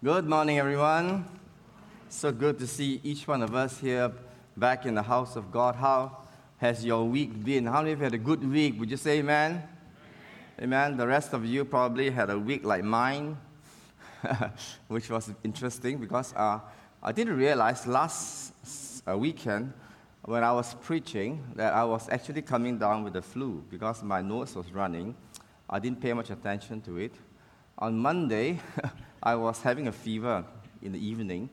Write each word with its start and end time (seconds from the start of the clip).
Good 0.00 0.28
morning, 0.28 0.60
everyone. 0.60 1.24
So 2.08 2.30
good 2.30 2.56
to 2.60 2.68
see 2.68 3.00
each 3.02 3.26
one 3.26 3.42
of 3.42 3.56
us 3.56 3.80
here 3.80 4.12
back 4.56 4.86
in 4.86 4.94
the 4.94 5.02
house 5.02 5.34
of 5.34 5.50
God. 5.50 5.74
How 5.74 6.18
has 6.58 6.84
your 6.84 7.04
week 7.04 7.44
been? 7.44 7.66
How 7.66 7.80
many 7.80 7.94
of 7.94 7.98
you 7.98 8.04
had 8.04 8.14
a 8.14 8.18
good 8.18 8.48
week? 8.48 8.78
Would 8.78 8.92
you 8.92 8.96
say 8.96 9.18
amen? 9.18 9.60
Amen. 10.62 10.96
The 10.96 11.04
rest 11.04 11.32
of 11.32 11.44
you 11.44 11.64
probably 11.64 12.10
had 12.10 12.30
a 12.30 12.38
week 12.38 12.62
like 12.62 12.84
mine, 12.84 13.38
which 14.86 15.10
was 15.10 15.32
interesting 15.42 15.98
because 15.98 16.32
uh, 16.34 16.60
I 17.02 17.10
didn't 17.10 17.36
realize 17.36 17.84
last 17.84 18.52
uh, 19.04 19.18
weekend 19.18 19.72
when 20.22 20.44
I 20.44 20.52
was 20.52 20.74
preaching 20.74 21.44
that 21.56 21.74
I 21.74 21.82
was 21.82 22.08
actually 22.08 22.42
coming 22.42 22.78
down 22.78 23.02
with 23.02 23.14
the 23.14 23.22
flu 23.22 23.64
because 23.68 24.04
my 24.04 24.22
nose 24.22 24.54
was 24.54 24.70
running. 24.70 25.16
I 25.68 25.80
didn't 25.80 26.00
pay 26.00 26.12
much 26.12 26.30
attention 26.30 26.82
to 26.82 26.98
it. 26.98 27.16
On 27.78 27.98
Monday, 27.98 28.60
I 29.22 29.34
was 29.34 29.60
having 29.60 29.88
a 29.88 29.92
fever 29.92 30.44
in 30.82 30.92
the 30.92 31.04
evening, 31.04 31.50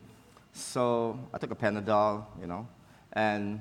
so 0.52 1.18
I 1.32 1.38
took 1.38 1.50
a 1.50 1.54
Panadol, 1.54 2.24
you 2.40 2.46
know, 2.46 2.66
and 3.12 3.60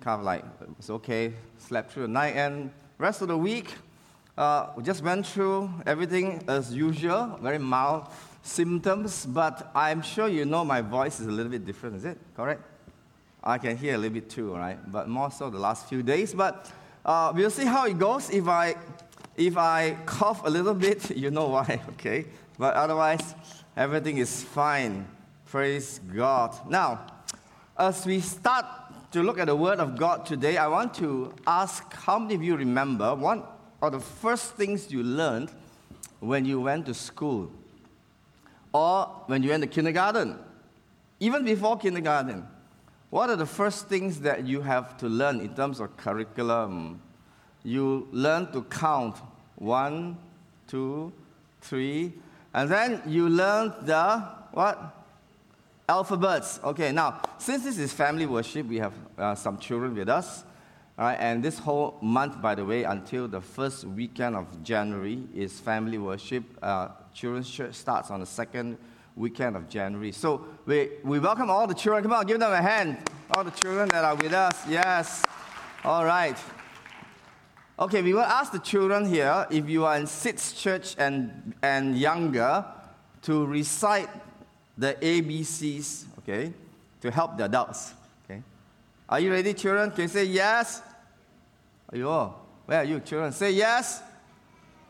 kind 0.00 0.20
of 0.20 0.24
like 0.24 0.44
it's 0.78 0.90
okay, 0.90 1.32
slept 1.58 1.92
through 1.92 2.02
the 2.02 2.08
night, 2.08 2.36
and 2.36 2.70
rest 2.98 3.22
of 3.22 3.28
the 3.28 3.38
week, 3.38 3.74
uh, 4.36 4.68
we 4.76 4.82
just 4.82 5.02
went 5.02 5.26
through 5.26 5.70
everything 5.86 6.42
as 6.48 6.74
usual, 6.74 7.38
very 7.40 7.58
mild 7.58 8.08
symptoms, 8.42 9.26
but 9.26 9.70
I'm 9.74 10.02
sure 10.02 10.28
you 10.28 10.44
know 10.44 10.64
my 10.64 10.80
voice 10.80 11.20
is 11.20 11.26
a 11.26 11.30
little 11.30 11.50
bit 11.50 11.64
different, 11.64 11.96
is 11.96 12.04
it? 12.04 12.18
Correct? 12.36 12.62
I 13.42 13.58
can 13.58 13.76
hear 13.76 13.94
a 13.94 13.98
little 13.98 14.14
bit 14.14 14.30
too, 14.30 14.54
right? 14.54 14.78
But 14.90 15.08
more 15.08 15.30
so 15.30 15.50
the 15.50 15.58
last 15.58 15.88
few 15.88 16.02
days. 16.02 16.34
But 16.34 16.70
uh, 17.04 17.32
we'll 17.34 17.50
see 17.50 17.66
how 17.66 17.86
it 17.86 17.98
goes. 17.98 18.30
If 18.30 18.48
I, 18.48 18.74
if 19.36 19.56
I 19.56 19.96
cough 20.06 20.42
a 20.44 20.50
little 20.50 20.74
bit, 20.74 21.10
you 21.16 21.30
know 21.30 21.48
why, 21.48 21.80
okay? 21.90 22.26
But 22.58 22.74
otherwise, 22.74 23.34
everything 23.76 24.18
is 24.18 24.42
fine. 24.42 25.06
Praise 25.46 26.00
God. 26.14 26.54
Now, 26.68 27.06
as 27.76 28.06
we 28.06 28.20
start 28.20 28.66
to 29.12 29.22
look 29.22 29.38
at 29.38 29.46
the 29.46 29.56
Word 29.56 29.80
of 29.80 29.96
God 29.96 30.26
today, 30.26 30.56
I 30.56 30.68
want 30.68 30.94
to 30.94 31.32
ask 31.46 31.92
how 31.92 32.18
many 32.18 32.34
of 32.34 32.42
you 32.42 32.56
remember 32.56 33.14
one 33.14 33.42
or 33.80 33.90
the 33.90 34.00
first 34.00 34.54
things 34.54 34.90
you 34.90 35.02
learned 35.02 35.50
when 36.20 36.44
you 36.44 36.60
went 36.60 36.86
to 36.86 36.94
school 36.94 37.50
or 38.72 39.06
when 39.26 39.42
you 39.42 39.50
went 39.50 39.62
to 39.62 39.68
kindergarten, 39.68 40.38
even 41.20 41.44
before 41.44 41.76
kindergarten. 41.78 42.46
What 43.10 43.30
are 43.30 43.36
the 43.36 43.46
first 43.46 43.88
things 43.88 44.20
that 44.20 44.44
you 44.44 44.60
have 44.62 44.96
to 44.98 45.08
learn 45.08 45.40
in 45.40 45.54
terms 45.54 45.78
of 45.78 45.96
curriculum? 45.96 47.00
You 47.62 48.08
learn 48.10 48.50
to 48.52 48.62
count 48.62 49.16
one, 49.56 50.18
two, 50.66 51.12
three, 51.60 52.12
and 52.54 52.70
then 52.70 53.02
you 53.06 53.28
learn 53.28 53.74
the 53.82 54.24
what? 54.52 55.00
Alphabets. 55.86 56.60
Okay, 56.64 56.92
now, 56.92 57.20
since 57.36 57.64
this 57.64 57.76
is 57.78 57.92
family 57.92 58.24
worship, 58.24 58.66
we 58.66 58.78
have 58.78 58.94
uh, 59.18 59.34
some 59.34 59.58
children 59.58 59.94
with 59.94 60.08
us. 60.08 60.44
All 60.96 61.06
right, 61.06 61.18
and 61.20 61.42
this 61.42 61.58
whole 61.58 61.98
month, 62.00 62.40
by 62.40 62.54
the 62.54 62.64
way, 62.64 62.84
until 62.84 63.28
the 63.28 63.40
first 63.40 63.84
weekend 63.84 64.36
of 64.36 64.62
January 64.62 65.24
is 65.34 65.60
family 65.60 65.98
worship. 65.98 66.44
Uh, 66.62 66.88
children's 67.12 67.50
church 67.50 67.74
starts 67.74 68.10
on 68.10 68.20
the 68.20 68.26
second 68.26 68.78
weekend 69.16 69.56
of 69.56 69.68
January. 69.68 70.12
So 70.12 70.46
we, 70.64 70.90
we 71.02 71.18
welcome 71.18 71.50
all 71.50 71.66
the 71.66 71.74
children. 71.74 72.02
Come 72.04 72.12
on, 72.12 72.26
give 72.26 72.38
them 72.38 72.52
a 72.52 72.62
hand. 72.62 72.98
All 73.36 73.44
the 73.44 73.50
children 73.50 73.88
that 73.88 74.04
are 74.04 74.14
with 74.14 74.32
us. 74.32 74.66
Yes. 74.68 75.22
All 75.84 76.04
right. 76.04 76.38
Okay, 77.76 78.02
we 78.02 78.14
will 78.14 78.20
ask 78.20 78.52
the 78.52 78.60
children 78.60 79.04
here, 79.04 79.48
if 79.50 79.68
you 79.68 79.84
are 79.84 79.96
in 79.96 80.06
SITS 80.06 80.52
church 80.52 80.94
and, 80.96 81.54
and 81.60 81.98
younger, 81.98 82.64
to 83.22 83.44
recite 83.46 84.08
the 84.78 84.94
ABCs, 84.94 86.04
okay, 86.18 86.52
to 87.00 87.10
help 87.10 87.36
the 87.36 87.46
adults. 87.46 87.94
Okay. 88.24 88.40
Are 89.08 89.18
you 89.18 89.32
ready, 89.32 89.54
children? 89.54 89.90
Can 89.90 90.02
you 90.02 90.08
say 90.08 90.24
yes? 90.24 90.82
Are 91.90 91.98
you 91.98 92.08
all? 92.08 92.46
Where 92.66 92.78
are 92.78 92.84
you, 92.84 93.00
children? 93.00 93.32
Say 93.32 93.50
yes. 93.50 94.02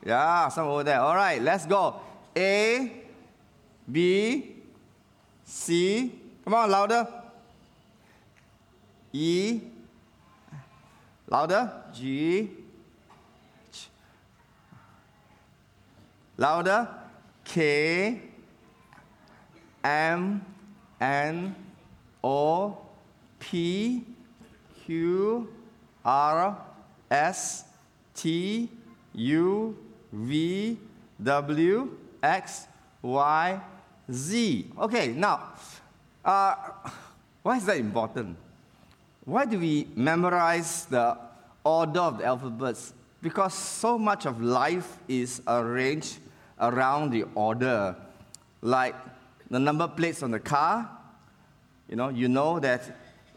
Yeah, 0.04 0.48
some 0.50 0.68
over 0.68 0.84
there. 0.84 1.00
All 1.00 1.14
right, 1.14 1.40
let's 1.40 1.64
go. 1.64 2.00
A, 2.36 3.04
B, 3.90 4.56
C. 5.42 6.20
Come 6.44 6.52
on, 6.52 6.70
louder. 6.70 7.08
E, 9.10 9.60
louder. 11.30 11.72
G, 11.94 12.50
louder. 16.36 16.88
K, 17.44 18.20
M, 19.84 20.44
N, 21.00 21.54
O, 22.22 22.78
P 23.38 24.02
Q 24.84 25.48
R 26.04 26.58
S 27.10 27.64
T 28.14 28.70
U 29.12 29.76
V 30.12 30.78
W 31.22 31.90
X 32.22 32.66
Y 33.02 33.60
Z. 34.10 34.70
Okay, 34.78 35.08
now, 35.08 35.52
uh, 36.24 36.54
why 37.42 37.56
is 37.58 37.66
that 37.66 37.76
important? 37.76 38.36
Why 39.24 39.44
do 39.44 39.58
we 39.58 39.88
memorize 39.94 40.86
the 40.86 41.16
order 41.62 42.00
of 42.00 42.18
the 42.18 42.24
alphabets? 42.24 42.92
Because 43.22 43.54
so 43.54 43.98
much 43.98 44.26
of 44.26 44.42
life 44.42 44.98
is 45.08 45.40
arranged 45.46 46.18
around 46.68 47.10
the 47.10 47.24
order. 47.34 47.96
Like 48.62 48.94
the 49.50 49.58
number 49.58 49.88
plates 49.88 50.22
on 50.22 50.30
the 50.30 50.40
car, 50.40 50.88
you 51.88 51.96
know, 51.96 52.08
you 52.08 52.28
know 52.28 52.58
that 52.60 52.82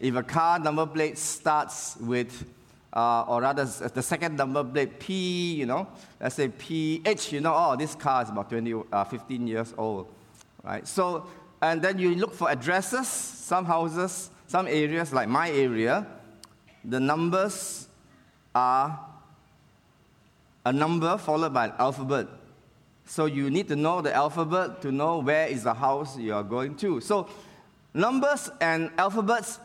if 0.00 0.14
a 0.14 0.22
car 0.22 0.58
number 0.58 0.86
plate 0.86 1.18
starts 1.18 1.96
with, 1.98 2.46
uh, 2.92 3.22
or 3.22 3.42
rather 3.42 3.64
the 3.64 4.02
second 4.02 4.36
number 4.36 4.64
plate 4.64 4.98
P, 4.98 5.54
you 5.54 5.66
know, 5.66 5.86
let's 6.20 6.36
say 6.36 6.48
PH, 6.48 7.32
you 7.32 7.40
know, 7.40 7.54
oh, 7.54 7.76
this 7.76 7.94
car 7.94 8.22
is 8.22 8.30
about 8.30 8.48
20, 8.48 8.74
uh, 8.92 9.04
15 9.04 9.46
years 9.46 9.74
old, 9.76 10.06
right? 10.62 10.86
So, 10.86 11.26
and 11.60 11.82
then 11.82 11.98
you 11.98 12.14
look 12.14 12.32
for 12.32 12.50
addresses, 12.50 13.08
some 13.08 13.64
houses, 13.64 14.30
some 14.46 14.66
areas 14.66 15.12
like 15.12 15.28
my 15.28 15.50
area, 15.50 16.06
the 16.84 17.00
numbers 17.00 17.88
are 18.54 18.98
a 20.64 20.72
number 20.72 21.18
followed 21.18 21.52
by 21.52 21.66
an 21.66 21.72
alphabet. 21.78 22.26
So 23.08 23.24
you 23.24 23.48
need 23.48 23.68
to 23.68 23.76
know 23.76 24.02
the 24.02 24.14
alphabet 24.14 24.82
to 24.82 24.92
know 24.92 25.18
where 25.18 25.46
is 25.46 25.62
the 25.62 25.72
house 25.72 26.18
you 26.18 26.34
are 26.34 26.42
going 26.42 26.76
to. 26.76 27.00
So 27.00 27.26
numbers 27.94 28.50
and 28.60 28.90
alphabets 28.98 29.58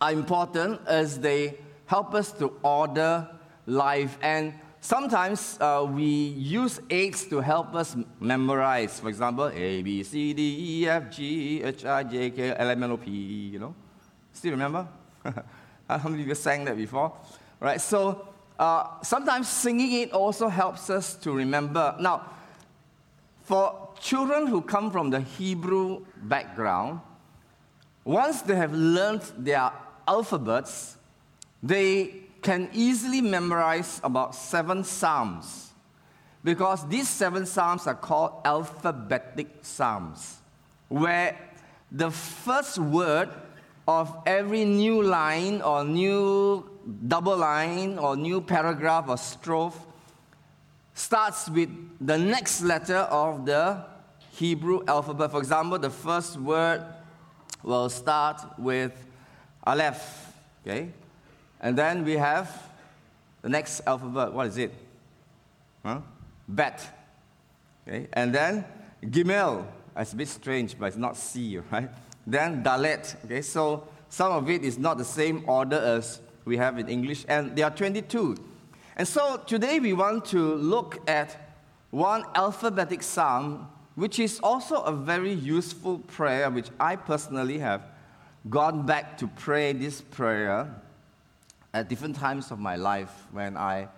are 0.00 0.12
important 0.12 0.80
as 0.86 1.20
they 1.20 1.58
help 1.84 2.14
us 2.14 2.32
to 2.32 2.56
order 2.62 3.28
life. 3.66 4.16
And 4.22 4.54
sometimes 4.80 5.58
uh, 5.60 5.86
we 5.86 6.04
use 6.04 6.80
aids 6.88 7.26
to 7.26 7.40
help 7.40 7.74
us 7.74 7.96
memorize. 8.18 8.98
For 8.98 9.10
example, 9.10 9.50
A, 9.54 9.82
B, 9.82 10.02
C, 10.02 10.32
D, 10.32 10.56
E, 10.58 10.88
F, 10.88 11.10
G, 11.14 11.62
H, 11.62 11.84
I, 11.84 12.02
J, 12.02 12.30
K, 12.30 12.54
L, 12.56 12.70
M, 12.70 12.82
N, 12.82 12.90
O, 12.92 12.96
P, 12.96 13.10
you 13.10 13.58
know? 13.58 13.74
Still 14.32 14.52
remember? 14.52 14.88
How 15.86 16.08
many 16.08 16.22
of 16.22 16.28
you 16.28 16.34
sang 16.34 16.64
that 16.64 16.78
before? 16.78 17.12
Right, 17.60 17.78
so 17.78 18.26
uh, 18.58 19.02
sometimes 19.02 19.48
singing 19.48 20.00
it 20.00 20.12
also 20.12 20.48
helps 20.48 20.88
us 20.88 21.14
to 21.16 21.30
remember. 21.30 21.94
Now, 22.00 22.30
for 23.44 23.90
children 24.00 24.46
who 24.46 24.62
come 24.62 24.90
from 24.90 25.10
the 25.10 25.20
Hebrew 25.20 26.04
background, 26.22 27.00
once 28.04 28.42
they 28.42 28.56
have 28.56 28.72
learned 28.72 29.22
their 29.38 29.70
alphabets, 30.08 30.96
they 31.62 32.22
can 32.42 32.68
easily 32.72 33.20
memorize 33.20 34.00
about 34.02 34.34
seven 34.34 34.82
psalms. 34.84 35.72
Because 36.42 36.86
these 36.88 37.08
seven 37.08 37.46
psalms 37.46 37.86
are 37.86 37.94
called 37.94 38.42
alphabetic 38.44 39.48
psalms, 39.62 40.38
where 40.88 41.38
the 41.90 42.10
first 42.10 42.78
word 42.78 43.30
of 43.88 44.14
every 44.26 44.64
new 44.64 45.02
line 45.02 45.62
or 45.62 45.84
new 45.84 46.68
double 47.08 47.36
line 47.36 47.98
or 47.98 48.16
new 48.16 48.40
paragraph 48.40 49.08
or 49.08 49.16
strophe 49.16 49.78
starts 50.94 51.50
with 51.50 51.68
the 52.00 52.16
next 52.16 52.62
letter 52.62 52.98
of 52.98 53.44
the 53.44 53.84
Hebrew 54.32 54.82
alphabet. 54.86 55.30
For 55.30 55.38
example, 55.38 55.78
the 55.78 55.90
first 55.90 56.38
word 56.38 56.84
will 57.62 57.88
start 57.88 58.40
with 58.58 58.92
Aleph, 59.64 60.32
okay? 60.62 60.90
And 61.60 61.76
then 61.76 62.04
we 62.04 62.12
have 62.12 62.50
the 63.42 63.48
next 63.48 63.80
alphabet. 63.86 64.32
What 64.32 64.48
is 64.48 64.58
it? 64.58 64.72
Huh? 65.84 66.00
Bet. 66.48 66.80
Okay? 67.86 68.08
And 68.12 68.34
then 68.34 68.64
Gimel. 69.02 69.66
It's 69.96 70.12
a 70.12 70.16
bit 70.16 70.28
strange, 70.28 70.78
but 70.78 70.86
it's 70.86 70.96
not 70.96 71.16
C, 71.16 71.58
right? 71.70 71.88
Then 72.26 72.62
Dalet. 72.62 73.24
Okay? 73.24 73.42
So 73.42 73.86
some 74.08 74.32
of 74.32 74.50
it 74.50 74.62
is 74.62 74.78
not 74.78 74.98
the 74.98 75.04
same 75.04 75.44
order 75.48 75.76
as 75.76 76.20
we 76.44 76.56
have 76.56 76.78
in 76.78 76.88
English, 76.88 77.24
and 77.28 77.56
there 77.56 77.66
are 77.66 77.70
22. 77.70 78.36
And 78.96 79.08
so 79.08 79.38
today 79.38 79.80
we 79.80 79.92
want 79.92 80.24
to 80.26 80.54
look 80.54 80.98
at 81.08 81.36
one 81.90 82.24
alphabetic 82.34 83.02
psalm 83.02 83.68
which 83.94 84.18
is 84.18 84.40
also 84.40 84.82
a 84.82 84.92
very 84.92 85.32
useful 85.32 85.98
prayer, 85.98 86.50
which 86.50 86.68
I 86.80 86.96
personally 86.96 87.58
have 87.58 87.82
gone 88.50 88.84
back 88.84 89.16
to 89.18 89.28
pray 89.28 89.72
this 89.72 90.00
prayer 90.00 90.74
at 91.72 91.88
different 91.88 92.16
times 92.16 92.50
of 92.50 92.58
my 92.58 92.76
life 92.76 93.12
when 93.32 93.56
I, 93.56 93.88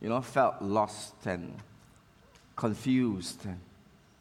you 0.00 0.08
know, 0.08 0.20
felt 0.20 0.60
lost 0.60 1.14
and 1.26 1.54
confused 2.56 3.46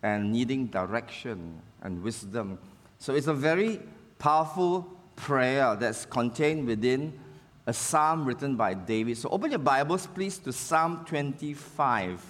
and, 0.03 0.31
needing 0.31 0.67
direction 0.67 1.59
and 1.81 2.03
wisdom. 2.03 2.59
So 2.99 3.15
it's 3.15 3.27
a 3.27 3.33
very 3.33 3.79
powerful 4.19 4.87
prayer 5.15 5.75
that's 5.75 6.05
contained 6.05 6.67
within 6.67 7.19
a 7.67 7.73
psalm 7.73 8.25
written 8.25 8.55
by 8.55 8.73
David. 8.73 9.17
So 9.17 9.29
open 9.29 9.49
your 9.49 9.59
Bibles, 9.59 10.07
please, 10.07 10.37
to 10.39 10.53
Psalm 10.53 11.03
25. 11.05 12.21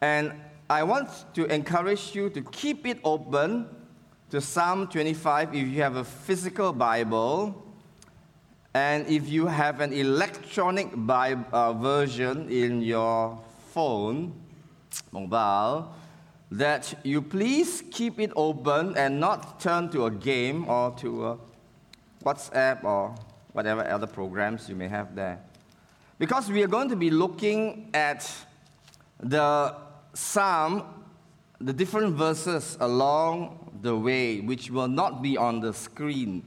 And 0.00 0.32
I 0.70 0.82
want 0.84 1.08
to 1.34 1.46
encourage 1.46 2.14
you 2.14 2.30
to 2.30 2.42
keep 2.42 2.86
it 2.86 2.98
open 3.02 3.66
to 4.30 4.40
Psalm 4.40 4.86
25 4.86 5.54
if 5.54 5.68
you 5.68 5.82
have 5.82 5.96
a 5.96 6.04
physical 6.04 6.72
Bible. 6.72 7.62
And 8.74 9.06
if 9.08 9.28
you 9.28 9.46
have 9.46 9.80
an 9.80 9.92
electronic 9.92 10.90
Bible, 10.94 11.44
uh, 11.52 11.72
version 11.72 12.48
in 12.48 12.82
your 12.82 13.40
phone, 13.72 14.32
mobile, 15.10 15.92
that 16.50 16.94
you 17.02 17.20
please 17.20 17.82
keep 17.90 18.20
it 18.20 18.30
open 18.36 18.96
and 18.96 19.18
not 19.18 19.58
turn 19.58 19.90
to 19.90 20.06
a 20.06 20.10
game 20.10 20.68
or 20.68 20.92
to 20.98 21.26
a 21.26 21.38
WhatsApp 22.22 22.84
or 22.84 23.14
whatever 23.56 23.88
other 23.88 24.06
programs 24.06 24.68
you 24.68 24.76
may 24.76 24.86
have 24.86 25.14
there. 25.14 25.38
Because 26.18 26.50
we 26.50 26.62
are 26.62 26.66
going 26.66 26.90
to 26.90 26.96
be 26.96 27.08
looking 27.08 27.88
at 27.94 28.30
the 29.18 29.74
psalm, 30.12 30.84
the 31.58 31.72
different 31.72 32.16
verses 32.16 32.76
along 32.80 33.78
the 33.80 33.96
way, 33.96 34.40
which 34.40 34.70
will 34.70 34.88
not 34.88 35.22
be 35.22 35.38
on 35.38 35.60
the 35.60 35.72
screen. 35.72 36.44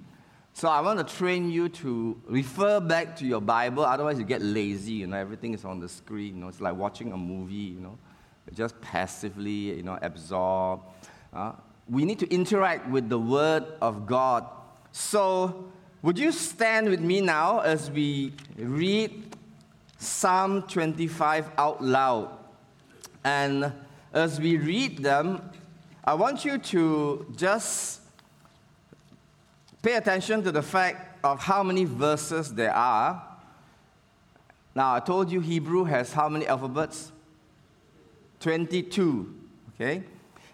So 0.53 0.67
I 0.67 0.81
want 0.81 0.99
to 0.99 1.15
train 1.15 1.49
you 1.49 1.67
to 1.69 2.21
refer 2.27 2.79
back 2.79 3.15
to 3.17 3.25
your 3.25 3.41
Bible, 3.41 3.83
otherwise 3.83 4.19
you 4.19 4.25
get 4.25 4.43
lazy, 4.43 4.93
you 4.93 5.07
know, 5.07 5.17
everything 5.17 5.55
is 5.55 5.65
on 5.65 5.79
the 5.79 5.89
screen, 5.89 6.35
you 6.35 6.41
know, 6.41 6.47
it's 6.47 6.61
like 6.61 6.75
watching 6.75 7.11
a 7.11 7.17
movie, 7.17 7.55
you 7.55 7.79
know, 7.79 7.97
just 8.53 8.79
passively, 8.81 9.75
you 9.77 9.83
know, 9.83 9.97
absorb. 10.03 10.81
Uh, 11.33 11.53
we 11.89 12.05
need 12.05 12.19
to 12.19 12.31
interact 12.31 12.87
with 12.87 13.09
the 13.09 13.17
Word 13.17 13.65
of 13.81 14.05
God. 14.05 14.45
So 14.91 15.71
would 16.01 16.17
you 16.17 16.31
stand 16.31 16.89
with 16.89 17.01
me 17.01 17.19
now 17.19 17.59
as 17.59 17.91
we 17.91 18.33
read 18.57 19.35
Psalm 19.97 20.61
25 20.63 21.51
out 21.57 21.83
loud? 21.83 22.37
And 23.23 23.73
as 24.13 24.39
we 24.39 24.57
read 24.57 24.99
them, 24.99 25.41
I 26.05 26.13
want 26.13 26.45
you 26.45 26.57
to 26.57 27.33
just 27.35 27.99
pay 29.81 29.95
attention 29.95 30.41
to 30.43 30.51
the 30.51 30.61
fact 30.61 31.23
of 31.23 31.39
how 31.41 31.63
many 31.63 31.83
verses 31.83 32.53
there 32.53 32.73
are. 32.73 33.21
Now, 34.73 34.95
I 34.95 35.01
told 35.01 35.29
you 35.29 35.41
Hebrew 35.41 35.83
has 35.83 36.13
how 36.13 36.29
many 36.29 36.47
alphabets? 36.47 37.11
22. 38.39 39.35
Okay? 39.75 40.03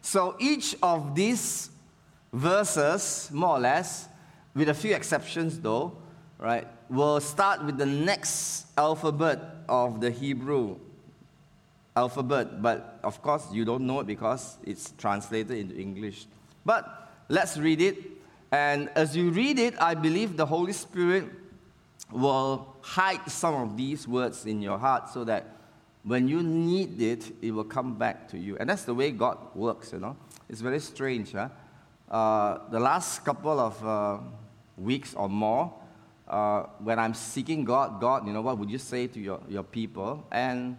So 0.01 0.35
each 0.39 0.75
of 0.81 1.13
these 1.13 1.69
verses, 2.33 3.29
more 3.31 3.57
or 3.57 3.59
less, 3.59 4.07
with 4.55 4.69
a 4.69 4.73
few 4.73 4.95
exceptions 4.95 5.59
though, 5.59 5.97
right, 6.39 6.67
will 6.89 7.19
start 7.19 7.63
with 7.63 7.77
the 7.77 7.85
next 7.85 8.67
alphabet 8.77 9.39
of 9.67 10.01
the 10.01 10.09
Hebrew 10.09 10.77
alphabet, 11.95 12.61
but 12.61 12.99
of 13.03 13.21
course 13.21 13.47
you 13.51 13.65
don't 13.65 13.85
know 13.85 13.99
it 14.01 14.07
because 14.07 14.57
it's 14.63 14.93
translated 14.97 15.57
into 15.57 15.75
English. 15.75 16.27
But 16.65 17.11
let's 17.29 17.57
read 17.57 17.81
it, 17.81 17.97
and 18.51 18.89
as 18.95 19.15
you 19.15 19.29
read 19.31 19.59
it, 19.59 19.75
I 19.81 19.95
believe 19.95 20.37
the 20.37 20.45
Holy 20.45 20.73
Spirit 20.73 21.25
will 22.11 22.75
hide 22.81 23.29
some 23.29 23.55
of 23.55 23.77
these 23.77 24.07
words 24.07 24.45
in 24.45 24.61
your 24.61 24.77
heart 24.77 25.09
so 25.09 25.23
that 25.23 25.55
when 26.03 26.27
you 26.27 26.43
need 26.43 27.01
it, 27.01 27.31
it 27.41 27.51
will 27.51 27.63
come 27.63 27.95
back 27.95 28.27
to 28.29 28.37
you. 28.37 28.55
And 28.59 28.69
that's 28.69 28.83
the 28.83 28.93
way 28.93 29.09
God 29.11 29.37
works, 29.55 29.91
you 29.91 29.99
know. 29.99 30.15
It's 30.47 30.61
very 30.61 30.79
strange, 30.79 31.31
huh? 31.31 31.49
Uh, 32.09 32.59
the 32.69 32.79
last 32.79 33.25
couple 33.25 33.59
of 33.59 33.83
uh, 33.83 34.19
weeks 34.77 35.13
or 35.13 35.29
more, 35.29 35.73
uh, 36.27 36.63
when 36.79 36.99
I'm 36.99 37.13
seeking 37.13 37.65
God, 37.65 38.01
God, 38.01 38.25
you 38.27 38.33
know, 38.33 38.41
what 38.41 38.57
would 38.57 38.69
you 38.69 38.77
say 38.77 39.07
to 39.07 39.19
your, 39.19 39.39
your 39.47 39.63
people? 39.63 40.25
And 40.31 40.77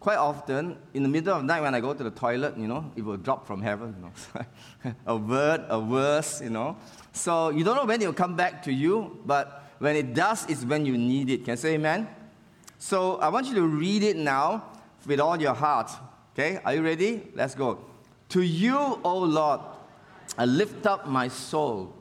quite 0.00 0.16
often, 0.16 0.78
in 0.94 1.02
the 1.02 1.08
middle 1.08 1.34
of 1.34 1.42
the 1.42 1.46
night 1.46 1.60
when 1.60 1.74
I 1.74 1.80
go 1.80 1.92
to 1.92 2.04
the 2.04 2.10
toilet, 2.10 2.56
you 2.56 2.66
know, 2.66 2.90
it 2.96 3.04
will 3.04 3.16
drop 3.16 3.46
from 3.46 3.60
heaven, 3.62 3.94
you 3.96 4.04
know. 4.04 4.94
a 5.06 5.16
word, 5.16 5.64
a 5.68 5.80
verse, 5.80 6.40
you 6.40 6.50
know. 6.50 6.76
So 7.12 7.50
you 7.50 7.64
don't 7.64 7.76
know 7.76 7.84
when 7.84 8.00
it 8.00 8.06
will 8.06 8.14
come 8.14 8.36
back 8.36 8.62
to 8.64 8.72
you, 8.72 9.20
but 9.26 9.64
when 9.78 9.96
it 9.96 10.14
does, 10.14 10.48
it's 10.48 10.64
when 10.64 10.86
you 10.86 10.96
need 10.96 11.30
it. 11.30 11.44
Can 11.44 11.52
I 11.52 11.56
say 11.56 11.74
amen? 11.74 12.08
So 12.78 13.16
I 13.16 13.28
want 13.28 13.46
you 13.46 13.54
to 13.54 13.66
read 13.66 14.02
it 14.02 14.16
now 14.16 14.64
with 15.06 15.20
all 15.20 15.40
your 15.40 15.54
heart. 15.54 15.90
Okay, 16.34 16.60
are 16.64 16.74
you 16.74 16.82
ready? 16.82 17.22
Let's 17.34 17.54
go. 17.54 17.80
To 18.30 18.42
you, 18.42 18.76
O 19.02 19.18
Lord, 19.18 19.60
I 20.36 20.44
lift 20.44 20.86
up 20.86 21.06
my 21.06 21.28
soul. 21.28 21.94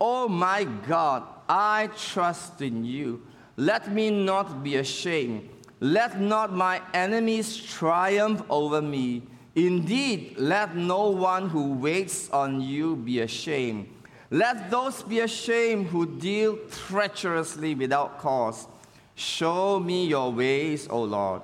Oh 0.00 0.28
my 0.28 0.64
God, 0.64 1.24
I 1.48 1.90
trust 1.96 2.62
in 2.62 2.84
you. 2.84 3.26
Let 3.56 3.92
me 3.92 4.10
not 4.10 4.64
be 4.64 4.76
ashamed. 4.76 5.48
Let 5.80 6.20
not 6.20 6.54
my 6.54 6.80
enemies 6.94 7.56
triumph 7.56 8.42
over 8.48 8.80
me. 8.80 9.22
Indeed, 9.54 10.36
let 10.38 10.76
no 10.76 11.10
one 11.10 11.48
who 11.48 11.72
waits 11.72 12.30
on 12.30 12.60
you 12.60 12.96
be 12.96 13.20
ashamed. 13.20 13.88
Let 14.30 14.70
those 14.70 15.02
be 15.02 15.20
ashamed 15.20 15.88
who 15.88 16.06
deal 16.06 16.56
treacherously 16.70 17.74
without 17.74 18.18
cause. 18.20 18.68
Show 19.14 19.80
me 19.80 20.06
your 20.06 20.32
ways, 20.32 20.86
O 20.88 21.02
Lord. 21.02 21.42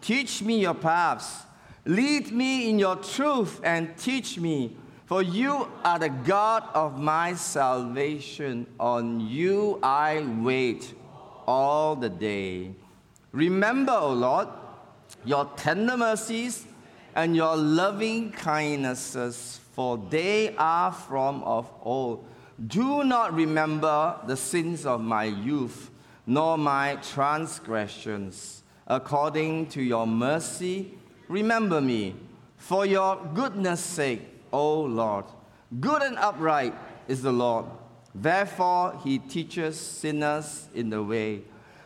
Teach 0.00 0.40
me 0.42 0.60
your 0.60 0.74
paths. 0.74 1.42
Lead 1.84 2.30
me 2.32 2.70
in 2.70 2.78
your 2.78 2.96
truth 2.96 3.60
and 3.64 3.96
teach 3.98 4.38
me. 4.38 4.76
For 5.10 5.24
you 5.24 5.66
are 5.82 5.98
the 5.98 6.08
God 6.08 6.62
of 6.72 7.00
my 7.00 7.34
salvation. 7.34 8.68
On 8.78 9.18
you 9.18 9.80
I 9.82 10.24
wait 10.38 10.94
all 11.48 11.96
the 11.96 12.08
day. 12.08 12.76
Remember, 13.32 13.90
O 13.90 14.12
Lord, 14.12 14.46
your 15.24 15.50
tender 15.56 15.96
mercies 15.96 16.64
and 17.16 17.34
your 17.34 17.56
loving 17.56 18.30
kindnesses, 18.30 19.58
for 19.72 19.98
they 19.98 20.54
are 20.54 20.92
from 20.92 21.42
of 21.42 21.68
old. 21.82 22.24
Do 22.68 23.02
not 23.02 23.34
remember 23.34 24.16
the 24.28 24.36
sins 24.36 24.86
of 24.86 25.00
my 25.00 25.24
youth, 25.24 25.90
nor 26.24 26.56
my 26.56 26.94
transgressions. 27.02 28.62
According 28.86 29.70
to 29.70 29.82
your 29.82 30.06
mercy, 30.06 30.94
remember 31.26 31.80
me, 31.80 32.14
for 32.58 32.86
your 32.86 33.16
goodness' 33.34 33.80
sake 33.80 34.39
O 34.52 34.82
Lord. 34.82 35.24
Good 35.78 36.02
and 36.02 36.18
upright 36.18 36.74
is 37.08 37.22
the 37.22 37.32
Lord. 37.32 37.66
Therefore, 38.14 38.98
he 39.04 39.18
teaches 39.18 39.78
sinners 39.78 40.68
in 40.74 40.90
the 40.90 41.02
way. 41.02 41.42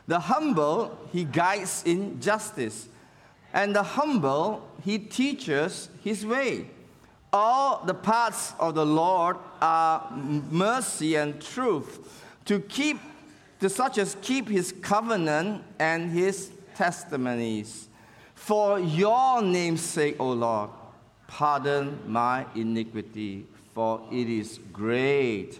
The 0.06 0.18
humble 0.18 0.98
he 1.12 1.24
guides 1.24 1.82
in 1.86 2.20
justice, 2.20 2.88
and 3.52 3.74
the 3.74 3.82
humble 3.82 4.68
he 4.84 4.98
teaches 4.98 5.88
his 6.02 6.26
way. 6.26 6.70
All 7.32 7.84
the 7.84 7.94
paths 7.94 8.54
of 8.58 8.74
the 8.74 8.86
Lord 8.86 9.36
are 9.60 10.10
mercy 10.50 11.16
and 11.16 11.40
truth, 11.40 12.22
to 12.44 12.60
keep 12.60 12.98
to 13.60 13.70
such 13.70 13.96
as 13.98 14.16
keep 14.20 14.48
his 14.48 14.72
covenant 14.82 15.62
and 15.78 16.10
his 16.10 16.50
testimonies. 16.74 17.88
For 18.34 18.78
your 18.78 19.40
name's 19.40 19.80
sake, 19.80 20.16
O 20.20 20.32
Lord, 20.32 20.68
Pardon 21.34 21.98
my 22.06 22.46
iniquity, 22.54 23.44
for 23.74 24.00
it 24.12 24.30
is 24.30 24.60
great. 24.72 25.58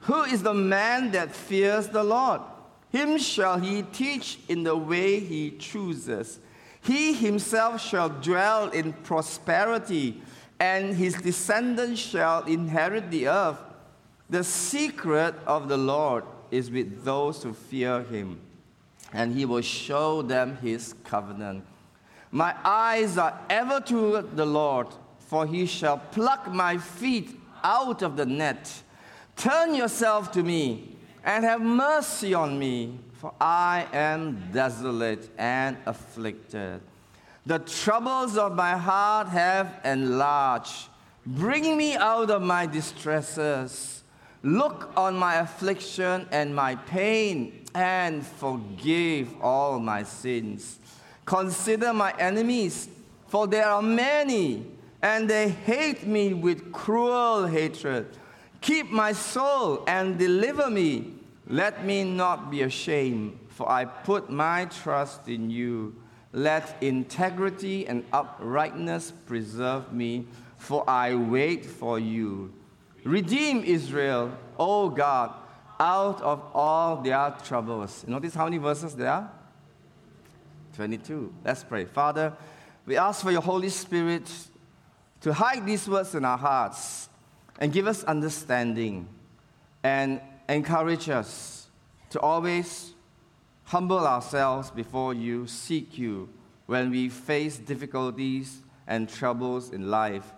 Who 0.00 0.24
is 0.24 0.42
the 0.42 0.52
man 0.52 1.12
that 1.12 1.34
fears 1.34 1.88
the 1.88 2.04
Lord? 2.04 2.42
Him 2.90 3.16
shall 3.16 3.58
he 3.58 3.84
teach 3.84 4.38
in 4.50 4.64
the 4.64 4.76
way 4.76 5.20
he 5.20 5.52
chooses. 5.52 6.40
He 6.82 7.14
himself 7.14 7.80
shall 7.80 8.10
dwell 8.10 8.68
in 8.68 8.92
prosperity, 8.92 10.20
and 10.60 10.94
his 10.94 11.14
descendants 11.14 12.02
shall 12.02 12.44
inherit 12.44 13.10
the 13.10 13.28
earth. 13.28 13.62
The 14.28 14.44
secret 14.44 15.36
of 15.46 15.70
the 15.70 15.78
Lord 15.78 16.24
is 16.50 16.70
with 16.70 17.02
those 17.02 17.42
who 17.42 17.54
fear 17.54 18.02
him, 18.02 18.40
and 19.10 19.32
he 19.32 19.46
will 19.46 19.62
show 19.62 20.20
them 20.20 20.58
his 20.58 20.94
covenant. 21.02 21.64
My 22.30 22.54
eyes 22.62 23.16
are 23.16 23.40
ever 23.48 23.80
toward 23.80 24.36
the 24.36 24.44
Lord 24.44 24.88
for 25.26 25.46
he 25.46 25.66
shall 25.66 25.98
pluck 25.98 26.52
my 26.52 26.78
feet 26.78 27.40
out 27.62 28.02
of 28.02 28.16
the 28.16 28.26
net. 28.26 28.82
Turn 29.36 29.74
yourself 29.74 30.30
to 30.32 30.42
me 30.42 30.96
and 31.24 31.44
have 31.44 31.60
mercy 31.60 32.34
on 32.34 32.58
me, 32.58 32.98
for 33.14 33.32
I 33.40 33.86
am 33.92 34.50
desolate 34.52 35.30
and 35.38 35.76
afflicted. 35.86 36.80
The 37.46 37.58
troubles 37.58 38.38
of 38.38 38.54
my 38.54 38.76
heart 38.76 39.28
have 39.28 39.80
enlarged. 39.84 40.88
Bring 41.26 41.76
me 41.76 41.96
out 41.96 42.30
of 42.30 42.42
my 42.42 42.66
distresses. 42.66 44.02
Look 44.42 44.90
on 44.96 45.16
my 45.16 45.36
affliction 45.36 46.28
and 46.30 46.54
my 46.54 46.76
pain 46.76 47.64
and 47.74 48.24
forgive 48.24 49.34
all 49.40 49.78
my 49.78 50.02
sins. 50.02 50.78
Consider 51.24 51.92
my 51.94 52.12
enemies, 52.18 52.88
for 53.28 53.46
there 53.46 53.66
are 53.66 53.82
many, 53.82 54.66
and 55.04 55.28
they 55.28 55.50
hate 55.50 56.06
me 56.06 56.32
with 56.32 56.72
cruel 56.72 57.46
hatred. 57.46 58.06
Keep 58.62 58.90
my 58.90 59.12
soul 59.12 59.84
and 59.86 60.18
deliver 60.18 60.70
me. 60.70 61.12
Let 61.46 61.84
me 61.84 62.04
not 62.04 62.50
be 62.50 62.62
ashamed, 62.62 63.38
for 63.50 63.70
I 63.70 63.84
put 63.84 64.30
my 64.30 64.64
trust 64.64 65.28
in 65.28 65.50
you. 65.50 65.94
Let 66.32 66.82
integrity 66.82 67.86
and 67.86 68.02
uprightness 68.14 69.10
preserve 69.26 69.92
me, 69.92 70.24
for 70.56 70.88
I 70.88 71.14
wait 71.14 71.66
for 71.66 71.98
you. 71.98 72.54
Redeem 73.04 73.62
Israel, 73.62 74.32
O 74.58 74.88
God, 74.88 75.34
out 75.78 76.22
of 76.22 76.42
all 76.54 76.96
their 76.96 77.34
troubles. 77.44 78.06
Notice 78.06 78.34
how 78.34 78.44
many 78.44 78.56
verses 78.56 78.96
there 78.96 79.10
are? 79.10 79.30
22. 80.76 81.30
Let's 81.44 81.62
pray. 81.62 81.84
Father, 81.84 82.32
we 82.86 82.96
ask 82.96 83.22
for 83.22 83.30
your 83.30 83.42
Holy 83.42 83.68
Spirit 83.68 84.30
to 85.24 85.32
hide 85.32 85.64
these 85.64 85.88
words 85.88 86.14
in 86.14 86.22
our 86.22 86.36
hearts 86.36 87.08
and 87.58 87.72
give 87.72 87.86
us 87.86 88.04
understanding 88.04 89.08
and 89.82 90.20
encourage 90.50 91.08
us 91.08 91.68
to 92.10 92.20
always 92.20 92.92
humble 93.64 94.06
ourselves 94.06 94.70
before 94.70 95.14
you, 95.14 95.46
seek 95.46 95.96
you 95.96 96.28
when 96.66 96.90
we 96.90 97.08
face 97.08 97.56
difficulties 97.56 98.60
and 98.86 99.08
troubles 99.08 99.70
in 99.70 99.90
life, 99.90 100.30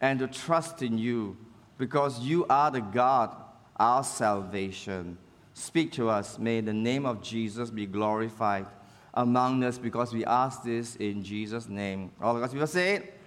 and 0.00 0.20
to 0.20 0.28
trust 0.28 0.82
in 0.82 0.96
you 0.98 1.36
because 1.76 2.20
you 2.20 2.46
are 2.48 2.70
the 2.70 2.80
God, 2.80 3.34
our 3.76 4.04
salvation. 4.04 5.18
Speak 5.52 5.90
to 5.94 6.08
us. 6.08 6.38
May 6.38 6.60
the 6.60 6.72
name 6.72 7.06
of 7.06 7.20
Jesus 7.22 7.70
be 7.70 7.86
glorified 7.86 8.66
among 9.14 9.64
us 9.64 9.78
because 9.78 10.12
we 10.12 10.24
ask 10.24 10.62
this 10.62 10.94
in 10.94 11.24
Jesus' 11.24 11.68
name. 11.68 12.12
All 12.20 12.38
God's 12.38 12.52
people 12.52 12.68
say 12.68 12.94
it. 12.94 13.17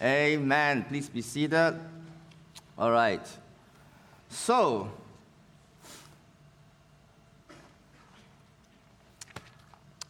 Amen. 0.00 0.84
Please 0.88 1.08
be 1.08 1.22
seated. 1.22 1.74
All 2.78 2.92
right. 2.92 3.26
So, 4.28 4.92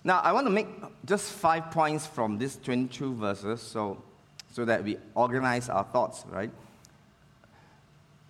now 0.04 0.21
I 0.21 0.33
want 0.33 0.47
to 0.47 0.50
make 0.50 0.66
just 1.07 1.33
five 1.33 1.71
points 1.71 2.07
from 2.07 2.37
these 2.37 2.57
22 2.57 3.14
verses 3.14 3.62
so, 3.62 4.02
so 4.52 4.66
that 4.66 4.85
we 4.85 4.99
organize 5.14 5.71
our 5.71 5.85
thoughts, 5.85 6.25
right? 6.30 6.50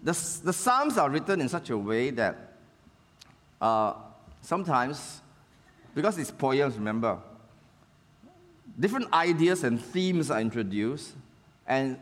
The, 0.05 0.13
the 0.45 0.53
Psalms 0.53 0.97
are 0.97 1.11
written 1.11 1.41
in 1.41 1.49
such 1.49 1.71
a 1.71 1.79
way 1.79 2.11
that 2.11 2.37
uh, 3.61 3.95
sometimes, 4.43 5.21
because 5.93 6.19
it's 6.19 6.31
poems, 6.31 6.77
remember, 6.77 7.19
different 8.79 9.13
ideas 9.13 9.65
and 9.65 9.83
themes 9.83 10.31
are 10.31 10.41
introduced, 10.41 11.15
and 11.69 11.99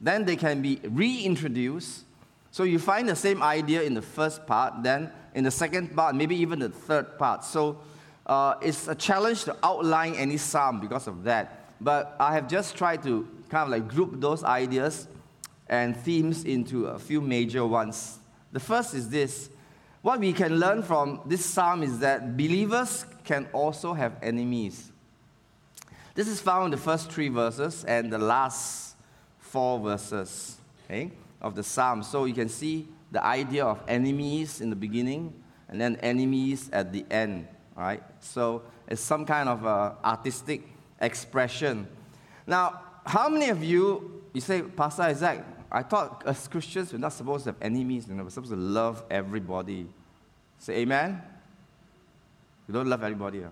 then 0.00 0.24
they 0.26 0.36
can 0.36 0.60
be 0.60 0.80
reintroduced. 0.84 2.04
So 2.50 2.64
you 2.64 2.78
find 2.78 3.08
the 3.08 3.16
same 3.16 3.42
idea 3.42 3.82
in 3.82 3.94
the 3.94 4.02
first 4.02 4.46
part, 4.46 4.82
then 4.82 5.10
in 5.34 5.44
the 5.44 5.50
second 5.50 5.96
part, 5.96 6.14
maybe 6.14 6.36
even 6.36 6.58
the 6.58 6.68
third 6.68 7.18
part. 7.18 7.44
So 7.44 7.78
uh, 8.26 8.56
it's 8.60 8.88
a 8.88 8.94
challenge 8.94 9.44
to 9.44 9.56
outline 9.62 10.14
any 10.14 10.36
psalm 10.36 10.80
because 10.80 11.06
of 11.06 11.24
that. 11.24 11.60
But 11.80 12.14
I 12.20 12.34
have 12.34 12.48
just 12.48 12.76
tried 12.76 13.02
to 13.04 13.26
kind 13.48 13.64
of 13.64 13.68
like 13.70 13.88
group 13.88 14.20
those 14.20 14.44
ideas 14.44 15.08
and 15.68 15.96
themes 15.96 16.44
into 16.44 16.86
a 16.86 16.98
few 16.98 17.20
major 17.20 17.66
ones. 17.66 18.18
The 18.52 18.60
first 18.60 18.94
is 18.94 19.08
this 19.08 19.50
what 20.02 20.20
we 20.20 20.34
can 20.34 20.60
learn 20.60 20.82
from 20.82 21.22
this 21.24 21.42
psalm 21.42 21.82
is 21.82 22.00
that 22.00 22.36
believers 22.36 23.06
can 23.24 23.48
also 23.54 23.94
have 23.94 24.12
enemies. 24.22 24.92
This 26.14 26.28
is 26.28 26.40
found 26.40 26.66
in 26.66 26.70
the 26.70 26.76
first 26.76 27.10
three 27.10 27.28
verses 27.28 27.84
and 27.84 28.12
the 28.12 28.18
last 28.18 28.96
four 29.38 29.80
verses 29.80 30.56
okay, 30.84 31.10
of 31.42 31.56
the 31.56 31.62
psalm. 31.62 32.02
So 32.02 32.24
you 32.24 32.34
can 32.34 32.48
see 32.48 32.88
the 33.10 33.24
idea 33.24 33.64
of 33.64 33.80
enemies 33.88 34.60
in 34.60 34.70
the 34.70 34.76
beginning 34.76 35.32
and 35.68 35.80
then 35.80 35.96
enemies 35.96 36.70
at 36.72 36.92
the 36.92 37.04
end. 37.10 37.48
Right? 37.76 38.02
So 38.20 38.62
it's 38.86 39.02
some 39.02 39.26
kind 39.26 39.48
of 39.48 39.66
uh, 39.66 39.94
artistic 40.04 40.62
expression. 41.00 41.88
Now, 42.46 42.80
how 43.04 43.28
many 43.28 43.48
of 43.48 43.64
you, 43.64 44.22
you 44.32 44.40
say, 44.40 44.62
Pastor 44.62 45.02
Isaac, 45.02 45.44
I 45.70 45.82
thought 45.82 46.22
as 46.26 46.46
Christians, 46.46 46.92
we're 46.92 46.98
not 46.98 47.12
supposed 47.12 47.44
to 47.44 47.50
have 47.50 47.60
enemies, 47.60 48.06
you 48.06 48.14
know, 48.14 48.22
we're 48.22 48.30
supposed 48.30 48.52
to 48.52 48.56
love 48.56 49.02
everybody. 49.10 49.88
Say 50.58 50.76
amen? 50.76 51.20
You 52.68 52.74
don't 52.74 52.88
love 52.88 53.02
everybody. 53.02 53.42
Huh? 53.42 53.48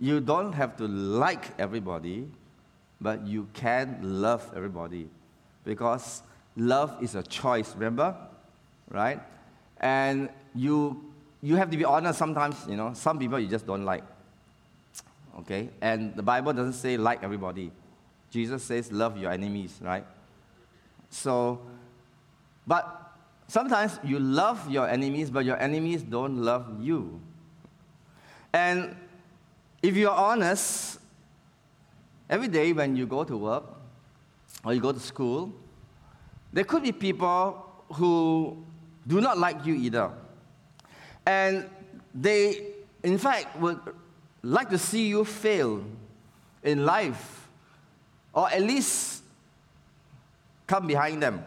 You 0.00 0.20
don't 0.20 0.52
have 0.52 0.76
to 0.78 0.88
like 0.88 1.58
everybody, 1.58 2.28
but 3.00 3.26
you 3.26 3.48
can 3.52 3.98
love 4.02 4.50
everybody. 4.56 5.08
Because 5.64 6.22
love 6.56 7.02
is 7.02 7.14
a 7.14 7.22
choice, 7.22 7.74
remember? 7.74 8.16
Right? 8.90 9.20
And 9.78 10.28
you, 10.54 11.12
you 11.42 11.56
have 11.56 11.70
to 11.70 11.76
be 11.76 11.84
honest 11.84 12.18
sometimes, 12.18 12.56
you 12.68 12.76
know, 12.76 12.92
some 12.94 13.18
people 13.18 13.38
you 13.38 13.48
just 13.48 13.66
don't 13.66 13.84
like. 13.84 14.04
Okay? 15.40 15.68
And 15.80 16.14
the 16.14 16.22
Bible 16.22 16.52
doesn't 16.52 16.74
say 16.74 16.96
like 16.96 17.24
everybody. 17.24 17.72
Jesus 18.30 18.62
says, 18.62 18.92
love 18.92 19.16
your 19.16 19.32
enemies, 19.32 19.78
right? 19.82 20.04
So, 21.10 21.60
but 22.66 23.12
sometimes 23.48 23.98
you 24.04 24.18
love 24.18 24.70
your 24.70 24.88
enemies, 24.88 25.30
but 25.30 25.44
your 25.44 25.60
enemies 25.60 26.02
don't 26.02 26.38
love 26.38 26.80
you. 26.80 27.20
And 28.52 28.96
if 29.84 29.96
you're 29.96 30.10
honest, 30.10 30.98
every 32.30 32.48
day 32.48 32.72
when 32.72 32.96
you 32.96 33.04
go 33.04 33.22
to 33.22 33.36
work 33.36 33.64
or 34.64 34.72
you 34.72 34.80
go 34.80 34.92
to 34.92 34.98
school, 34.98 35.52
there 36.54 36.64
could 36.64 36.82
be 36.82 36.90
people 36.90 37.62
who 37.92 38.64
do 39.06 39.20
not 39.20 39.36
like 39.36 39.66
you 39.66 39.74
either. 39.74 40.10
And 41.26 41.68
they, 42.14 42.62
in 43.02 43.18
fact, 43.18 43.60
would 43.60 43.78
like 44.42 44.70
to 44.70 44.78
see 44.78 45.06
you 45.06 45.22
fail 45.22 45.84
in 46.62 46.86
life 46.86 47.46
or 48.32 48.48
at 48.48 48.62
least 48.62 49.22
come 50.66 50.86
behind 50.86 51.22
them. 51.22 51.44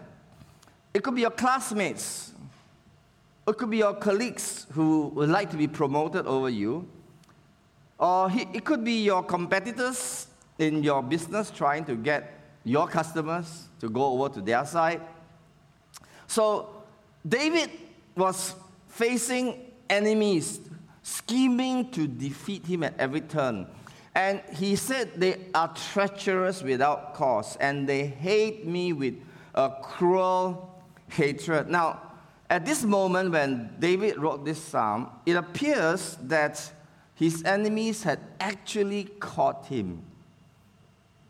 It 0.94 1.02
could 1.02 1.16
be 1.16 1.22
your 1.22 1.32
classmates, 1.32 2.34
it 3.48 3.58
could 3.58 3.72
be 3.72 3.78
your 3.78 3.96
colleagues 3.96 4.68
who 4.74 5.08
would 5.16 5.30
like 5.30 5.50
to 5.50 5.58
be 5.58 5.68
promoted 5.68 6.28
over 6.28 6.50
you, 6.50 6.88
or 8.00 8.32
it 8.32 8.64
could 8.64 8.84
be 8.84 9.04
your 9.04 9.24
competitors 9.24 10.28
in 10.60 10.84
your 10.84 11.02
business 11.02 11.52
trying 11.52 11.86
to 11.86 11.96
get 11.96 12.40
your 12.64 12.88
customers 12.88 13.68
to 13.80 13.90
go 13.90 14.06
over 14.06 14.34
to 14.34 14.42
their 14.42 14.66
side. 14.66 15.02
So, 16.28 16.84
David 17.28 17.72
was 18.16 18.56
facing 18.88 19.72
enemies 19.90 20.60
scheming 21.02 21.90
to 21.92 22.08
defeat 22.08 22.66
him 22.66 22.84
at 22.84 22.94
every 23.00 23.22
turn. 23.22 23.68
And 24.14 24.42
he 24.54 24.76
said, 24.76 25.12
They 25.16 25.46
are 25.54 25.74
treacherous 25.94 26.62
without 26.64 27.14
cause, 27.14 27.56
and 27.58 27.88
they 27.88 28.06
hate 28.06 28.66
me 28.66 28.92
with 28.92 29.16
a 29.56 29.72
cruel 29.82 30.84
hatred. 31.10 31.70
Now, 31.70 32.02
at 32.50 32.66
this 32.66 32.84
moment 32.84 33.32
when 33.32 33.74
David 33.80 34.18
wrote 34.18 34.44
this 34.44 34.62
psalm, 34.62 35.10
it 35.26 35.36
appears 35.36 36.18
that 36.24 36.72
his 37.18 37.44
enemies 37.44 38.04
had 38.04 38.20
actually 38.40 39.06
caught 39.20 39.66
him. 39.66 40.02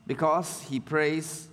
Because 0.05 0.61
he 0.61 0.79
prays 0.79 1.49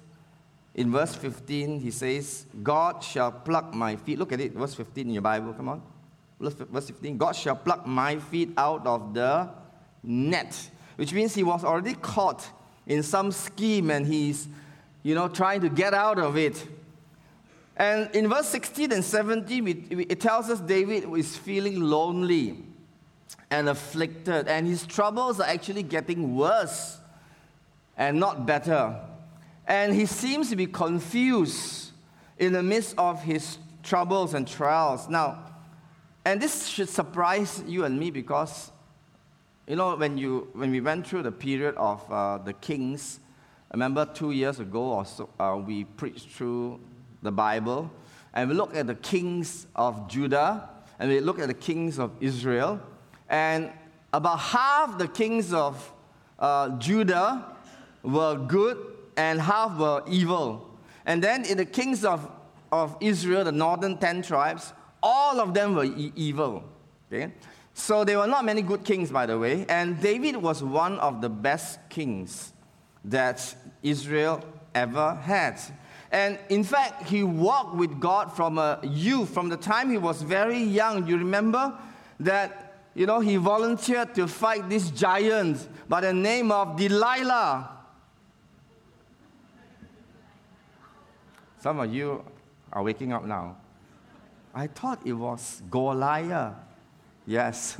in 0.74 0.92
verse 0.92 1.14
15, 1.14 1.80
he 1.80 1.90
says, 1.90 2.46
God 2.62 3.02
shall 3.02 3.32
pluck 3.32 3.74
my 3.74 3.96
feet. 3.96 4.18
Look 4.18 4.32
at 4.32 4.40
it, 4.40 4.52
verse 4.52 4.74
15 4.74 5.06
in 5.06 5.14
your 5.14 5.22
Bible, 5.22 5.54
come 5.54 5.68
on. 5.68 5.82
Verse 6.38 6.86
15 6.86 7.16
God 7.16 7.32
shall 7.34 7.56
pluck 7.56 7.86
my 7.86 8.18
feet 8.18 8.50
out 8.56 8.86
of 8.86 9.14
the 9.14 9.48
net 10.02 10.70
which 10.96 11.12
means 11.12 11.34
he 11.34 11.42
was 11.42 11.64
already 11.64 11.94
caught 11.94 12.48
in 12.86 13.02
some 13.02 13.32
scheme 13.32 13.90
and 13.90 14.06
he's, 14.06 14.48
you 15.02 15.14
know, 15.14 15.28
trying 15.28 15.60
to 15.62 15.68
get 15.68 15.94
out 15.94 16.18
of 16.18 16.36
it. 16.36 16.66
And 17.76 18.08
in 18.14 18.28
verse 18.28 18.48
16 18.48 18.92
and 18.92 19.04
17, 19.04 20.06
it 20.08 20.20
tells 20.20 20.48
us 20.48 20.60
David 20.60 21.04
is 21.16 21.36
feeling 21.36 21.80
lonely 21.80 22.63
and 23.50 23.68
afflicted, 23.68 24.48
and 24.48 24.66
his 24.66 24.86
troubles 24.86 25.40
are 25.40 25.48
actually 25.48 25.82
getting 25.82 26.36
worse 26.36 26.98
and 27.96 28.18
not 28.18 28.46
better. 28.46 28.98
And 29.66 29.94
he 29.94 30.06
seems 30.06 30.50
to 30.50 30.56
be 30.56 30.66
confused 30.66 31.92
in 32.38 32.52
the 32.52 32.62
midst 32.62 32.94
of 32.98 33.22
his 33.22 33.58
troubles 33.82 34.34
and 34.34 34.46
trials. 34.46 35.08
Now, 35.08 35.38
and 36.24 36.40
this 36.40 36.66
should 36.66 36.88
surprise 36.88 37.62
you 37.66 37.84
and 37.84 37.98
me 37.98 38.10
because 38.10 38.72
you 39.66 39.76
know, 39.76 39.96
when, 39.96 40.18
you, 40.18 40.48
when 40.52 40.70
we 40.70 40.80
went 40.80 41.06
through 41.06 41.22
the 41.22 41.32
period 41.32 41.74
of 41.76 42.10
uh, 42.12 42.38
the 42.38 42.52
kings, 42.52 43.20
remember 43.72 44.04
two 44.04 44.32
years 44.32 44.60
ago 44.60 44.82
or 44.82 45.04
so, 45.06 45.30
uh, 45.40 45.58
we 45.64 45.84
preached 45.84 46.28
through 46.28 46.80
the 47.22 47.32
Bible 47.32 47.90
and 48.34 48.50
we 48.50 48.54
looked 48.54 48.76
at 48.76 48.86
the 48.86 48.94
kings 48.94 49.66
of 49.74 50.06
Judah 50.06 50.68
and 50.98 51.10
we 51.10 51.20
looked 51.20 51.40
at 51.40 51.48
the 51.48 51.54
kings 51.54 51.98
of 51.98 52.10
Israel. 52.20 52.78
And 53.28 53.70
about 54.12 54.38
half 54.38 54.98
the 54.98 55.08
kings 55.08 55.52
of 55.52 55.92
uh, 56.38 56.70
Judah 56.78 57.44
were 58.02 58.36
good 58.36 58.78
and 59.16 59.40
half 59.40 59.78
were 59.78 60.02
evil. 60.08 60.70
And 61.06 61.22
then 61.22 61.44
in 61.44 61.56
the 61.56 61.64
kings 61.64 62.04
of, 62.04 62.30
of 62.70 62.96
Israel, 63.00 63.44
the 63.44 63.52
northern 63.52 63.98
ten 63.98 64.22
tribes, 64.22 64.72
all 65.02 65.40
of 65.40 65.54
them 65.54 65.74
were 65.74 65.84
e- 65.84 66.12
evil. 66.16 66.64
Okay? 67.12 67.32
So 67.74 68.04
there 68.04 68.18
were 68.18 68.26
not 68.26 68.44
many 68.44 68.62
good 68.62 68.84
kings, 68.84 69.10
by 69.10 69.26
the 69.26 69.38
way. 69.38 69.66
And 69.68 70.00
David 70.00 70.36
was 70.36 70.62
one 70.62 70.98
of 71.00 71.20
the 71.20 71.28
best 71.28 71.78
kings 71.88 72.52
that 73.04 73.54
Israel 73.82 74.42
ever 74.74 75.14
had. 75.16 75.60
And 76.10 76.38
in 76.48 76.62
fact, 76.62 77.08
he 77.08 77.24
walked 77.24 77.74
with 77.74 77.98
God 77.98 78.32
from 78.32 78.58
a 78.58 78.78
youth, 78.82 79.30
from 79.30 79.48
the 79.48 79.56
time 79.56 79.90
he 79.90 79.98
was 79.98 80.22
very 80.22 80.62
young. 80.62 81.06
You 81.06 81.18
remember 81.18 81.76
that, 82.20 82.73
you 82.94 83.06
know, 83.06 83.20
he 83.20 83.36
volunteered 83.36 84.14
to 84.14 84.28
fight 84.28 84.68
this 84.68 84.90
giant 84.90 85.68
by 85.88 86.00
the 86.00 86.12
name 86.12 86.52
of 86.52 86.76
Delilah. 86.76 87.70
Some 91.58 91.80
of 91.80 91.92
you 91.92 92.24
are 92.72 92.82
waking 92.82 93.12
up 93.12 93.24
now. 93.24 93.56
I 94.54 94.68
thought 94.68 95.00
it 95.04 95.14
was 95.14 95.62
Goliath. 95.70 96.54
Yes. 97.26 97.76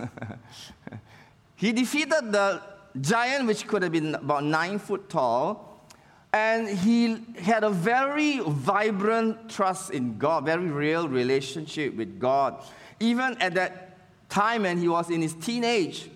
he 1.57 1.73
defeated 1.73 2.33
the 2.33 2.63
giant, 3.01 3.47
which 3.47 3.67
could 3.67 3.83
have 3.83 3.93
been 3.93 4.15
about 4.15 4.43
nine 4.43 4.79
foot 4.79 5.09
tall, 5.09 5.87
and 6.33 6.69
he 6.69 7.19
had 7.39 7.63
a 7.63 7.71
very 7.71 8.41
vibrant 8.41 9.49
trust 9.49 9.91
in 9.91 10.19
God, 10.19 10.47
very 10.47 10.71
real 10.71 11.09
relationship 11.09 11.95
with 11.95 12.19
God. 12.19 12.65
Even 12.99 13.37
at 13.39 13.55
that 13.55 13.84
time 14.35 14.63
when 14.63 14.79
he 14.79 14.89
was 14.89 15.11
in 15.11 15.23
his 15.23 15.33
teenage, 15.33 16.11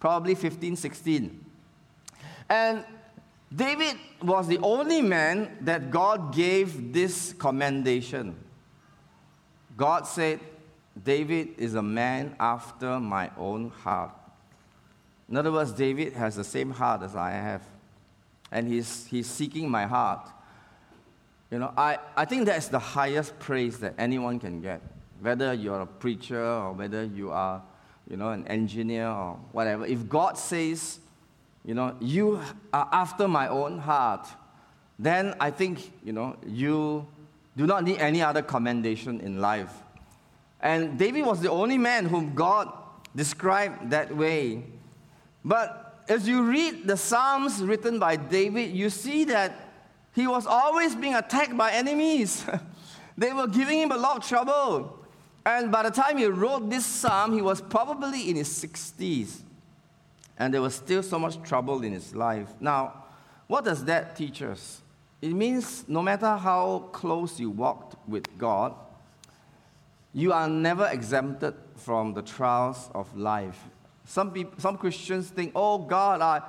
probably 0.00 0.34
15, 0.34 0.76
16. 0.76 1.44
And 2.48 2.84
David 3.54 3.96
was 4.22 4.48
the 4.48 4.58
only 4.58 5.02
man 5.02 5.58
that 5.60 5.90
God 5.90 6.34
gave 6.34 6.92
this 6.94 7.34
commendation. 7.34 8.34
God 9.76 10.06
said, 10.06 10.40
David 11.04 11.50
is 11.58 11.74
a 11.74 11.82
man 11.82 12.34
after 12.40 12.98
my 12.98 13.30
own 13.36 13.68
heart. 13.68 14.14
In 15.28 15.36
other 15.36 15.52
words, 15.52 15.72
David 15.72 16.14
has 16.14 16.36
the 16.36 16.44
same 16.44 16.70
heart 16.70 17.02
as 17.02 17.14
I 17.14 17.30
have, 17.30 17.62
and 18.50 18.66
he's, 18.66 19.06
he's 19.06 19.26
seeking 19.26 19.70
my 19.70 19.84
heart. 19.84 20.28
You 21.50 21.58
know, 21.58 21.72
I, 21.76 21.98
I 22.16 22.24
think 22.24 22.46
that's 22.46 22.68
the 22.68 22.78
highest 22.78 23.38
praise 23.38 23.78
that 23.80 23.94
anyone 23.98 24.38
can 24.40 24.60
get, 24.60 24.80
whether 25.20 25.52
you're 25.52 25.80
a 25.80 25.86
preacher 25.86 26.42
or 26.42 26.72
whether 26.72 27.04
you 27.04 27.30
are, 27.30 27.62
you 28.08 28.16
know, 28.16 28.30
an 28.30 28.46
engineer 28.48 29.08
or 29.08 29.38
whatever. 29.52 29.86
If 29.86 30.08
God 30.08 30.38
says, 30.38 30.98
you 31.64 31.74
know, 31.74 31.94
you 32.00 32.40
are 32.72 32.88
after 32.92 33.28
my 33.28 33.48
own 33.48 33.78
heart, 33.78 34.26
then 34.98 35.34
I 35.40 35.50
think, 35.50 35.92
you 36.04 36.12
know, 36.12 36.36
you 36.46 37.06
do 37.56 37.66
not 37.66 37.84
need 37.84 37.98
any 37.98 38.22
other 38.22 38.42
commendation 38.42 39.20
in 39.20 39.40
life. 39.40 39.72
And 40.60 40.98
David 40.98 41.24
was 41.24 41.40
the 41.40 41.50
only 41.50 41.78
man 41.78 42.06
whom 42.06 42.34
God 42.34 42.70
described 43.14 43.90
that 43.90 44.14
way. 44.14 44.64
But 45.44 46.04
as 46.08 46.28
you 46.28 46.42
read 46.42 46.86
the 46.86 46.96
Psalms 46.96 47.62
written 47.62 47.98
by 47.98 48.16
David, 48.16 48.72
you 48.72 48.90
see 48.90 49.24
that 49.24 49.68
he 50.12 50.26
was 50.26 50.46
always 50.46 50.94
being 50.94 51.14
attacked 51.14 51.56
by 51.56 51.72
enemies. 51.72 52.44
they 53.16 53.32
were 53.32 53.46
giving 53.46 53.78
him 53.80 53.92
a 53.92 53.96
lot 53.96 54.18
of 54.18 54.28
trouble. 54.28 54.99
And 55.44 55.72
by 55.72 55.84
the 55.84 55.90
time 55.90 56.18
he 56.18 56.26
wrote 56.26 56.68
this 56.68 56.84
psalm, 56.84 57.32
he 57.32 57.42
was 57.42 57.60
probably 57.60 58.28
in 58.28 58.36
his 58.36 58.48
60s. 58.48 59.40
And 60.38 60.52
there 60.52 60.62
was 60.62 60.74
still 60.74 61.02
so 61.02 61.18
much 61.18 61.42
trouble 61.42 61.82
in 61.82 61.92
his 61.92 62.14
life. 62.14 62.48
Now, 62.60 63.04
what 63.46 63.64
does 63.64 63.84
that 63.86 64.16
teach 64.16 64.42
us? 64.42 64.80
It 65.20 65.32
means 65.32 65.84
no 65.88 66.02
matter 66.02 66.36
how 66.36 66.88
close 66.92 67.38
you 67.38 67.50
walked 67.50 67.96
with 68.08 68.26
God, 68.38 68.74
you 70.12 70.32
are 70.32 70.48
never 70.48 70.86
exempted 70.88 71.54
from 71.76 72.14
the 72.14 72.22
trials 72.22 72.90
of 72.94 73.14
life. 73.16 73.58
Some, 74.04 74.32
people, 74.32 74.54
some 74.58 74.76
Christians 74.76 75.28
think, 75.28 75.52
oh 75.54 75.78
God, 75.78 76.20
I, 76.20 76.42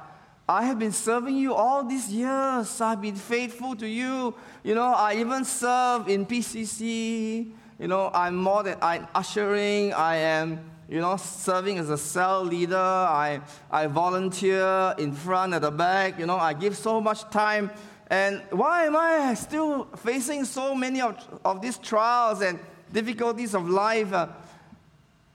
I 0.47 0.63
have 0.65 0.79
been 0.79 0.91
serving 0.91 1.35
you 1.37 1.53
all 1.53 1.83
these 1.83 2.09
years. 2.09 2.81
I've 2.81 3.01
been 3.01 3.15
faithful 3.15 3.75
to 3.75 3.87
you. 3.87 4.33
You 4.63 4.75
know, 4.75 4.93
I 4.93 5.15
even 5.15 5.45
serve 5.45 6.07
in 6.07 6.25
PCC. 6.25 7.51
You 7.81 7.87
know, 7.87 8.11
I'm 8.13 8.35
more 8.35 8.61
than 8.61 8.77
I'm 8.79 9.07
ushering. 9.15 9.91
I 9.91 10.17
am, 10.17 10.59
you 10.87 11.01
know, 11.01 11.17
serving 11.17 11.79
as 11.79 11.89
a 11.89 11.97
cell 11.97 12.43
leader. 12.43 12.77
I, 12.77 13.41
I 13.71 13.87
volunteer 13.87 14.93
in 14.99 15.13
front 15.13 15.55
at 15.55 15.63
the 15.63 15.71
back. 15.71 16.19
You 16.19 16.27
know, 16.27 16.37
I 16.37 16.53
give 16.53 16.77
so 16.77 17.01
much 17.01 17.27
time. 17.31 17.71
And 18.07 18.43
why 18.51 18.85
am 18.85 18.95
I 18.95 19.33
still 19.33 19.85
facing 19.95 20.45
so 20.45 20.75
many 20.75 21.01
of, 21.01 21.17
of 21.43 21.59
these 21.59 21.79
trials 21.79 22.43
and 22.43 22.59
difficulties 22.93 23.55
of 23.55 23.67
life? 23.67 24.13
Uh, 24.13 24.27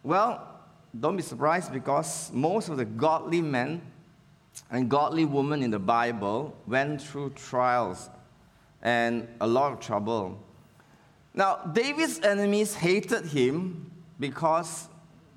well, 0.04 0.46
don't 1.00 1.16
be 1.16 1.24
surprised 1.24 1.72
because 1.72 2.30
most 2.32 2.68
of 2.68 2.76
the 2.76 2.84
godly 2.84 3.42
men 3.42 3.82
and 4.70 4.88
godly 4.88 5.24
women 5.24 5.64
in 5.64 5.72
the 5.72 5.80
Bible 5.80 6.56
went 6.68 7.02
through 7.02 7.30
trials 7.30 8.08
and 8.82 9.26
a 9.40 9.46
lot 9.48 9.72
of 9.72 9.80
trouble. 9.80 10.45
Now, 11.36 11.58
David's 11.72 12.18
enemies 12.20 12.74
hated 12.74 13.26
him 13.26 13.90
because 14.18 14.88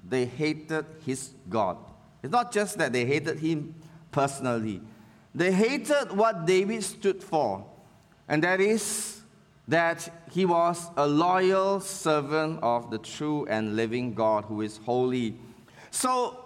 they 0.07 0.25
hated 0.25 0.85
his 1.05 1.31
God. 1.49 1.77
It's 2.23 2.31
not 2.31 2.51
just 2.51 2.77
that 2.79 2.91
they 2.93 3.05
hated 3.05 3.39
him 3.39 3.75
personally, 4.12 4.81
they 5.35 5.51
hated 5.51 6.12
what 6.12 6.45
David 6.47 6.83
stood 6.83 7.21
for, 7.21 7.63
and 8.27 8.43
that 8.43 8.59
is 8.59 9.21
that 9.67 10.25
he 10.31 10.45
was 10.45 10.88
a 10.97 11.05
loyal 11.05 11.79
servant 11.79 12.59
of 12.63 12.89
the 12.89 12.97
true 12.97 13.45
and 13.45 13.75
living 13.75 14.15
God 14.15 14.45
who 14.45 14.62
is 14.62 14.77
holy 14.77 15.35
so 15.91 16.45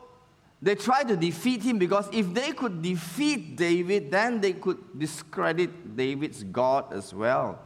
they 0.61 0.75
tried 0.75 1.07
to 1.09 1.17
defeat 1.17 1.61
him 1.63 1.77
because 1.77 2.07
if 2.11 2.33
they 2.33 2.51
could 2.51 2.81
defeat 2.81 3.57
David, 3.57 4.11
then 4.11 4.39
they 4.39 4.53
could 4.53 4.77
discredit 4.97 5.95
David's 5.95 6.43
God 6.43 6.93
as 6.93 7.13
well. 7.13 7.59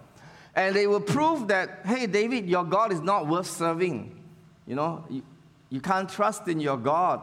And 0.58 0.76
they 0.76 0.88
will 0.88 1.00
prove 1.00 1.48
that, 1.50 1.82
hey, 1.86 2.08
David, 2.08 2.50
your 2.50 2.64
God 2.64 2.92
is 2.92 3.00
not 3.00 3.28
worth 3.28 3.46
serving. 3.46 4.20
You 4.66 4.76
know, 4.76 5.06
you, 5.08 5.22
you 5.70 5.80
can't 5.80 6.10
trust 6.10 6.48
in 6.48 6.60
your 6.60 6.78
God. 6.78 7.22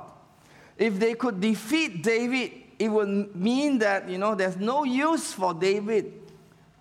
If 0.79 1.01
they 1.01 1.15
could 1.15 1.41
defeat 1.41 2.05
David, 2.05 2.53
it 2.79 2.89
would 2.89 3.35
mean 3.35 3.79
that, 3.79 4.09
you 4.09 4.19
know, 4.19 4.37
there's 4.37 4.57
no 4.57 4.85
use 4.85 5.33
for 5.33 5.53
David 5.53 6.13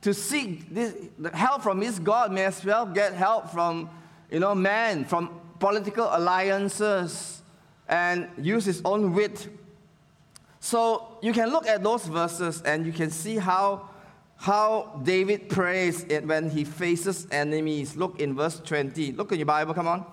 to 0.01 0.13
seek 0.13 0.71
this, 0.71 0.93
help 1.33 1.63
from 1.63 1.81
his 1.81 1.97
God, 1.97 2.31
may 2.31 2.45
as 2.45 2.63
well 2.63 2.85
get 2.85 3.13
help 3.13 3.49
from, 3.49 3.89
you 4.29 4.39
know, 4.39 4.53
man, 4.53 5.05
from 5.05 5.31
political 5.59 6.07
alliances 6.11 7.41
and 7.87 8.29
use 8.37 8.63
his 8.63 8.79
own 8.85 9.13
wit. 9.13 9.47
So 10.59 11.17
you 11.23 11.33
can 11.33 11.49
look 11.49 11.65
at 11.65 11.81
those 11.81 12.05
verses 12.05 12.61
and 12.61 12.85
you 12.85 12.91
can 12.91 13.09
see 13.09 13.37
how, 13.37 13.89
how 14.43 14.99
David 15.03 15.47
prays 15.47 16.03
it 16.09 16.27
when 16.27 16.49
he 16.49 16.65
faces 16.65 17.25
enemies. 17.31 17.95
Look 17.95 18.19
in 18.19 18.35
verse 18.35 18.59
20. 18.59 19.13
Look 19.13 19.31
in 19.31 19.39
your 19.39 19.45
Bible, 19.45 19.73
come 19.73 19.87
on. 19.87 20.05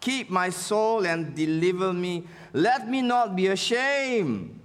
Keep 0.00 0.28
my 0.28 0.50
soul 0.50 1.06
and 1.06 1.34
deliver 1.34 1.94
me. 1.94 2.24
Let 2.52 2.86
me 2.86 3.00
not 3.00 3.34
be 3.34 3.46
ashamed, 3.46 4.60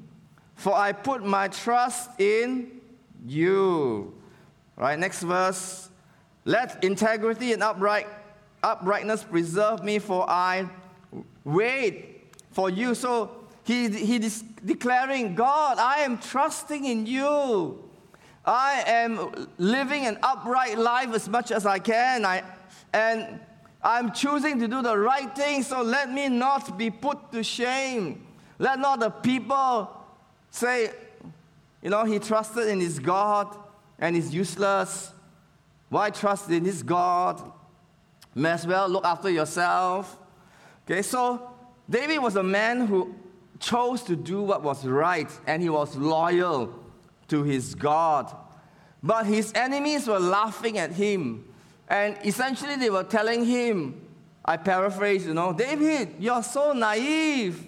for 0.55 0.75
I 0.75 0.91
put 0.91 1.23
my 1.23 1.47
trust 1.47 2.19
in 2.19 2.81
you. 3.25 4.13
Right, 4.75 4.99
next 4.99 5.23
verse. 5.23 5.87
Let 6.43 6.83
integrity 6.83 7.53
and 7.53 7.63
upright, 7.63 8.07
uprightness 8.61 9.23
preserve 9.23 9.85
me, 9.85 9.99
for 9.99 10.29
I 10.29 10.67
wait 11.45 12.33
for 12.51 12.69
you. 12.69 12.93
So 12.93 13.45
he, 13.63 13.87
he 13.87 14.17
is 14.17 14.41
declaring, 14.65 15.33
God, 15.33 15.77
I 15.77 15.99
am 15.99 16.17
trusting 16.17 16.83
in 16.83 17.05
you. 17.05 17.89
I 18.45 18.83
am 18.85 19.47
living 19.57 20.05
an 20.05 20.17
upright 20.21 20.77
life 20.77 21.13
as 21.13 21.29
much 21.29 21.51
as 21.51 21.65
I 21.65 21.79
can. 21.79 22.25
I, 22.25 22.43
and 22.91 23.39
I'm 23.81 24.11
choosing 24.11 24.59
to 24.59 24.67
do 24.67 24.81
the 24.81 24.97
right 24.97 25.33
thing, 25.35 25.63
so 25.63 25.81
let 25.81 26.11
me 26.11 26.27
not 26.29 26.77
be 26.77 26.89
put 26.89 27.31
to 27.31 27.43
shame. 27.43 28.27
Let 28.59 28.79
not 28.79 28.99
the 28.99 29.09
people 29.09 29.89
say, 30.49 30.91
you 31.81 31.89
know, 31.89 32.03
he 32.05 32.19
trusted 32.19 32.67
in 32.67 32.79
his 32.79 32.99
God 32.99 33.57
and 33.99 34.15
he's 34.15 34.33
useless. 34.33 35.11
Why 35.89 36.09
trust 36.09 36.49
in 36.49 36.65
his 36.65 36.83
God? 36.83 37.41
May 38.35 38.51
as 38.51 38.67
well 38.67 38.89
look 38.89 39.05
after 39.05 39.29
yourself. 39.29 40.17
Okay, 40.85 41.01
so 41.01 41.51
David 41.89 42.19
was 42.19 42.35
a 42.35 42.43
man 42.43 42.87
who 42.87 43.15
chose 43.59 44.01
to 44.03 44.15
do 44.15 44.41
what 44.41 44.63
was 44.63 44.85
right 44.85 45.29
and 45.47 45.61
he 45.61 45.69
was 45.69 45.95
loyal 45.95 46.82
to 47.33 47.41
his 47.41 47.73
God. 47.73 48.31
But 49.01 49.25
his 49.25 49.51
enemies 49.55 50.07
were 50.07 50.19
laughing 50.19 50.77
at 50.77 50.91
him. 50.91 51.45
And 51.89 52.15
essentially, 52.23 52.75
they 52.75 52.91
were 52.91 53.03
telling 53.03 53.43
him, 53.43 53.99
I 54.45 54.57
paraphrase, 54.57 55.25
you 55.25 55.33
know, 55.33 55.51
David, 55.51 56.15
you're 56.19 56.43
so 56.43 56.73
naive. 56.73 57.65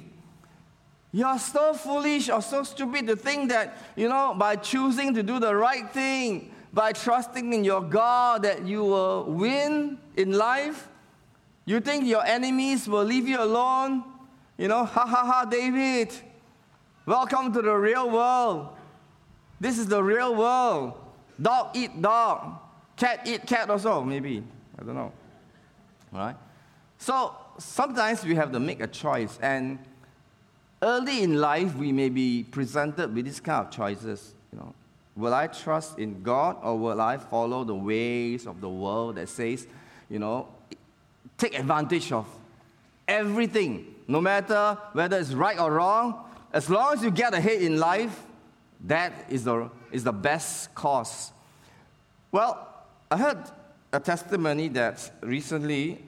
You're 1.11 1.39
so 1.39 1.73
foolish 1.73 2.29
or 2.29 2.41
so 2.43 2.61
stupid 2.63 3.07
to 3.07 3.15
think 3.15 3.49
that, 3.49 3.77
you 3.95 4.07
know, 4.07 4.35
by 4.37 4.55
choosing 4.55 5.15
to 5.15 5.23
do 5.23 5.39
the 5.39 5.55
right 5.55 5.89
thing, 5.89 6.51
by 6.71 6.91
trusting 6.91 7.51
in 7.51 7.63
your 7.63 7.81
God, 7.81 8.43
that 8.43 8.67
you 8.67 8.83
will 8.83 9.23
win 9.23 9.97
in 10.15 10.33
life. 10.33 10.87
You 11.65 11.79
think 11.79 12.05
your 12.05 12.23
enemies 12.23 12.87
will 12.87 13.03
leave 13.03 13.27
you 13.27 13.41
alone? 13.41 14.03
You 14.57 14.67
know, 14.67 14.85
ha 14.85 15.07
ha 15.07 15.25
ha, 15.25 15.45
David. 15.45 16.13
Welcome 17.07 17.51
to 17.53 17.61
the 17.61 17.73
real 17.73 18.11
world. 18.11 18.74
This 19.59 19.77
is 19.77 19.87
the 19.87 20.01
real 20.01 20.35
world. 20.35 20.93
Dog 21.41 21.75
eat 21.75 22.01
dog. 22.01 22.59
Cat 22.97 23.21
eat 23.25 23.45
cat 23.45 23.69
also, 23.69 24.03
maybe. 24.03 24.43
I 24.79 24.83
don't 24.83 24.95
know. 24.95 25.11
All 26.13 26.19
right? 26.19 26.35
So 26.97 27.35
sometimes 27.57 28.23
we 28.23 28.35
have 28.35 28.51
to 28.51 28.59
make 28.59 28.81
a 28.81 28.87
choice. 28.87 29.37
And 29.41 29.79
early 30.81 31.23
in 31.23 31.39
life, 31.39 31.75
we 31.75 31.91
may 31.91 32.09
be 32.09 32.43
presented 32.43 33.13
with 33.13 33.25
this 33.25 33.39
kind 33.39 33.65
of 33.65 33.71
choices. 33.71 34.33
You 34.51 34.59
know, 34.59 34.73
will 35.15 35.33
I 35.33 35.47
trust 35.47 35.99
in 35.99 36.23
God 36.23 36.57
or 36.61 36.77
will 36.77 37.01
I 37.01 37.17
follow 37.17 37.63
the 37.63 37.75
ways 37.75 38.47
of 38.47 38.61
the 38.61 38.69
world 38.69 39.15
that 39.15 39.29
says, 39.29 39.67
you 40.09 40.19
know, 40.19 40.47
take 41.37 41.57
advantage 41.57 42.11
of 42.11 42.27
everything, 43.07 43.93
no 44.07 44.21
matter 44.21 44.77
whether 44.93 45.17
it's 45.17 45.33
right 45.33 45.59
or 45.59 45.71
wrong, 45.71 46.23
as 46.53 46.69
long 46.69 46.93
as 46.93 47.03
you 47.03 47.11
get 47.11 47.33
ahead 47.33 47.61
in 47.61 47.77
life, 47.77 48.23
that 48.87 49.25
is 49.29 49.43
the, 49.43 49.69
is 49.91 50.03
the 50.03 50.13
best 50.13 50.73
cause. 50.75 51.31
Well, 52.31 52.67
I 53.09 53.17
heard 53.17 53.43
a 53.91 53.99
testimony 53.99 54.67
that 54.69 55.11
recently 55.21 56.03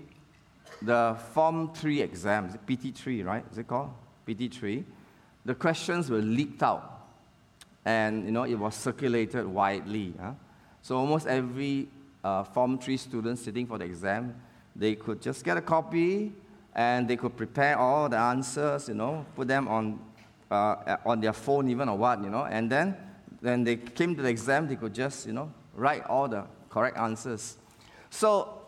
the 0.82 1.18
Form 1.34 1.74
3 1.74 2.02
exams, 2.02 2.56
PT3, 2.68 3.26
right? 3.26 3.46
Is 3.52 3.58
it 3.58 3.68
called? 3.68 3.92
PT3. 4.28 4.84
The 5.46 5.56
questions 5.56 6.10
were 6.10 6.22
leaked 6.22 6.62
out 6.62 6.98
and 7.88 8.26
you 8.26 8.32
know, 8.32 8.44
it 8.44 8.56
was 8.56 8.76
circulated 8.76 9.48
widely. 9.48 10.14
Huh? 10.20 10.34
So 10.82 10.98
almost 10.98 11.26
every 11.26 11.88
uh, 12.24 12.44
Form 12.44 12.78
3 12.78 12.98
student 12.98 13.40
sitting 13.40 13.66
for 13.66 13.78
the 13.78 13.86
exam, 13.86 14.36
they 14.76 14.96
could 14.96 15.22
just 15.22 15.44
get 15.44 15.56
a 15.56 15.62
copy 15.62 16.34
and 16.76 17.08
they 17.08 17.16
could 17.16 17.36
prepare 17.38 17.78
all 17.78 18.10
the 18.10 18.18
answers, 18.18 18.90
you 18.90 18.94
know, 18.94 19.26
put 19.36 19.48
them 19.48 19.70
on, 19.70 20.00
uh, 20.52 20.98
on 21.06 21.22
their 21.22 21.34
phone 21.34 21.70
even 21.70 21.90
or 21.90 21.98
what, 21.98 22.24
you 22.24 22.30
know, 22.30 22.46
and 22.46 22.72
then 22.72 22.96
when 23.42 23.64
they 23.64 23.76
came 23.76 24.16
to 24.16 24.22
the 24.22 24.30
exam, 24.30 24.68
they 24.68 24.76
could 24.76 24.94
just, 24.94 25.28
you 25.28 25.34
know, 25.34 25.52
write 25.74 26.04
all 26.06 26.28
the 26.28 26.46
correct 26.70 26.98
answers. 26.98 27.58
So 28.10 28.62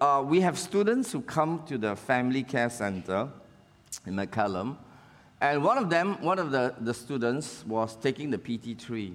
uh, 0.00 0.22
we 0.24 0.40
have 0.40 0.58
students 0.58 1.12
who 1.12 1.22
come 1.22 1.62
to 1.66 1.78
the 1.78 1.96
family 1.96 2.42
care 2.42 2.70
center 2.70 3.28
in 4.06 4.14
McCallum, 4.14 4.76
and 5.40 5.62
one 5.62 5.78
of 5.78 5.90
them, 5.90 6.20
one 6.22 6.38
of 6.38 6.50
the, 6.50 6.74
the 6.80 6.94
students 6.94 7.64
was 7.66 7.96
taking 7.96 8.30
the 8.30 8.38
PT3. 8.38 9.14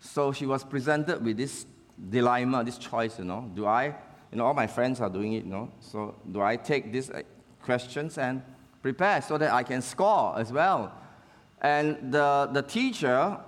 So 0.00 0.32
she 0.32 0.46
was 0.46 0.64
presented 0.64 1.24
with 1.24 1.36
this 1.36 1.66
dilemma, 2.10 2.64
this 2.64 2.78
choice, 2.78 3.18
you 3.18 3.24
know, 3.24 3.50
do 3.54 3.66
I, 3.66 3.86
you 4.30 4.38
know, 4.38 4.46
all 4.46 4.54
my 4.54 4.66
friends 4.66 5.00
are 5.00 5.10
doing 5.10 5.32
it, 5.34 5.44
you 5.44 5.50
know, 5.50 5.70
so 5.80 6.14
do 6.30 6.40
I 6.40 6.56
take 6.56 6.92
these 6.92 7.10
uh, 7.10 7.22
questions 7.62 8.18
and 8.18 8.42
prepare 8.82 9.20
so 9.22 9.38
that 9.38 9.52
I 9.52 9.62
can 9.62 9.82
score 9.82 10.38
as 10.38 10.52
well? 10.52 10.92
And 11.66 12.12
the, 12.12 12.48
the 12.52 12.62
teacher 12.62 13.40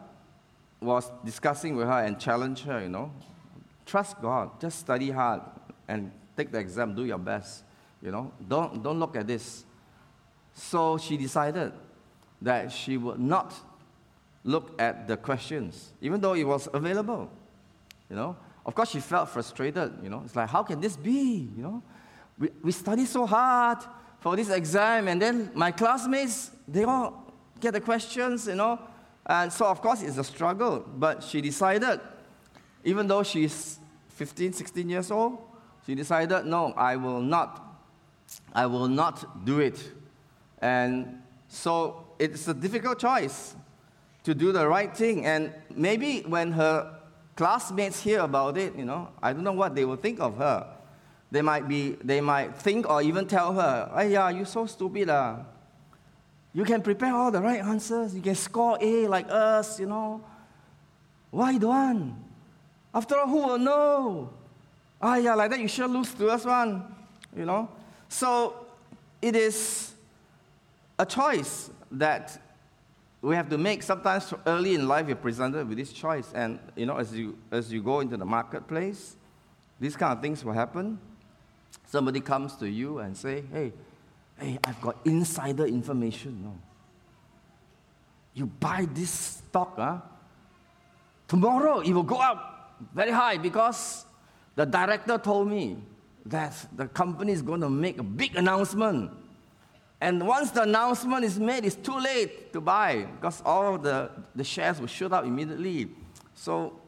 was 0.80 1.08
discussing 1.24 1.76
with 1.76 1.86
her 1.86 2.00
and 2.02 2.18
challenged 2.18 2.64
her, 2.64 2.82
you 2.82 2.88
know, 2.88 3.12
trust 3.86 4.20
God, 4.20 4.60
just 4.60 4.80
study 4.80 5.10
hard 5.12 5.42
and 5.86 6.10
take 6.36 6.50
the 6.50 6.58
exam, 6.58 6.96
do 6.96 7.04
your 7.04 7.18
best. 7.18 7.62
You 8.02 8.10
know, 8.10 8.32
don't, 8.48 8.82
don't 8.82 8.98
look 8.98 9.14
at 9.14 9.28
this. 9.28 9.64
So 10.52 10.98
she 10.98 11.16
decided 11.16 11.72
that 12.42 12.72
she 12.72 12.96
would 12.96 13.20
not 13.20 13.54
look 14.42 14.74
at 14.80 15.06
the 15.06 15.16
questions, 15.16 15.92
even 16.00 16.20
though 16.20 16.34
it 16.34 16.42
was 16.44 16.68
available. 16.74 17.30
You 18.10 18.16
know, 18.16 18.36
of 18.66 18.74
course, 18.74 18.90
she 18.90 18.98
felt 18.98 19.28
frustrated. 19.28 19.92
You 20.02 20.10
know, 20.10 20.22
it's 20.24 20.34
like, 20.34 20.48
how 20.48 20.64
can 20.64 20.80
this 20.80 20.96
be? 20.96 21.48
You 21.56 21.62
know, 21.62 21.82
we, 22.36 22.48
we 22.64 22.72
study 22.72 23.04
so 23.04 23.26
hard 23.26 23.78
for 24.18 24.34
this 24.34 24.50
exam, 24.50 25.06
and 25.06 25.22
then 25.22 25.52
my 25.54 25.70
classmates, 25.70 26.50
they 26.66 26.82
all 26.82 27.27
get 27.60 27.72
the 27.72 27.80
questions, 27.80 28.46
you 28.46 28.54
know. 28.54 28.78
And 29.26 29.52
so, 29.52 29.66
of 29.66 29.80
course, 29.82 30.02
it's 30.02 30.16
a 30.16 30.24
struggle. 30.24 30.84
But 30.96 31.22
she 31.22 31.40
decided, 31.40 32.00
even 32.84 33.06
though 33.06 33.22
she's 33.22 33.78
15, 34.10 34.52
16 34.52 34.88
years 34.88 35.10
old, 35.10 35.38
she 35.86 35.94
decided, 35.94 36.44
no, 36.46 36.72
I 36.76 36.96
will 36.96 37.20
not. 37.20 37.64
I 38.52 38.66
will 38.66 38.88
not 38.88 39.44
do 39.44 39.60
it. 39.60 39.92
And 40.60 41.22
so 41.48 42.06
it's 42.18 42.48
a 42.48 42.54
difficult 42.54 42.98
choice 42.98 43.54
to 44.24 44.34
do 44.34 44.52
the 44.52 44.66
right 44.66 44.94
thing. 44.94 45.24
And 45.24 45.52
maybe 45.74 46.20
when 46.22 46.52
her 46.52 46.98
classmates 47.36 48.02
hear 48.02 48.20
about 48.20 48.58
it, 48.58 48.76
you 48.76 48.84
know, 48.84 49.08
I 49.22 49.32
don't 49.32 49.44
know 49.44 49.52
what 49.52 49.74
they 49.74 49.84
will 49.84 49.96
think 49.96 50.20
of 50.20 50.36
her. 50.38 50.66
They 51.30 51.42
might 51.42 51.68
be, 51.68 51.96
they 52.02 52.20
might 52.20 52.56
think 52.56 52.88
or 52.88 53.02
even 53.02 53.26
tell 53.26 53.52
her, 53.52 53.90
"Hey, 53.94 54.12
yeah, 54.12 54.30
you're 54.30 54.46
so 54.46 54.66
stupid, 54.66 55.10
ah. 55.10 55.44
You 56.58 56.64
can 56.64 56.82
prepare 56.82 57.14
all 57.14 57.30
the 57.30 57.40
right 57.40 57.60
answers. 57.60 58.16
You 58.16 58.20
can 58.20 58.34
score 58.34 58.76
A 58.80 59.06
like 59.06 59.30
us, 59.30 59.78
you 59.78 59.86
know. 59.86 60.24
Why 61.30 61.56
don't? 61.56 62.16
After 62.92 63.16
all, 63.16 63.28
who 63.28 63.46
will 63.46 63.58
know? 63.60 64.30
Ah, 65.00 65.14
yeah, 65.18 65.36
like 65.36 65.52
that 65.52 65.60
you 65.60 65.68
sure 65.68 65.86
lose 65.86 66.12
to 66.14 66.26
us 66.26 66.44
one, 66.44 66.82
you 67.36 67.44
know. 67.44 67.68
So 68.08 68.66
it 69.22 69.36
is 69.36 69.92
a 70.98 71.06
choice 71.06 71.70
that 71.92 72.36
we 73.22 73.36
have 73.36 73.48
to 73.50 73.56
make. 73.56 73.84
Sometimes 73.84 74.34
early 74.44 74.74
in 74.74 74.88
life, 74.88 75.06
you're 75.06 75.14
presented 75.14 75.68
with 75.68 75.78
this 75.78 75.92
choice, 75.92 76.32
and 76.34 76.58
you 76.74 76.86
know, 76.86 76.96
as 76.96 77.14
you 77.14 77.38
as 77.52 77.72
you 77.72 77.80
go 77.80 78.00
into 78.00 78.16
the 78.16 78.26
marketplace, 78.26 79.14
these 79.78 79.94
kind 79.94 80.12
of 80.12 80.20
things 80.20 80.44
will 80.44 80.54
happen. 80.54 80.98
Somebody 81.86 82.18
comes 82.18 82.56
to 82.56 82.68
you 82.68 82.98
and 82.98 83.16
say, 83.16 83.44
"Hey, 83.52 83.72
hey, 84.38 84.58
I've 84.64 84.80
got 84.80 84.96
insider 85.04 85.66
information." 85.66 86.42
No. 86.42 86.58
You 88.34 88.46
buy 88.46 88.86
this 88.92 89.10
stock, 89.10 89.76
huh? 89.76 89.98
Tomorrow 91.26 91.80
it 91.80 91.92
will 91.92 92.04
go 92.04 92.16
up 92.16 92.78
very 92.94 93.10
high 93.10 93.36
because 93.36 94.06
the 94.54 94.64
director 94.64 95.18
told 95.18 95.48
me 95.48 95.78
that 96.26 96.54
the 96.76 96.86
company 96.86 97.32
is 97.32 97.42
going 97.42 97.60
to 97.60 97.68
make 97.68 97.98
a 97.98 98.02
big 98.02 98.36
announcement. 98.36 99.10
And 100.00 100.26
once 100.26 100.50
the 100.52 100.62
announcement 100.62 101.24
is 101.24 101.38
made, 101.38 101.64
it's 101.64 101.74
too 101.74 101.98
late 101.98 102.52
to 102.52 102.60
buy 102.60 103.06
because 103.16 103.42
all 103.44 103.76
the, 103.76 104.10
the 104.34 104.44
shares 104.44 104.80
will 104.80 104.86
shoot 104.86 105.12
up 105.12 105.24
immediately. 105.24 105.88
So, 106.34 106.78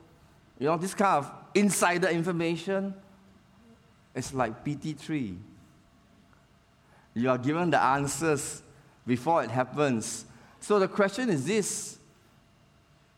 you 0.59 0.67
know, 0.67 0.77
this 0.77 0.95
kind 0.95 1.25
of 1.25 1.33
insider 1.55 2.09
information 2.09 2.95
is 4.15 4.33
like 4.33 4.65
PT3. 4.65 5.37
You 7.15 7.31
are 7.31 7.39
given 7.39 7.71
the 7.71 7.81
answers 7.81 8.63
before 9.07 9.43
it 9.43 9.51
happens. 9.51 10.25
So 10.61 10.79
the 10.79 10.89
question 10.89 11.29
is 11.29 11.45
this 11.47 11.99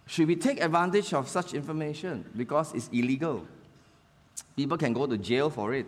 Should 0.06 0.28
we 0.28 0.36
take 0.36 0.60
advantage 0.60 1.12
of 1.12 1.28
such 1.28 1.54
information 1.54 2.24
because 2.36 2.74
it's 2.74 2.88
illegal? 2.92 3.46
People 4.56 4.76
can 4.76 4.92
go 4.92 5.06
to 5.06 5.18
jail 5.18 5.50
for 5.50 5.74
it. 5.74 5.86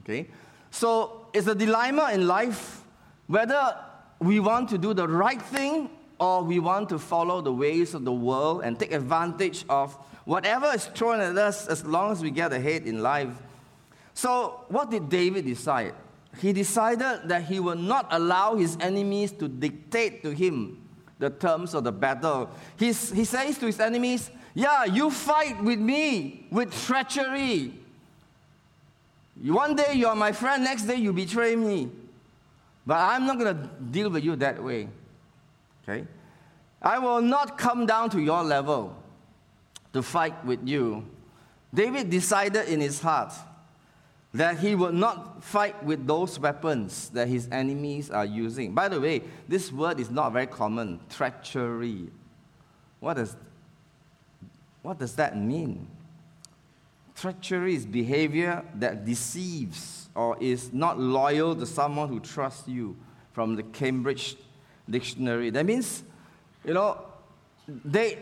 Okay? 0.00 0.28
So 0.70 1.26
it's 1.32 1.46
a 1.46 1.54
dilemma 1.54 2.10
in 2.12 2.26
life 2.26 2.82
whether 3.26 3.76
we 4.18 4.40
want 4.40 4.68
to 4.70 4.78
do 4.78 4.94
the 4.94 5.06
right 5.06 5.40
thing 5.40 5.90
or 6.18 6.42
we 6.42 6.58
want 6.58 6.88
to 6.88 6.98
follow 6.98 7.40
the 7.40 7.52
ways 7.52 7.94
of 7.94 8.04
the 8.04 8.12
world 8.12 8.62
and 8.62 8.78
take 8.78 8.92
advantage 8.92 9.64
of 9.68 9.94
whatever 10.24 10.66
is 10.74 10.86
thrown 10.86 11.20
at 11.20 11.36
us 11.36 11.66
as 11.66 11.84
long 11.84 12.12
as 12.12 12.22
we 12.22 12.30
get 12.30 12.52
ahead 12.52 12.86
in 12.86 13.02
life. 13.02 13.30
So, 14.14 14.64
what 14.68 14.90
did 14.90 15.08
David 15.08 15.46
decide? 15.46 15.94
He 16.38 16.52
decided 16.52 17.28
that 17.28 17.44
he 17.44 17.60
would 17.60 17.78
not 17.78 18.08
allow 18.10 18.56
his 18.56 18.76
enemies 18.80 19.32
to 19.32 19.48
dictate 19.48 20.22
to 20.22 20.30
him 20.30 20.78
the 21.18 21.30
terms 21.30 21.74
of 21.74 21.84
the 21.84 21.92
battle. 21.92 22.50
He's, 22.78 23.12
he 23.12 23.24
says 23.24 23.58
to 23.58 23.66
his 23.66 23.78
enemies, 23.78 24.30
yeah, 24.54 24.84
you 24.84 25.10
fight 25.10 25.62
with 25.62 25.78
me 25.78 26.46
with 26.50 26.74
treachery. 26.86 27.74
One 29.40 29.76
day 29.76 29.94
you 29.94 30.08
are 30.08 30.16
my 30.16 30.32
friend, 30.32 30.64
next 30.64 30.82
day 30.82 30.96
you 30.96 31.12
betray 31.12 31.56
me. 31.56 31.90
But 32.86 32.98
I'm 32.98 33.26
not 33.26 33.38
going 33.38 33.56
to 33.56 33.68
deal 33.90 34.10
with 34.10 34.24
you 34.24 34.36
that 34.36 34.62
way. 34.62 34.88
Okay? 35.82 36.06
I 36.80 36.98
will 36.98 37.20
not 37.20 37.56
come 37.56 37.86
down 37.86 38.10
to 38.10 38.20
your 38.20 38.42
level 38.42 38.96
to 39.92 40.02
fight 40.02 40.44
with 40.44 40.66
you. 40.66 41.06
David 41.72 42.10
decided 42.10 42.68
in 42.68 42.80
his 42.80 43.00
heart 43.00 43.32
that 44.34 44.58
he 44.58 44.74
would 44.74 44.94
not 44.94 45.44
fight 45.44 45.82
with 45.84 46.06
those 46.06 46.38
weapons 46.38 47.10
that 47.10 47.28
his 47.28 47.48
enemies 47.52 48.10
are 48.10 48.24
using. 48.24 48.72
By 48.74 48.88
the 48.88 49.00
way, 49.00 49.22
this 49.46 49.70
word 49.70 50.00
is 50.00 50.10
not 50.10 50.32
very 50.32 50.46
common 50.46 51.00
treachery. 51.10 52.08
What 53.00 53.14
does 53.14 53.36
what 54.82 54.98
does 54.98 55.14
that 55.16 55.36
mean? 55.36 55.86
Treachery 57.14 57.76
is 57.76 57.86
behavior 57.86 58.64
that 58.74 59.04
deceives 59.04 60.08
or 60.14 60.36
is 60.40 60.72
not 60.72 60.98
loyal 60.98 61.54
to 61.54 61.66
someone 61.66 62.08
who 62.08 62.20
trusts 62.20 62.66
you 62.66 62.96
from 63.32 63.54
the 63.54 63.62
Cambridge 63.62 64.36
Dictionary. 64.90 65.50
That 65.50 65.64
means, 65.64 66.02
you 66.64 66.74
know, 66.74 67.00
they, 67.68 68.18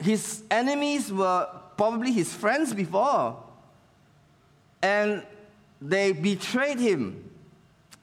his 0.00 0.44
enemies 0.50 1.12
were 1.12 1.48
probably 1.76 2.12
his 2.12 2.32
friends 2.32 2.72
before. 2.72 3.36
And 4.80 5.26
they 5.80 6.12
betrayed 6.12 6.78
him. 6.78 7.30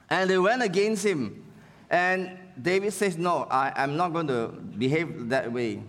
And 0.08 0.30
they 0.30 0.38
went 0.38 0.62
against 0.62 1.04
him. 1.04 1.44
And 1.90 2.38
David 2.60 2.92
says, 2.92 3.18
No, 3.18 3.46
I, 3.50 3.72
I'm 3.76 3.96
not 3.96 4.12
going 4.12 4.28
to 4.28 4.48
behave 4.48 5.28
that 5.30 5.52
way. 5.52 5.82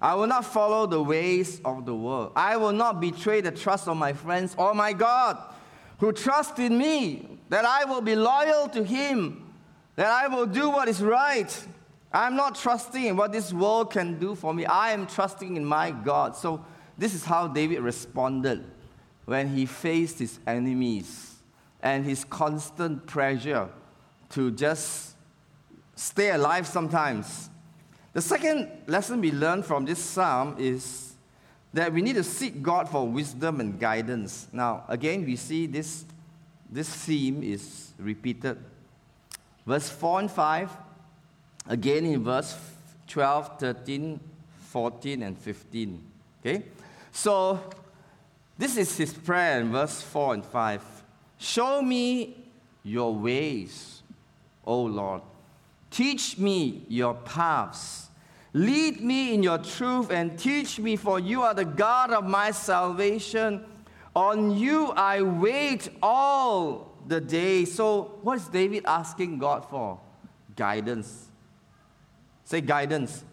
I 0.00 0.14
will 0.14 0.26
not 0.26 0.44
follow 0.44 0.86
the 0.86 1.02
ways 1.02 1.60
of 1.64 1.86
the 1.86 1.94
world. 1.94 2.32
I 2.36 2.56
will 2.56 2.72
not 2.72 3.00
betray 3.00 3.40
the 3.40 3.50
trust 3.50 3.88
of 3.88 3.96
my 3.96 4.12
friends 4.12 4.54
or 4.58 4.74
my 4.74 4.92
God 4.92 5.38
who 5.98 6.12
trust 6.12 6.58
in 6.58 6.76
me, 6.76 7.38
that 7.48 7.64
I 7.64 7.84
will 7.84 8.02
be 8.02 8.14
loyal 8.14 8.68
to 8.68 8.84
him, 8.84 9.52
that 9.94 10.08
I 10.08 10.28
will 10.28 10.46
do 10.46 10.68
what 10.68 10.88
is 10.88 11.02
right. 11.02 11.66
I'm 12.12 12.36
not 12.36 12.54
trusting 12.54 13.04
in 13.04 13.16
what 13.16 13.32
this 13.32 13.52
world 13.52 13.90
can 13.90 14.18
do 14.18 14.34
for 14.34 14.52
me. 14.52 14.66
I 14.66 14.92
am 14.92 15.06
trusting 15.06 15.56
in 15.56 15.64
my 15.64 15.90
God. 15.90 16.36
So, 16.36 16.64
this 16.98 17.14
is 17.14 17.24
how 17.24 17.46
David 17.46 17.80
responded 17.80 18.64
when 19.26 19.48
he 19.48 19.66
faced 19.66 20.20
his 20.20 20.38
enemies 20.46 21.34
and 21.82 22.04
his 22.04 22.24
constant 22.24 23.06
pressure 23.06 23.68
to 24.30 24.50
just 24.50 25.14
stay 25.94 26.30
alive 26.30 26.66
sometimes. 26.66 27.50
The 28.12 28.22
second 28.22 28.70
lesson 28.86 29.20
we 29.20 29.30
learn 29.30 29.62
from 29.62 29.84
this 29.84 29.98
psalm 29.98 30.56
is 30.58 31.12
that 31.74 31.92
we 31.92 32.00
need 32.00 32.14
to 32.14 32.24
seek 32.24 32.62
God 32.62 32.88
for 32.88 33.06
wisdom 33.06 33.60
and 33.60 33.78
guidance. 33.78 34.48
Now, 34.52 34.84
again, 34.88 35.26
we 35.26 35.36
see 35.36 35.66
this, 35.66 36.06
this 36.70 36.88
theme 36.88 37.42
is 37.42 37.92
repeated. 37.98 38.58
Verse 39.66 39.90
4 39.90 40.20
and 40.20 40.30
5, 40.30 40.70
again 41.68 42.06
in 42.06 42.24
verse 42.24 42.56
12, 43.08 43.58
13, 43.58 44.20
14, 44.70 45.22
and 45.22 45.38
15. 45.38 46.02
Okay? 46.40 46.62
So, 47.12 47.60
this 48.58 48.76
is 48.76 48.96
his 48.96 49.12
prayer 49.12 49.60
in 49.60 49.72
verse 49.72 50.00
4 50.02 50.34
and 50.34 50.44
5. 50.44 50.82
Show 51.38 51.82
me 51.82 52.44
your 52.82 53.14
ways, 53.14 54.02
O 54.64 54.82
Lord. 54.82 55.22
Teach 55.90 56.38
me 56.38 56.84
your 56.88 57.14
paths. 57.14 58.08
Lead 58.52 59.02
me 59.02 59.34
in 59.34 59.42
your 59.42 59.58
truth 59.58 60.10
and 60.10 60.38
teach 60.38 60.78
me, 60.78 60.96
for 60.96 61.20
you 61.20 61.42
are 61.42 61.52
the 61.52 61.64
God 61.64 62.10
of 62.10 62.24
my 62.24 62.50
salvation. 62.50 63.64
On 64.14 64.56
you 64.56 64.92
I 64.92 65.20
wait 65.20 65.90
all 66.02 66.96
the 67.06 67.20
day. 67.20 67.66
So, 67.66 68.18
what 68.22 68.38
is 68.38 68.48
David 68.48 68.84
asking 68.86 69.38
God 69.38 69.68
for? 69.68 70.00
Guidance. 70.56 71.28
Say 72.44 72.62
guidance. 72.62 73.24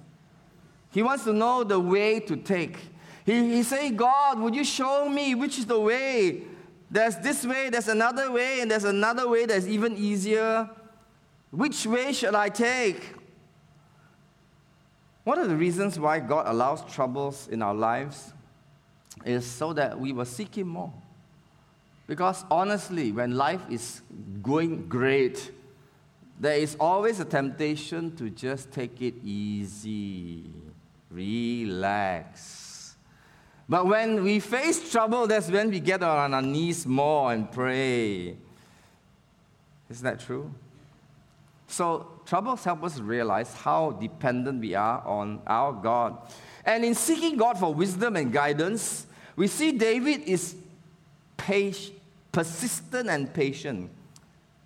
He 0.91 1.01
wants 1.01 1.23
to 1.23 1.33
know 1.33 1.63
the 1.63 1.79
way 1.79 2.19
to 2.19 2.35
take. 2.35 2.77
He, 3.25 3.55
he 3.55 3.63
say, 3.63 3.89
God, 3.89 4.39
would 4.39 4.55
you 4.55 4.63
show 4.63 5.07
me 5.07 5.35
which 5.35 5.57
is 5.57 5.65
the 5.65 5.79
way? 5.79 6.43
There's 6.91 7.15
this 7.17 7.45
way, 7.45 7.69
there's 7.69 7.87
another 7.87 8.31
way, 8.31 8.61
and 8.61 8.69
there's 8.69 8.83
another 8.83 9.27
way 9.27 9.45
that's 9.45 9.65
even 9.65 9.97
easier. 9.97 10.69
Which 11.51 11.85
way 11.85 12.13
should 12.13 12.35
I 12.35 12.49
take? 12.49 13.01
One 15.23 15.39
of 15.39 15.47
the 15.47 15.55
reasons 15.55 15.99
why 15.99 16.19
God 16.19 16.47
allows 16.47 16.83
troubles 16.93 17.47
in 17.47 17.61
our 17.61 17.73
lives 17.73 18.33
is 19.25 19.45
so 19.45 19.71
that 19.73 19.97
we 19.97 20.11
will 20.11 20.25
seek 20.25 20.57
Him 20.57 20.67
more. 20.67 20.93
Because 22.07 22.43
honestly, 22.51 23.11
when 23.11 23.37
life 23.37 23.61
is 23.69 24.01
going 24.41 24.87
great, 24.89 25.51
there 26.39 26.57
is 26.57 26.75
always 26.79 27.19
a 27.21 27.25
temptation 27.25 28.15
to 28.17 28.29
just 28.29 28.71
take 28.71 29.01
it 29.01 29.15
easy, 29.23 30.51
relax. 31.09 32.62
But 33.67 33.87
when 33.87 34.23
we 34.23 34.39
face 34.39 34.91
trouble, 34.91 35.27
that's 35.27 35.49
when 35.49 35.69
we 35.69 35.79
get 35.79 36.03
on 36.03 36.33
our 36.33 36.41
knees 36.41 36.85
more 36.85 37.31
and 37.31 37.49
pray. 37.51 38.35
Isn't 39.89 40.03
that 40.03 40.19
true? 40.19 40.53
So, 41.67 42.07
troubles 42.25 42.63
help 42.63 42.83
us 42.83 42.99
realize 42.99 43.53
how 43.53 43.91
dependent 43.91 44.61
we 44.61 44.75
are 44.75 45.01
on 45.05 45.41
our 45.47 45.71
God. 45.71 46.17
And 46.65 46.83
in 46.85 46.93
seeking 46.93 47.37
God 47.37 47.57
for 47.57 47.73
wisdom 47.73 48.15
and 48.15 48.31
guidance, 48.31 49.07
we 49.35 49.47
see 49.47 49.71
David 49.71 50.21
is 50.21 50.55
patient, 51.37 51.97
persistent 52.31 53.09
and 53.09 53.33
patient. 53.33 53.89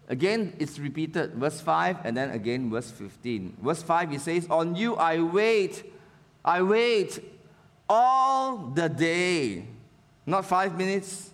Again, 0.10 0.54
it's 0.60 0.80
repeated, 0.80 1.34
verse 1.34 1.60
5 1.60 2.06
and 2.06 2.16
then 2.16 2.32
again, 2.32 2.70
verse 2.70 2.92
15. 2.92 3.58
Verse 3.62 3.84
5, 3.84 4.12
he 4.12 4.18
says, 4.18 4.48
On 4.50 4.76
you 4.76 4.96
I 4.96 5.20
wait, 5.20 5.84
I 6.44 6.62
wait 6.62 7.20
all 7.90 8.58
the 8.58 8.90
day. 8.90 9.66
Not 10.26 10.46
five 10.46 10.78
minutes, 10.78 11.32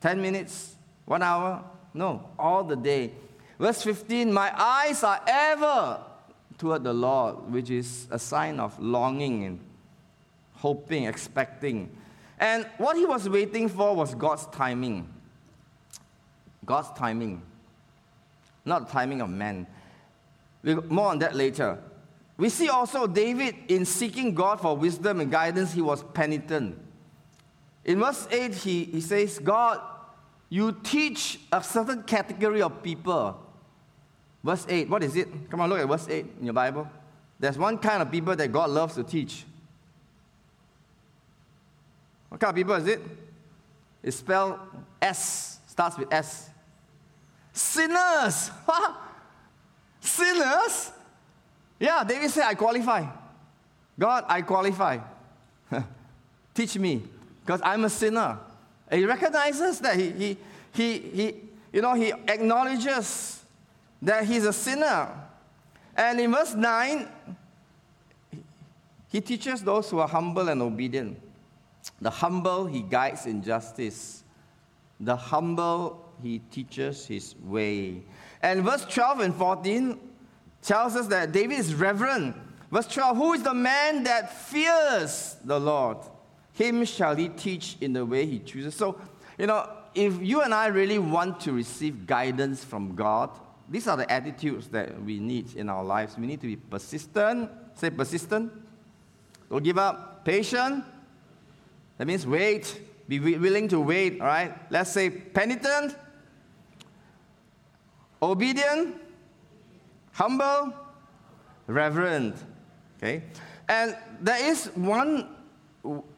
10 0.00 0.20
minutes, 0.20 0.74
one 1.04 1.22
hour. 1.22 1.64
No, 1.94 2.28
all 2.38 2.64
the 2.64 2.76
day. 2.76 3.12
Verse 3.58 3.82
15 3.82 4.32
My 4.32 4.52
eyes 4.54 5.02
are 5.04 5.20
ever 5.26 6.00
toward 6.58 6.84
the 6.84 6.92
Lord, 6.92 7.50
which 7.50 7.70
is 7.70 8.06
a 8.10 8.18
sign 8.18 8.60
of 8.60 8.78
longing 8.78 9.44
and 9.44 9.60
hoping, 10.54 11.04
expecting. 11.04 11.90
And 12.38 12.66
what 12.78 12.96
he 12.96 13.04
was 13.04 13.28
waiting 13.28 13.68
for 13.68 13.94
was 13.94 14.14
God's 14.14 14.46
timing. 14.46 15.08
God's 16.64 16.96
timing, 16.96 17.42
not 18.64 18.86
the 18.86 18.92
timing 18.92 19.20
of 19.20 19.30
man. 19.30 19.66
We'll, 20.62 20.82
More 20.82 21.08
on 21.08 21.18
that 21.18 21.34
later. 21.34 21.78
We 22.42 22.48
see 22.48 22.68
also 22.68 23.06
David 23.06 23.54
in 23.68 23.84
seeking 23.84 24.34
God 24.34 24.60
for 24.60 24.76
wisdom 24.76 25.20
and 25.20 25.30
guidance, 25.30 25.72
he 25.72 25.80
was 25.80 26.02
penitent. 26.02 26.76
In 27.84 28.00
verse 28.00 28.26
8, 28.32 28.52
he, 28.52 28.82
he 28.82 29.00
says, 29.00 29.38
God, 29.38 29.80
you 30.48 30.72
teach 30.82 31.38
a 31.52 31.62
certain 31.62 32.02
category 32.02 32.60
of 32.60 32.82
people. 32.82 33.40
Verse 34.42 34.66
8, 34.68 34.90
what 34.90 35.04
is 35.04 35.14
it? 35.14 35.28
Come 35.50 35.60
on, 35.60 35.70
look 35.70 35.78
at 35.78 35.86
verse 35.86 36.08
8 36.08 36.26
in 36.40 36.46
your 36.46 36.52
Bible. 36.52 36.90
There's 37.38 37.56
one 37.56 37.78
kind 37.78 38.02
of 38.02 38.10
people 38.10 38.34
that 38.34 38.50
God 38.50 38.70
loves 38.70 38.96
to 38.96 39.04
teach. 39.04 39.44
What 42.28 42.40
kind 42.40 42.50
of 42.50 42.56
people 42.56 42.74
is 42.74 42.88
it? 42.88 43.02
It's 44.02 44.16
spelled 44.16 44.58
S, 45.00 45.60
starts 45.68 45.96
with 45.96 46.12
S. 46.12 46.50
Sinners! 47.52 48.50
Sinners? 50.00 50.90
Yeah, 51.82 52.04
David 52.04 52.30
said, 52.30 52.44
I 52.44 52.54
qualify. 52.54 53.04
God, 53.98 54.24
I 54.28 54.42
qualify. 54.42 55.00
Teach 56.54 56.78
me, 56.78 57.02
because 57.44 57.60
I'm 57.64 57.84
a 57.84 57.90
sinner. 57.90 58.38
And 58.88 59.00
he 59.00 59.04
recognizes 59.04 59.80
that 59.80 59.96
he, 59.96 60.12
he, 60.12 60.36
he, 60.72 60.98
he, 60.98 61.34
you 61.72 61.82
know, 61.82 61.94
he 61.94 62.12
acknowledges 62.12 63.44
that 64.00 64.24
he's 64.26 64.44
a 64.44 64.52
sinner. 64.52 65.08
And 65.96 66.20
in 66.20 66.30
verse 66.30 66.54
9, 66.54 67.08
he 69.08 69.20
teaches 69.20 69.60
those 69.62 69.90
who 69.90 69.98
are 69.98 70.08
humble 70.08 70.50
and 70.50 70.62
obedient. 70.62 71.20
The 72.00 72.10
humble 72.10 72.64
he 72.66 72.82
guides 72.82 73.26
in 73.26 73.42
justice. 73.42 74.22
The 75.00 75.16
humble 75.16 76.12
he 76.22 76.38
teaches 76.38 77.06
his 77.06 77.34
way. 77.42 78.02
And 78.40 78.62
verse 78.62 78.84
12 78.84 79.18
and 79.18 79.34
14, 79.34 80.11
tells 80.62 80.96
us 80.96 81.08
that 81.08 81.32
David 81.32 81.58
is 81.58 81.74
reverent. 81.74 82.36
Verse 82.70 82.86
12 82.86 83.16
Who 83.16 83.32
is 83.34 83.42
the 83.42 83.54
man 83.54 84.04
that 84.04 84.32
fears 84.32 85.36
the 85.44 85.58
Lord? 85.60 85.98
Him 86.54 86.84
shall 86.84 87.14
he 87.14 87.28
teach 87.28 87.76
in 87.80 87.92
the 87.92 88.04
way 88.04 88.26
he 88.26 88.38
chooses. 88.38 88.74
So, 88.74 88.98
you 89.38 89.46
know, 89.46 89.68
if 89.94 90.22
you 90.22 90.42
and 90.42 90.54
I 90.54 90.66
really 90.66 90.98
want 90.98 91.40
to 91.40 91.52
receive 91.52 92.06
guidance 92.06 92.62
from 92.64 92.94
God, 92.94 93.30
these 93.68 93.88
are 93.88 93.96
the 93.96 94.10
attitudes 94.10 94.68
that 94.68 95.02
we 95.02 95.18
need 95.18 95.54
in 95.54 95.68
our 95.68 95.84
lives. 95.84 96.16
We 96.18 96.26
need 96.26 96.40
to 96.40 96.46
be 96.46 96.56
persistent. 96.56 97.50
Say 97.74 97.90
persistent. 97.90 98.52
Don't 99.50 99.62
give 99.62 99.78
up. 99.78 100.24
Patient. 100.24 100.84
That 101.98 102.06
means 102.06 102.26
wait. 102.26 102.80
Be 103.08 103.18
willing 103.18 103.68
to 103.68 103.80
wait, 103.80 104.20
right? 104.20 104.54
Let's 104.70 104.92
say 104.92 105.10
penitent. 105.10 105.96
Obedient 108.22 109.01
humble, 110.12 110.72
reverent. 111.66 112.36
Okay? 112.96 113.24
And 113.68 113.96
there 114.20 114.44
is 114.44 114.66
one 114.74 115.28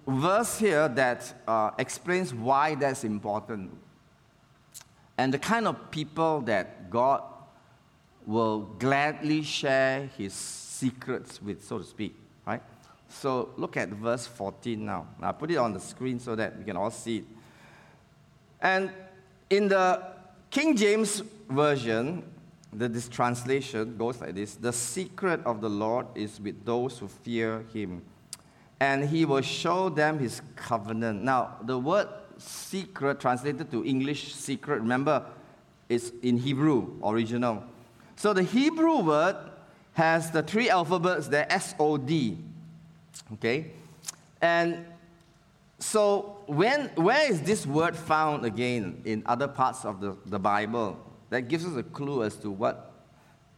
verse 0.07 0.59
here 0.59 0.88
that 0.88 1.42
uh, 1.48 1.70
explains 1.78 2.35
why 2.35 2.74
that's 2.74 3.04
important 3.04 3.70
and 5.16 5.33
the 5.33 5.38
kind 5.38 5.66
of 5.66 5.90
people 5.90 6.40
that 6.42 6.90
God 6.90 7.22
will 8.26 8.61
gladly 8.78 9.42
share 9.42 10.11
his 10.18 10.33
secrets 10.33 11.40
with, 11.40 11.64
so 11.64 11.78
to 11.78 11.85
speak. 11.85 12.16
Right? 12.46 12.62
So 13.09 13.50
look 13.57 13.76
at 13.76 13.90
verse 13.90 14.26
14 14.26 14.85
now. 14.85 15.07
I 15.20 15.33
put 15.33 15.50
it 15.50 15.57
on 15.57 15.72
the 15.72 15.80
screen 15.80 16.18
so 16.18 16.35
that 16.35 16.59
we 16.59 16.64
can 16.64 16.76
all 16.76 16.90
see 16.90 17.18
it. 17.18 17.24
And 18.61 18.90
in 19.50 19.68
the 19.68 20.02
King 20.50 20.76
James 20.76 21.22
Version, 21.48 22.24
the, 22.75 22.89
this 22.89 23.09
translation 23.09 23.97
goes 23.97 24.21
like 24.21 24.35
this 24.35 24.57
The 24.57 24.73
secret 24.73 25.41
of 25.45 25.61
the 25.61 25.71
Lord 25.71 26.07
is 26.15 26.41
with 26.41 26.65
those 26.65 26.99
who 26.99 27.09
fear 27.09 27.65
him, 27.73 28.03
and 28.81 29.09
he 29.09 29.25
will 29.25 29.43
show 29.43 29.89
them 29.89 30.19
his 30.19 30.43
covenant. 30.57 31.23
Now, 31.23 31.57
the 31.63 31.79
word 31.79 32.09
secret, 32.39 33.21
translated 33.21 33.71
to 33.71 33.85
English 33.85 34.35
secret, 34.35 34.81
remember, 34.81 35.25
is 35.89 36.13
in 36.23 36.39
Hebrew 36.39 36.95
original. 37.05 37.63
So 38.17 38.33
the 38.33 38.43
Hebrew 38.43 39.01
word 39.01 39.37
has 39.95 40.31
the 40.31 40.43
three 40.43 40.69
alphabets, 40.69 41.29
the 41.29 41.51
S 41.53 41.75
O 41.79 41.97
D. 41.97 42.39
Okay? 43.35 43.73
And 44.41 44.85
so 45.79 46.39
when, 46.47 46.91
where 46.97 47.31
is 47.31 47.43
this 47.43 47.67
word 47.67 47.97
found 47.97 48.45
again 48.45 49.03
in 49.05 49.23
other 49.27 49.49
parts 49.49 49.85
of 49.85 50.01
the, 50.01 50.17
the 50.27 50.39
Bible? 50.39 50.99
That 51.35 51.49
gives 51.49 51.66
us 51.66 51.75
a 51.75 51.83
clue 51.83 52.23
as 52.23 52.37
to 52.37 52.51
what 52.53 52.92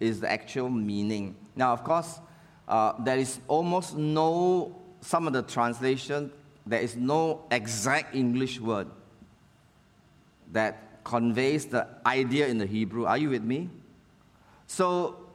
is 0.01 0.21
the 0.21 0.33
actual 0.33 0.71
meaning. 0.71 1.37
Now, 1.55 1.75
of 1.75 1.85
course, 1.85 2.21
uh, 2.67 2.95
there 3.01 3.19
is 3.19 3.39
almost 3.49 3.99
no, 3.99 4.75
some 5.03 5.27
of 5.27 5.35
the 5.35 5.43
translation, 5.43 6.33
there 6.65 6.81
is 6.81 6.97
no 6.97 7.45
exact 7.51 8.15
English 8.15 8.61
word 8.61 8.89
that 10.53 11.05
conveys 11.05 11.67
the 11.67 11.87
idea 12.07 12.47
in 12.47 12.57
the 12.57 12.65
Hebrew. 12.65 13.05
Are 13.05 13.19
you 13.19 13.29
with 13.29 13.45
me? 13.45 13.69
So, 14.67 15.27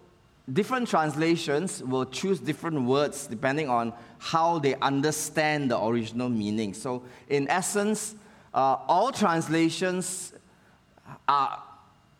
different 0.52 0.88
translations 0.88 1.84
will 1.84 2.06
choose 2.06 2.40
different 2.40 2.82
words 2.82 3.28
depending 3.28 3.70
on 3.70 3.94
how 4.18 4.58
they 4.58 4.74
understand 4.78 5.70
the 5.70 5.80
original 5.80 6.28
meaning. 6.28 6.74
So, 6.74 7.04
in 7.30 7.48
essence, 7.50 8.16
uh, 8.52 8.78
all 8.88 9.12
translations 9.12 10.34
are 11.28 11.62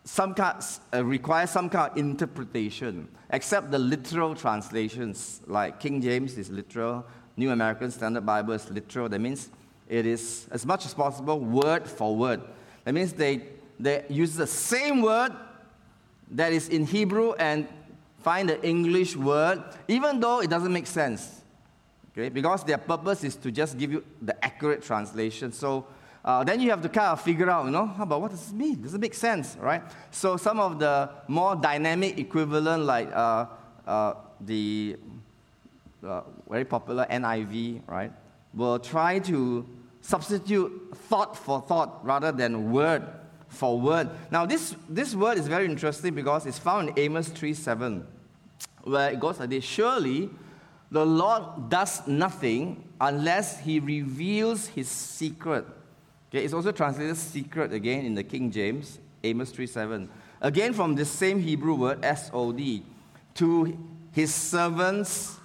some 0.04 0.34
kind, 0.34 0.64
uh, 0.94 1.06
require 1.06 1.48
some 1.48 1.70
kind 1.70 1.92
of 1.92 1.98
interpretation, 1.98 3.08
except 3.30 3.72
the 3.72 3.80
literal 3.80 4.36
translations, 4.36 5.42
like 5.48 5.80
King 5.80 6.02
James 6.02 6.38
is 6.38 6.50
literal, 6.50 7.06
New 7.38 7.52
American 7.52 7.92
Standard 7.92 8.26
Bible 8.26 8.54
is 8.54 8.70
literal. 8.70 9.08
That 9.10 9.20
means 9.20 9.50
it 9.88 10.06
is, 10.06 10.48
as 10.52 10.66
much 10.66 10.86
as 10.86 10.94
possible, 10.94 11.40
word 11.40 11.88
for 11.88 12.16
word. 12.16 12.42
That 12.84 12.94
means 12.94 13.14
they, 13.14 13.44
they 13.80 14.06
use 14.10 14.36
the 14.36 14.48
same 14.48 15.02
word 15.02 15.34
that 16.32 16.52
is 16.52 16.70
in 16.70 16.86
Hebrew 16.86 17.34
and 17.34 17.68
find 18.20 18.50
the 18.50 18.64
English 18.66 19.16
word, 19.16 19.64
even 19.88 20.20
though 20.20 20.42
it 20.42 20.50
doesn't 20.50 20.72
make 20.72 20.88
sense. 20.88 21.42
Okay? 22.14 22.30
Because 22.30 22.64
their 22.64 22.78
purpose 22.78 23.24
is 23.24 23.36
to 23.38 23.52
just 23.52 23.78
give 23.78 23.92
you 23.92 24.04
the 24.22 24.44
accurate 24.44 24.82
translation. 24.82 25.52
So 25.52 25.86
uh, 26.24 26.44
then 26.44 26.60
you 26.60 26.70
have 26.70 26.82
to 26.82 26.90
kind 26.90 27.08
of 27.08 27.22
figure 27.22 27.50
out, 27.50 27.66
you 27.66 27.72
know, 27.72 27.86
how 27.86 28.04
about 28.04 28.22
what 28.22 28.32
does 28.32 28.42
this 28.42 28.54
mean? 28.54 28.82
Does 28.82 28.94
it 28.94 29.02
make 29.02 29.14
sense, 29.14 29.58
right? 29.60 29.82
So 30.12 30.38
some 30.38 30.60
of 30.60 30.78
the 30.78 31.10
more 31.28 31.56
dynamic 31.56 32.20
equivalent, 32.20 32.84
like 32.84 33.10
uh, 33.12 33.48
uh, 33.88 34.14
the 34.40 34.98
uh, 36.04 36.22
very 36.48 36.66
popular 36.66 37.08
NIV, 37.10 37.82
right, 37.88 38.12
will 38.54 38.78
try 38.78 39.18
to 39.20 39.68
substitute 40.02 40.96
thought 40.96 41.36
for 41.36 41.62
thought 41.62 42.06
rather 42.06 42.32
than 42.32 42.72
word 42.72 43.04
for 43.48 43.80
word. 43.80 44.10
Now, 44.32 44.46
this, 44.46 44.76
this 44.88 45.16
word 45.16 45.38
is 45.38 45.48
very 45.48 45.66
interesting 45.66 46.14
because 46.14 46.46
it's 46.46 46.60
found 46.60 46.90
in 46.90 47.00
Amos 47.00 47.30
3 47.30 47.54
7, 47.54 48.08
where 48.84 49.12
it 49.12 49.20
goes 49.20 49.40
like 49.40 49.50
this 49.50 49.64
Surely 49.64 50.30
the 50.92 51.06
Lord 51.06 51.70
does 51.70 52.06
nothing 52.08 52.88
unless 53.00 53.60
he 53.60 53.80
reveals 53.80 54.68
his 54.68 54.88
secret. 54.88 55.66
Okay, 56.32 56.46
it's 56.46 56.54
also 56.54 56.72
translated 56.72 57.18
secret 57.18 57.74
again 57.74 58.06
in 58.06 58.16
the 58.16 58.24
King 58.24 58.52
James, 58.52 59.00
Amos 59.22 59.52
3 59.52 59.68
7. 59.68 60.10
Again, 60.40 60.72
from 60.72 60.96
the 60.96 61.04
same 61.04 61.42
Hebrew 61.42 61.76
word, 61.76 62.06
S 62.06 62.32
O 62.34 62.54
D, 62.54 62.84
to 63.36 63.78
his 64.14 64.34
servants, 64.34 65.38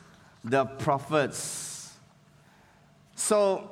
the 0.44 0.64
prophets. 0.64 1.92
So, 3.16 3.68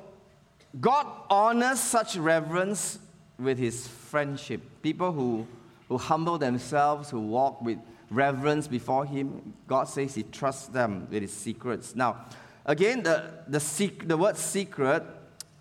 God 0.81 1.07
honors 1.29 1.79
such 1.79 2.17
reverence 2.17 2.99
with 3.39 3.57
his 3.59 3.87
friendship. 3.87 4.61
People 4.81 5.13
who, 5.13 5.47
who 5.87 5.97
humble 5.97 6.37
themselves, 6.37 7.09
who 7.09 7.21
walk 7.21 7.61
with 7.61 7.79
reverence 8.09 8.67
before 8.67 9.05
him, 9.05 9.53
God 9.67 9.85
says 9.85 10.15
he 10.15 10.23
trusts 10.23 10.67
them 10.67 11.07
with 11.09 11.21
his 11.21 11.33
secrets. 11.33 11.95
Now, 11.95 12.25
again, 12.65 13.03
the, 13.03 13.31
the, 13.47 13.61
sec- 13.61 14.05
the 14.05 14.17
word 14.17 14.35
secret 14.35 15.03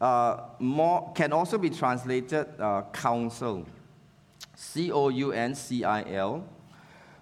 uh, 0.01 0.41
more, 0.59 1.13
can 1.15 1.33
also 1.33 1.59
be 1.59 1.71
translated 1.71 2.47
uh, 2.59 2.83
counsel. 2.93 3.67
C 4.55 4.93
O 4.93 5.09
U 5.09 5.33
N 5.33 5.55
C 5.55 5.85
I 5.85 6.03
L, 6.15 6.45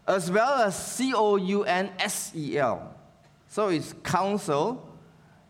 as 0.07 0.31
well 0.31 0.63
as 0.63 0.77
C 0.77 1.13
O 1.15 1.37
U 1.37 1.65
N 1.65 1.91
S 1.99 2.33
E 2.35 2.59
L. 2.59 2.95
So 3.49 3.69
it's 3.69 3.95
counsel 4.03 4.89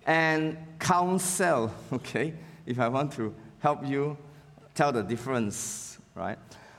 and 0.06 0.56
counsel, 0.78 1.72
okay? 1.92 2.34
If 2.66 2.78
I 2.78 2.88
want 2.88 3.12
to 3.12 3.34
help 3.58 3.86
you 3.86 4.16
tell 4.74 4.92
the 4.92 5.02
difference, 5.02 5.98
right? 6.14 6.38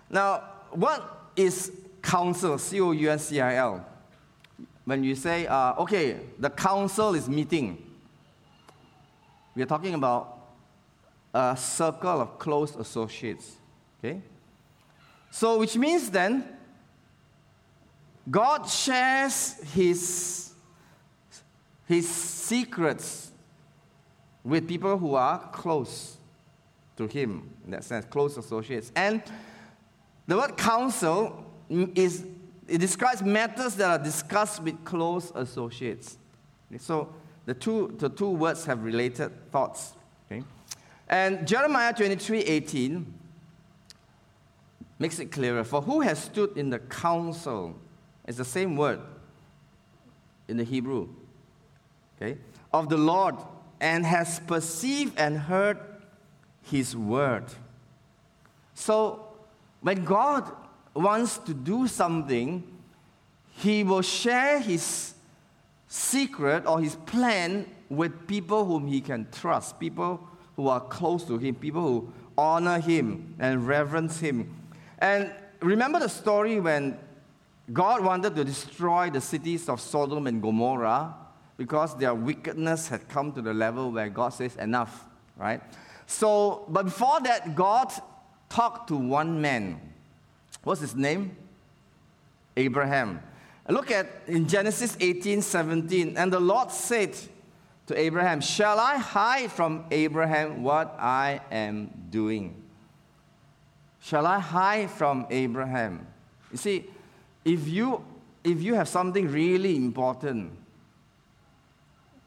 Now, 0.10 0.44
what 0.72 1.32
is 1.36 1.72
council, 2.02 2.58
C 2.58 2.80
O 2.82 2.92
U 2.92 3.10
N 3.10 3.20
C 3.20 3.40
I 3.40 3.56
L? 3.56 3.86
When 4.86 5.04
you 5.04 5.16
say, 5.16 5.48
uh, 5.48 5.76
okay, 5.76 6.20
the 6.40 6.50
council 6.50 7.16
is 7.16 7.30
meeting, 7.30 7.93
we 9.56 9.62
are 9.62 9.68
talking 9.68 9.94
about 9.94 10.40
a 11.34 11.56
circle 11.58 12.22
of 12.22 12.38
close 12.40 12.76
associates, 12.76 13.58
okay? 14.00 14.22
So, 15.32 15.60
which 15.60 15.76
means 15.76 16.10
then, 16.10 16.46
God 18.30 18.70
shares 18.70 19.56
his, 19.74 20.54
his 21.88 22.08
secrets 22.08 23.32
with 24.44 24.68
people 24.68 24.98
who 24.98 25.16
are 25.16 25.40
close 25.52 26.18
to 26.98 27.08
him, 27.08 27.50
in 27.66 27.72
that 27.72 27.84
sense, 27.84 28.06
close 28.06 28.38
associates. 28.38 28.92
And 28.96 29.24
the 30.28 30.38
word 30.38 30.56
counsel 30.58 31.46
is, 31.70 32.26
it 32.68 32.78
describes 32.78 33.24
matters 33.24 33.76
that 33.76 33.90
are 33.90 34.04
discussed 34.04 34.62
with 34.62 34.84
close 34.86 35.32
associates. 35.36 36.18
So 36.78 37.10
the 37.46 37.54
two, 37.54 37.96
the 37.98 38.10
two 38.10 38.30
words 38.30 38.66
have 38.66 38.84
related 38.84 39.52
thoughts. 39.52 39.94
Okay? 40.26 40.44
And 41.10 41.48
Jeremiah 41.48 41.94
23 41.94 42.40
18 42.40 43.14
makes 45.00 45.20
it 45.20 45.32
clearer. 45.32 45.64
For 45.64 45.82
who 45.82 46.02
has 46.02 46.20
stood 46.20 46.58
in 46.58 46.70
the 46.70 46.80
council? 46.80 47.76
It's 48.26 48.38
the 48.38 48.46
same 48.46 48.78
word 48.78 49.02
in 50.48 50.58
the 50.58 50.64
Hebrew. 50.64 51.10
Okay? 52.18 52.38
Of 52.74 52.90
the 52.90 52.98
Lord 52.98 53.36
and 53.82 54.06
has 54.06 54.40
perceived 54.40 55.20
and 55.20 55.38
heard 55.38 55.78
his 56.64 56.96
word. 56.96 57.46
So, 58.74 59.28
when 59.82 60.04
God 60.04 60.50
wants 60.94 61.38
to 61.40 61.54
do 61.54 61.88
something, 61.88 62.64
He 63.58 63.84
will 63.84 64.02
share 64.02 64.60
His 64.60 65.13
secret 65.94 66.66
or 66.66 66.82
His 66.82 66.96
plan 66.96 67.68
with 67.88 68.26
people 68.26 68.66
whom 68.66 68.88
He 68.88 69.00
can 69.00 69.28
trust, 69.32 69.80
people 69.80 70.28
who 70.56 70.68
are 70.68 70.80
close 70.82 71.24
to 71.26 71.38
Him, 71.38 71.54
people 71.54 71.82
who 71.82 72.14
honor 72.36 72.80
Him 72.80 73.36
and 73.38 73.68
reverence 73.68 74.20
Him. 74.20 74.52
And 74.98 75.32
remember 75.62 76.00
the 76.00 76.10
story 76.10 76.60
when 76.60 76.98
God 77.72 78.04
wanted 78.04 78.36
to 78.36 78.44
destroy 78.44 79.12
the 79.12 79.22
cities 79.22 79.70
of 79.70 79.80
Sodom 79.80 80.26
and 80.26 80.42
Gomorrah 80.42 81.14
because 81.58 81.96
their 81.96 82.16
wickedness 82.16 82.88
had 82.88 83.08
come 83.08 83.32
to 83.34 83.42
the 83.44 83.54
level 83.54 83.92
where 83.92 84.10
God 84.10 84.30
says, 84.30 84.56
enough, 84.56 85.06
right? 85.38 85.62
So, 86.08 86.66
but 86.70 86.86
before 86.86 87.22
that, 87.22 87.56
God 87.56 87.94
talked 88.50 88.88
to 88.88 88.96
one 88.96 89.40
man. 89.40 89.80
What's 90.64 90.82
his 90.82 90.96
name? 90.96 91.38
Abraham. 92.58 93.22
Look 93.70 93.92
at 93.92 94.08
in 94.28 94.48
Genesis 94.48 94.98
18 95.00 95.42
17. 95.42 96.18
And 96.18 96.34
the 96.34 96.40
Lord 96.40 96.72
said 96.72 97.16
to 97.88 97.98
Abraham, 97.98 98.42
Shall 98.42 98.80
I 98.80 98.98
hide 98.98 99.52
from 99.52 99.86
Abraham 99.92 100.64
what 100.64 100.96
I 101.00 101.42
am 101.52 101.92
doing? 102.10 102.62
Shall 104.02 104.26
I 104.26 104.40
hide 104.40 104.92
from 104.92 105.26
Abraham? 105.30 106.06
You 106.52 106.58
see, 106.58 106.90
if 107.46 107.68
you, 107.68 108.04
if 108.44 108.62
you 108.62 108.74
have 108.76 108.90
something 108.90 109.32
really 109.32 109.78
important 109.78 110.52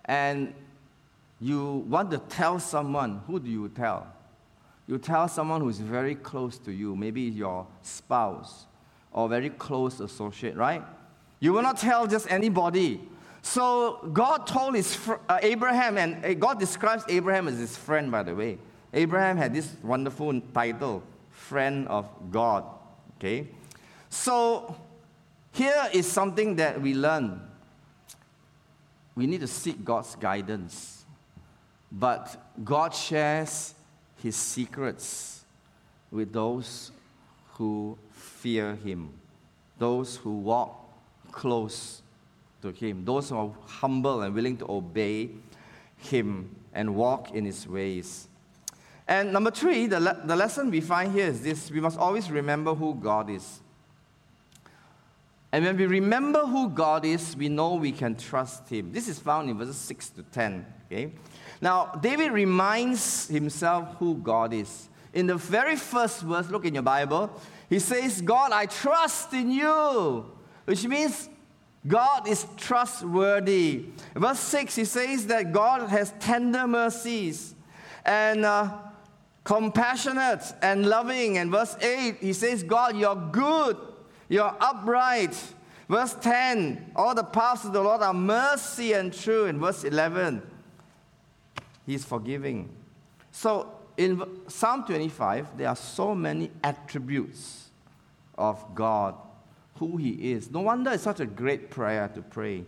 and 0.06 0.54
you 1.38 1.84
want 1.88 2.10
to 2.12 2.18
tell 2.18 2.58
someone, 2.58 3.20
who 3.26 3.38
do 3.38 3.50
you 3.50 3.68
tell? 3.68 4.06
You 4.86 4.98
tell 4.98 5.28
someone 5.28 5.60
who's 5.60 5.78
very 5.78 6.14
close 6.14 6.56
to 6.60 6.72
you, 6.72 6.96
maybe 6.96 7.22
your 7.22 7.66
spouse 7.82 8.66
or 9.12 9.28
very 9.28 9.50
close 9.50 10.00
associate, 10.00 10.56
right? 10.56 10.82
You 11.40 11.52
will 11.52 11.62
not 11.62 11.78
tell 11.78 12.06
just 12.06 12.30
anybody. 12.30 13.00
So 13.42 14.08
God 14.12 14.46
told 14.46 14.74
his 14.74 14.94
fr- 14.94 15.14
uh, 15.28 15.38
Abraham, 15.42 15.98
and 15.98 16.24
uh, 16.24 16.34
God 16.34 16.58
describes 16.58 17.04
Abraham 17.08 17.46
as 17.46 17.58
his 17.58 17.76
friend, 17.76 18.10
by 18.10 18.22
the 18.22 18.34
way. 18.34 18.58
Abraham 18.92 19.36
had 19.36 19.54
this 19.54 19.72
wonderful 19.82 20.40
title, 20.52 21.02
friend 21.30 21.86
of 21.88 22.08
God. 22.30 22.64
Okay? 23.18 23.46
So 24.08 24.74
here 25.52 25.88
is 25.92 26.10
something 26.10 26.56
that 26.56 26.80
we 26.80 26.94
learn. 26.94 27.40
We 29.14 29.26
need 29.26 29.40
to 29.40 29.46
seek 29.46 29.84
God's 29.84 30.14
guidance. 30.16 31.04
But 31.92 32.36
God 32.64 32.94
shares 32.94 33.74
his 34.22 34.36
secrets 34.36 35.44
with 36.10 36.32
those 36.32 36.90
who 37.54 37.96
fear 38.10 38.74
him, 38.76 39.10
those 39.78 40.16
who 40.16 40.32
walk 40.32 40.85
close 41.36 42.02
to 42.62 42.70
him, 42.70 43.04
those 43.04 43.28
who 43.28 43.36
are 43.36 43.52
humble 43.66 44.22
and 44.22 44.34
willing 44.34 44.56
to 44.56 44.70
obey 44.70 45.30
him 45.98 46.56
and 46.72 46.96
walk 46.96 47.32
in 47.32 47.44
his 47.44 47.68
ways. 47.68 48.26
And 49.06 49.32
number 49.32 49.50
three, 49.50 49.86
the, 49.86 50.00
le- 50.00 50.22
the 50.24 50.34
lesson 50.34 50.70
we 50.70 50.80
find 50.80 51.12
here 51.12 51.26
is 51.26 51.42
this 51.42 51.70
we 51.70 51.80
must 51.80 51.98
always 51.98 52.30
remember 52.30 52.74
who 52.74 52.94
God 52.94 53.30
is. 53.30 53.60
And 55.52 55.64
when 55.64 55.76
we 55.76 55.86
remember 55.86 56.40
who 56.40 56.68
God 56.70 57.04
is, 57.04 57.36
we 57.36 57.48
know 57.48 57.74
we 57.74 57.92
can 57.92 58.16
trust 58.16 58.68
Him. 58.68 58.92
This 58.92 59.06
is 59.06 59.18
found 59.18 59.48
in 59.48 59.56
verses 59.56 59.76
6 59.76 60.08
to 60.10 60.22
10. 60.24 60.66
Okay? 60.86 61.12
Now, 61.60 61.92
David 62.00 62.32
reminds 62.32 63.28
himself 63.28 63.94
who 63.98 64.16
God 64.16 64.52
is. 64.52 64.88
In 65.14 65.26
the 65.26 65.36
very 65.36 65.76
first 65.76 66.22
verse, 66.22 66.50
look 66.50 66.64
in 66.66 66.74
your 66.74 66.82
Bible, 66.82 67.30
he 67.70 67.78
says, 67.78 68.20
God, 68.20 68.52
I 68.52 68.66
trust 68.66 69.32
in 69.32 69.50
you, 69.50 70.26
which 70.66 70.86
means 70.86 71.30
God 71.86 72.28
is 72.28 72.46
trustworthy. 72.56 73.86
Verse 74.14 74.40
6, 74.40 74.74
he 74.74 74.84
says 74.84 75.26
that 75.28 75.52
God 75.52 75.88
has 75.88 76.12
tender 76.20 76.66
mercies 76.66 77.54
and 78.04 78.44
uh, 78.44 78.70
compassionate 79.44 80.42
and 80.60 80.86
loving. 80.86 81.38
And 81.38 81.50
verse 81.50 81.76
8, 81.80 82.16
he 82.20 82.32
says, 82.32 82.62
God, 82.62 82.96
you're 82.96 83.16
good, 83.16 83.76
you're 84.28 84.54
upright. 84.60 85.36
Verse 85.88 86.14
10, 86.14 86.92
all 86.96 87.14
the 87.14 87.22
paths 87.22 87.64
of 87.64 87.72
the 87.72 87.80
Lord 87.80 88.02
are 88.02 88.14
mercy 88.14 88.92
and 88.92 89.12
true. 89.12 89.44
In 89.44 89.60
verse 89.60 89.84
11, 89.84 90.42
he's 91.86 92.04
forgiving. 92.04 92.74
So 93.30 93.72
in 93.96 94.20
Psalm 94.48 94.84
25, 94.84 95.56
there 95.56 95.68
are 95.68 95.76
so 95.76 96.14
many 96.14 96.50
attributes 96.64 97.70
of 98.36 98.74
God, 98.74 99.14
who 99.78 99.96
He 99.96 100.32
is. 100.32 100.50
No 100.50 100.60
wonder 100.60 100.92
it's 100.92 101.02
such 101.02 101.20
a 101.20 101.26
great 101.26 101.70
prayer 101.70 102.08
to 102.14 102.22
pray 102.22 102.64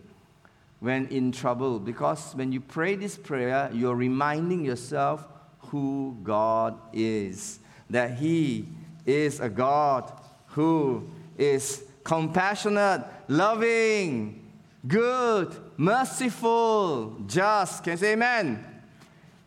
when 0.81 1.07
in 1.09 1.33
trouble, 1.33 1.81
because 1.81 2.35
when 2.35 2.53
you 2.53 2.61
pray 2.61 2.95
this 2.95 3.17
prayer, 3.17 3.69
you're 3.73 3.97
reminding 3.97 4.65
yourself 4.65 5.27
who 5.59 6.17
God 6.23 6.79
is. 6.93 7.59
That 7.91 8.17
He 8.17 8.69
is 9.05 9.41
a 9.41 9.49
God 9.49 10.13
who 10.49 11.11
is 11.37 11.83
compassionate, 12.05 13.05
loving, 13.27 14.51
good, 14.87 15.55
merciful, 15.77 17.17
just. 17.27 17.83
Can 17.83 17.93
you 17.93 17.97
say 17.97 18.13
amen? 18.13 18.65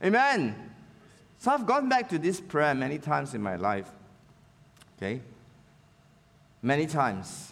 Amen. 0.03 0.55
So 1.37 1.51
I've 1.51 1.65
gone 1.65 1.89
back 1.89 2.09
to 2.09 2.19
this 2.19 2.39
prayer 2.39 2.75
many 2.75 2.97
times 2.97 3.33
in 3.33 3.41
my 3.41 3.55
life. 3.55 3.89
Okay? 4.97 5.21
Many 6.61 6.85
times. 6.85 7.50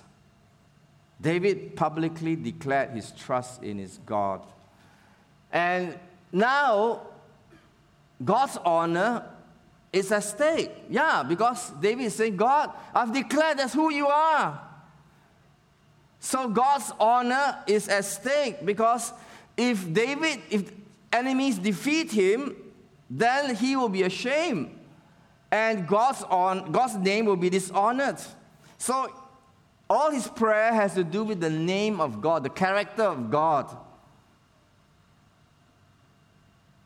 David 1.22 1.76
publicly 1.76 2.36
declared 2.36 2.92
his 2.92 3.12
trust 3.12 3.62
in 3.64 3.78
his 3.78 4.00
God. 4.06 4.42
And 5.52 5.98
now, 6.32 7.08
God's 8.24 8.58
honor 8.58 9.26
is 9.92 10.12
at 10.12 10.24
stake. 10.24 10.72
Yeah, 10.90 11.24
because 11.24 11.72
David 11.82 12.06
is 12.06 12.16
saying, 12.16 12.38
God, 12.38 12.72
I've 12.94 13.14
declared 13.14 13.58
that's 13.58 13.74
who 13.74 13.92
you 13.92 14.08
are. 14.08 14.62
So 16.20 16.50
God's 16.50 16.92
honor 17.00 17.58
is 17.66 17.88
at 17.88 18.06
stake 18.06 18.66
because 18.66 19.14
if 19.56 19.92
David, 19.92 20.42
if 20.50 20.72
enemies 21.12 21.58
defeat 21.58 22.12
him, 22.12 22.56
then 23.10 23.56
he 23.56 23.76
will 23.76 23.90
be 23.90 24.04
ashamed. 24.04 24.78
And 25.52 25.88
God's, 25.88 26.24
on, 26.24 26.72
God's 26.72 26.96
name 26.96 27.26
will 27.26 27.36
be 27.36 27.50
dishonored. 27.50 28.18
So 28.78 29.12
all 29.90 30.12
his 30.12 30.28
prayer 30.28 30.74
has 30.74 30.94
to 30.94 31.04
do 31.04 31.24
with 31.24 31.40
the 31.40 31.50
name 31.50 32.00
of 32.00 32.22
God, 32.22 32.44
the 32.44 32.50
character 32.50 33.04
of 33.04 33.32
God. 33.32 33.76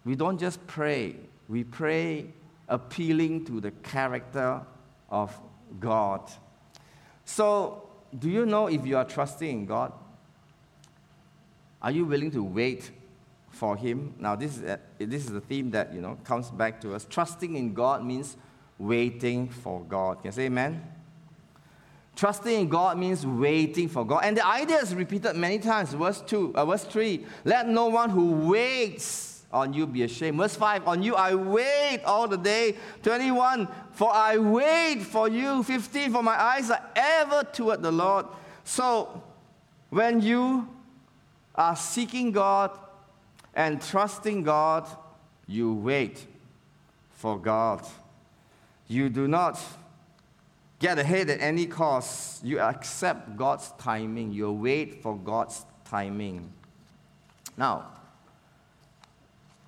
We 0.05 0.15
don't 0.15 0.39
just 0.39 0.65
pray, 0.67 1.15
we 1.49 1.63
pray 1.63 2.27
appealing 2.67 3.45
to 3.45 3.59
the 3.59 3.71
character 3.71 4.61
of 5.09 5.37
God. 5.79 6.31
So, 7.25 7.89
do 8.17 8.29
you 8.29 8.45
know 8.45 8.67
if 8.67 8.85
you 8.85 8.97
are 8.97 9.05
trusting 9.05 9.49
in 9.49 9.65
God? 9.65 9.91
Are 11.81 11.91
you 11.91 12.05
willing 12.05 12.31
to 12.31 12.43
wait 12.43 12.91
for 13.49 13.75
Him? 13.75 14.13
Now, 14.17 14.35
this 14.35 14.57
is 14.57 14.63
a, 14.63 14.79
this 14.99 15.25
is 15.25 15.35
a 15.35 15.41
theme 15.41 15.71
that 15.71 15.93
you 15.93 16.01
know 16.01 16.17
comes 16.23 16.49
back 16.49 16.79
to 16.81 16.95
us. 16.95 17.05
Trusting 17.09 17.55
in 17.55 17.73
God 17.73 18.05
means 18.05 18.37
waiting 18.77 19.49
for 19.49 19.81
God. 19.81 20.21
Can 20.21 20.27
you 20.27 20.31
say 20.31 20.45
Amen? 20.45 20.81
Trusting 22.15 22.61
in 22.61 22.69
God 22.69 22.97
means 22.97 23.25
waiting 23.25 23.89
for 23.89 24.05
God. 24.05 24.21
And 24.23 24.37
the 24.37 24.45
idea 24.45 24.77
is 24.77 24.93
repeated 24.93 25.35
many 25.35 25.57
times. 25.57 25.93
Verse 25.93 26.21
2, 26.21 26.55
uh, 26.55 26.65
verse 26.65 26.83
3, 26.83 27.25
let 27.43 27.67
no 27.67 27.87
one 27.87 28.09
who 28.09 28.49
waits 28.49 29.43
on 29.51 29.73
you 29.73 29.87
be 29.87 30.03
ashamed. 30.03 30.37
Verse 30.37 30.55
5, 30.55 30.87
on 30.87 31.01
you 31.01 31.15
I 31.15 31.33
wait 31.33 32.01
all 32.05 32.27
the 32.27 32.37
day. 32.37 32.75
21, 33.01 33.67
for 33.91 34.13
I 34.13 34.37
wait 34.37 35.01
for 35.01 35.27
you. 35.27 35.63
15, 35.63 36.11
for 36.11 36.23
my 36.23 36.39
eyes 36.39 36.69
are 36.69 36.81
ever 36.95 37.43
toward 37.43 37.81
the 37.81 37.91
Lord. 37.91 38.27
So, 38.63 39.23
when 39.89 40.21
you 40.21 40.67
are 41.55 41.75
seeking 41.75 42.31
God 42.31 42.71
and 43.53 43.81
trusting 43.81 44.43
God, 44.43 44.87
you 45.47 45.73
wait 45.73 46.25
for 47.11 47.39
God. 47.39 47.85
You 48.87 49.09
do 49.09 49.27
not 49.27 49.59
get 50.83 50.99
ahead 50.99 51.29
at 51.29 51.39
any 51.39 51.65
cost. 51.65 52.43
You 52.43 52.59
accept 52.59 53.37
God's 53.37 53.71
timing. 53.77 54.33
You 54.33 54.51
wait 54.51 55.01
for 55.01 55.15
God's 55.15 55.65
timing. 55.85 56.51
Now, 57.55 57.87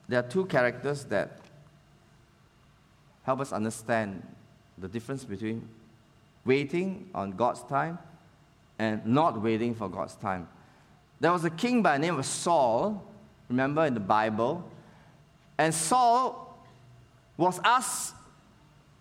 there 0.09 0.19
are 0.19 0.27
two 0.27 0.45
characters 0.45 1.05
that 1.05 1.39
help 3.23 3.39
us 3.39 3.53
understand 3.53 4.27
the 4.77 4.89
difference 4.89 5.23
between 5.23 5.69
waiting 6.43 7.09
on 7.15 7.31
God's 7.31 7.63
time 7.63 7.97
and 8.77 9.05
not 9.05 9.41
waiting 9.41 9.73
for 9.73 9.87
God's 9.87 10.15
time. 10.15 10.49
There 11.21 11.31
was 11.31 11.45
a 11.45 11.49
king 11.49 11.81
by 11.81 11.97
the 11.97 12.01
name 12.01 12.19
of 12.19 12.25
Saul, 12.25 13.09
remember 13.47 13.85
in 13.85 13.93
the 13.93 14.01
Bible, 14.01 14.69
and 15.57 15.73
Saul 15.73 16.59
was 17.37 17.61
asked 17.63 18.15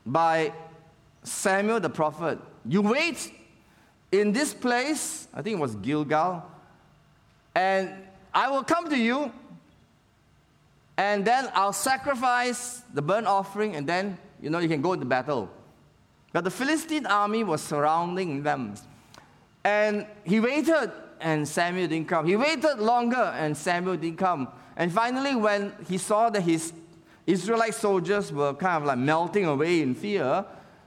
by 0.07 0.53
Samuel 1.25 1.81
the 1.81 1.91
prophet, 1.91 2.39
You 2.65 2.83
wait 2.83 3.33
in 4.13 4.33
this 4.33 4.55
place, 4.55 5.27
I 5.35 5.43
think 5.43 5.59
it 5.59 5.61
was 5.61 5.75
Gilgal, 5.77 6.45
and 7.55 7.91
I 8.33 8.49
will 8.49 8.63
come 8.63 8.89
to 8.91 8.97
you, 8.97 9.33
and 10.97 11.25
then 11.25 11.49
I'll 11.55 11.73
sacrifice 11.73 12.83
the 12.93 13.03
burnt 13.03 13.27
offering, 13.27 13.75
and 13.75 13.87
then, 13.87 14.19
you 14.41 14.51
know, 14.51 14.59
you 14.59 14.69
can 14.69 14.83
go 14.83 14.93
into 14.93 15.07
battle. 15.07 15.51
But 16.33 16.45
the 16.45 16.51
Philistine 16.51 17.07
army 17.07 17.45
was 17.45 17.63
surrounding 17.63 18.43
them. 18.43 18.75
And 19.65 20.07
he 20.25 20.41
waited, 20.41 20.93
and 21.21 21.47
Samuel 21.49 21.89
didn't 21.89 22.09
come. 22.09 22.27
He 22.27 22.37
waited 22.37 22.79
longer, 22.79 23.33
and 23.37 23.57
Samuel 23.57 23.97
didn't 23.97 24.19
come. 24.19 24.49
And 24.77 24.93
finally, 24.93 25.35
when 25.35 25.73
he 25.89 25.97
saw 25.99 26.31
that 26.31 26.43
his 26.43 26.73
Israelite 27.27 27.75
soldiers 27.75 28.33
were 28.33 28.53
kind 28.53 28.83
of 28.83 28.85
like 28.85 28.99
melting 28.99 29.47
away 29.47 29.81
in 29.81 29.95
fear, 29.95 30.45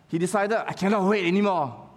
he 0.07 0.17
decided, 0.17 0.57
I 0.57 0.73
cannot 0.73 1.07
wait 1.07 1.25
anymore. 1.25 1.87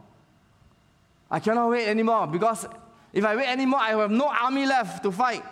I 1.30 1.38
cannot 1.38 1.70
wait 1.70 1.86
anymore 1.86 2.26
because 2.26 2.66
if 3.12 3.24
I 3.24 3.36
wait 3.36 3.46
anymore, 3.46 3.80
I 3.80 3.90
have 3.90 4.10
no 4.10 4.28
army 4.28 4.66
left 4.66 5.02
to 5.04 5.12
fight. 5.12 5.44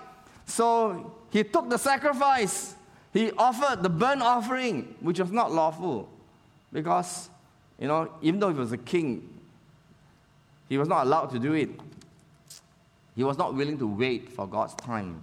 So 0.45 1.15
he 1.31 1.45
took 1.45 1.69
the 1.71 1.79
sacrifice. 1.79 2.75
He 3.13 3.31
offered 3.33 3.83
the 3.83 3.89
burnt 3.89 4.23
offering, 4.23 4.97
which 5.01 5.21
was 5.21 5.31
not 5.31 5.53
lawful 5.53 6.09
because, 6.73 7.31
you 7.79 7.87
know, 7.87 8.13
even 8.23 8.41
though 8.41 8.51
he 8.51 8.59
was 8.59 8.73
a 8.73 8.79
king, 8.79 9.41
he 10.69 10.79
was 10.79 10.89
not 10.89 11.07
allowed 11.07 11.27
to 11.31 11.39
do 11.39 11.55
it. 11.55 11.71
He 13.15 13.25
was 13.25 13.39
not 13.39 13.55
willing 13.55 13.79
to 13.79 13.87
wait 13.87 14.31
for 14.31 14.47
God's 14.47 14.75
time. 14.75 15.23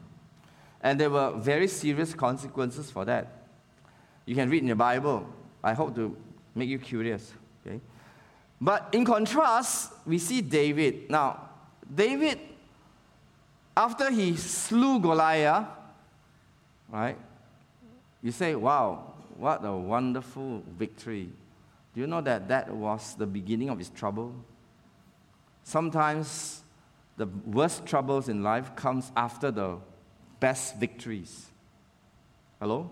And 0.82 1.00
there 1.00 1.10
were 1.10 1.32
very 1.32 1.68
serious 1.68 2.14
consequences 2.14 2.92
for 2.92 3.06
that. 3.06 3.48
You 4.26 4.36
can 4.36 4.50
read 4.50 4.62
in 4.62 4.68
your 4.68 4.76
Bible. 4.76 5.28
I 5.64 5.74
hope 5.74 5.96
to 5.96 6.16
make 6.56 6.70
you 6.70 6.80
curious. 6.80 7.34
Okay? 7.66 7.80
But 8.60 8.90
in 8.94 9.06
contrast, 9.06 9.92
we 10.06 10.18
see 10.18 10.42
David. 10.42 11.10
Now, 11.10 11.50
David 11.94 12.40
after 13.76 14.10
he 14.10 14.36
slew 14.38 15.00
Goliath, 15.00 15.68
right? 16.90 17.18
You 18.22 18.32
say, 18.32 18.56
wow, 18.56 19.14
what 19.38 19.66
a 19.66 19.74
wonderful 19.74 20.64
victory. 20.78 21.30
Do 21.94 22.02
you 22.02 22.08
know 22.08 22.22
that 22.22 22.48
that 22.48 22.74
was 22.74 23.16
the 23.16 23.28
beginning 23.28 23.70
of 23.70 23.78
his 23.78 23.90
trouble? 23.90 24.34
Sometimes 25.64 26.62
the 27.18 27.28
worst 27.46 27.86
troubles 27.86 28.30
in 28.30 28.44
life 28.44 28.76
comes 28.76 29.12
after 29.16 29.52
the 29.52 29.78
best 30.40 30.78
victories. 30.78 31.48
Hello? 32.60 32.92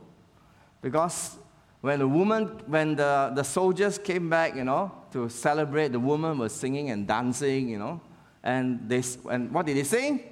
Because 0.81 1.37
when 1.83 1.99
the 1.99 2.07
woman, 2.07 2.45
when 2.67 2.95
the, 2.95 3.33
the 3.35 3.43
soldiers 3.43 3.97
came 3.97 4.29
back, 4.29 4.55
you 4.55 4.63
know, 4.63 4.89
to 5.11 5.27
celebrate, 5.27 5.89
the 5.89 5.99
woman 5.99 6.37
was 6.37 6.53
singing 6.53 6.91
and 6.91 7.05
dancing, 7.05 7.67
you 7.67 7.77
know, 7.77 7.99
and 8.41 8.87
they, 8.87 9.03
and 9.29 9.51
what 9.51 9.65
did 9.65 9.75
they 9.75 9.83
sing? 9.83 10.23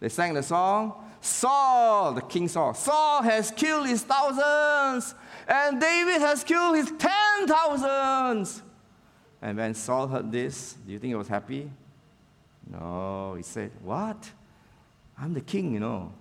They 0.00 0.10
sang 0.10 0.34
the 0.34 0.42
song, 0.42 1.02
Saul, 1.22 2.12
the 2.12 2.20
king 2.20 2.46
Saul, 2.46 2.74
Saul 2.74 3.22
has 3.22 3.50
killed 3.50 3.88
his 3.88 4.02
thousands, 4.02 5.14
and 5.48 5.80
David 5.80 6.20
has 6.20 6.44
killed 6.44 6.76
his 6.76 6.92
ten 6.98 7.48
thousands. 7.48 8.62
And 9.40 9.56
when 9.56 9.72
Saul 9.72 10.08
heard 10.08 10.30
this, 10.30 10.74
do 10.74 10.92
you 10.92 10.98
think 10.98 11.12
he 11.12 11.14
was 11.14 11.28
happy? 11.28 11.70
No, 12.70 13.32
he 13.34 13.42
said, 13.42 13.70
What? 13.82 14.30
I'm 15.18 15.32
the 15.32 15.40
king, 15.40 15.72
you 15.72 15.80
know. 15.80 16.12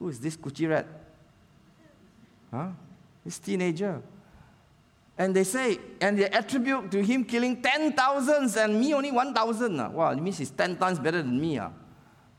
Who 0.00 0.08
is 0.08 0.18
this 0.18 0.36
Gucci 0.36 0.68
rat? 0.68 0.88
Huh? 2.50 2.70
This 3.28 3.38
teenager. 3.40 4.00
And 5.18 5.36
they 5.36 5.44
say, 5.44 5.78
and 6.00 6.18
they 6.18 6.30
attribute 6.30 6.90
to 6.92 7.02
him 7.02 7.24
killing 7.24 7.60
ten 7.60 7.92
thousands 7.92 8.56
and 8.56 8.80
me 8.80 8.94
only 8.94 9.12
one 9.12 9.34
thousand. 9.34 9.78
Uh. 9.78 9.90
Wow, 9.90 10.12
it 10.12 10.22
means 10.22 10.38
he's 10.38 10.50
ten 10.50 10.76
times 10.76 10.98
better 10.98 11.20
than 11.20 11.38
me. 11.38 11.58
Uh. 11.58 11.68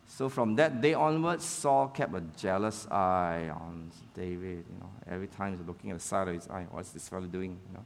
So 0.07 0.29
from 0.29 0.55
that 0.55 0.81
day 0.81 0.95
onwards, 0.95 1.45
Saul 1.45 1.89
kept 1.89 2.15
a 2.15 2.21
jealous 2.35 2.87
eye 2.89 3.51
on 3.53 3.91
David. 4.15 4.65
You 4.67 4.79
know, 4.79 4.89
every 5.07 5.27
time 5.27 5.55
he's 5.55 5.67
looking 5.67 5.91
at 5.91 5.99
the 5.99 6.03
side 6.03 6.27
of 6.27 6.33
his 6.33 6.47
eye, 6.47 6.65
what's 6.71 6.89
this 6.89 7.07
fellow 7.07 7.27
doing? 7.27 7.59
You 7.67 7.73
know? 7.75 7.85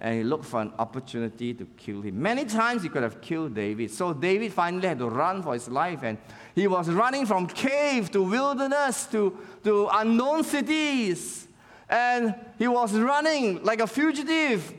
And 0.00 0.16
he 0.16 0.24
looked 0.24 0.46
for 0.46 0.62
an 0.62 0.72
opportunity 0.78 1.52
to 1.52 1.66
kill 1.76 2.00
him. 2.00 2.22
Many 2.22 2.46
times 2.46 2.84
he 2.84 2.88
could 2.88 3.02
have 3.02 3.20
killed 3.20 3.54
David. 3.54 3.90
So 3.90 4.14
David 4.14 4.50
finally 4.54 4.88
had 4.88 4.98
to 4.98 5.10
run 5.10 5.42
for 5.42 5.52
his 5.52 5.68
life. 5.68 6.02
And 6.02 6.16
he 6.54 6.66
was 6.68 6.88
running 6.88 7.26
from 7.26 7.46
cave 7.46 8.10
to 8.12 8.22
wilderness 8.22 9.04
to, 9.08 9.38
to 9.62 9.88
unknown 9.92 10.42
cities 10.42 11.48
and 11.88 12.34
he 12.58 12.66
was 12.66 12.92
running 12.94 13.62
like 13.62 13.80
a 13.80 13.86
fugitive, 13.86 14.72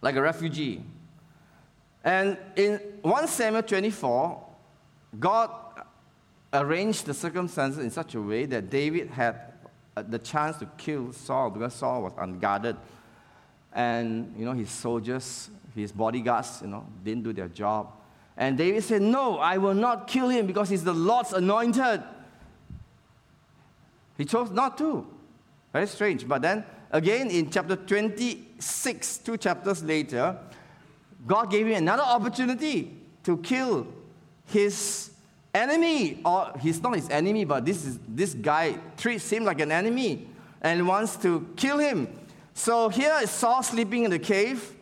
like 0.00 0.16
a 0.16 0.22
refugee. 0.22 0.82
And 2.02 2.36
in 2.56 2.76
1 3.02 3.28
Samuel 3.28 3.62
24, 3.62 4.44
God 5.18 5.50
arranged 6.52 7.06
the 7.06 7.14
circumstances 7.14 7.82
in 7.82 7.90
such 7.90 8.14
a 8.14 8.20
way 8.20 8.44
that 8.46 8.70
David 8.70 9.08
had 9.10 9.54
uh, 9.96 10.02
the 10.02 10.18
chance 10.18 10.58
to 10.58 10.66
kill 10.76 11.12
Saul 11.12 11.50
because 11.50 11.74
Saul 11.74 12.02
was 12.02 12.12
unguarded. 12.18 12.76
And, 13.72 14.34
you 14.38 14.44
know, 14.44 14.52
his 14.52 14.70
soldiers, 14.70 15.50
his 15.74 15.90
bodyguards, 15.90 16.60
you 16.62 16.68
know, 16.68 16.86
didn't 17.04 17.24
do 17.24 17.32
their 17.32 17.48
job. 17.48 17.92
And 18.36 18.58
David 18.58 18.82
said, 18.84 19.02
No, 19.02 19.38
I 19.38 19.58
will 19.58 19.74
not 19.74 20.06
kill 20.06 20.28
him 20.28 20.46
because 20.46 20.68
he's 20.68 20.84
the 20.84 20.92
Lord's 20.92 21.32
anointed. 21.32 22.02
He 24.16 24.24
chose 24.24 24.50
not 24.50 24.76
to. 24.78 25.06
Very 25.74 25.88
strange. 25.88 26.26
But 26.28 26.40
then, 26.40 26.64
again, 26.92 27.30
in 27.30 27.50
chapter 27.50 27.74
26, 27.74 29.18
two 29.18 29.36
chapters 29.36 29.82
later, 29.82 30.38
God 31.26 31.50
gave 31.50 31.66
him 31.66 31.78
another 31.78 32.04
opportunity 32.04 32.96
to 33.24 33.38
kill 33.38 33.88
his 34.46 35.10
enemy. 35.52 36.20
Or 36.24 36.52
he's 36.60 36.80
not 36.80 36.94
his 36.94 37.10
enemy, 37.10 37.44
but 37.44 37.64
this, 37.64 37.84
is, 37.84 37.98
this 38.06 38.34
guy 38.34 38.78
treats 38.96 39.28
him 39.28 39.44
like 39.44 39.60
an 39.60 39.72
enemy 39.72 40.28
and 40.62 40.86
wants 40.86 41.16
to 41.16 41.44
kill 41.56 41.78
him. 41.78 42.06
So 42.54 42.88
here 42.88 43.18
is 43.20 43.30
Saul 43.30 43.64
sleeping 43.64 44.04
in 44.04 44.12
the 44.12 44.20
cave. 44.20 44.76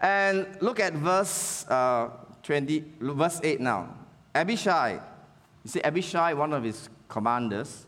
And 0.00 0.46
look 0.60 0.78
at 0.78 0.92
verse 0.92 1.66
uh, 1.66 2.10
20, 2.44 2.84
verse 3.00 3.40
8 3.42 3.60
now. 3.60 3.92
Abishai, 4.32 5.00
you 5.64 5.70
see, 5.70 5.80
Abishai, 5.82 6.32
one 6.34 6.52
of 6.52 6.62
his 6.62 6.88
commanders, 7.08 7.86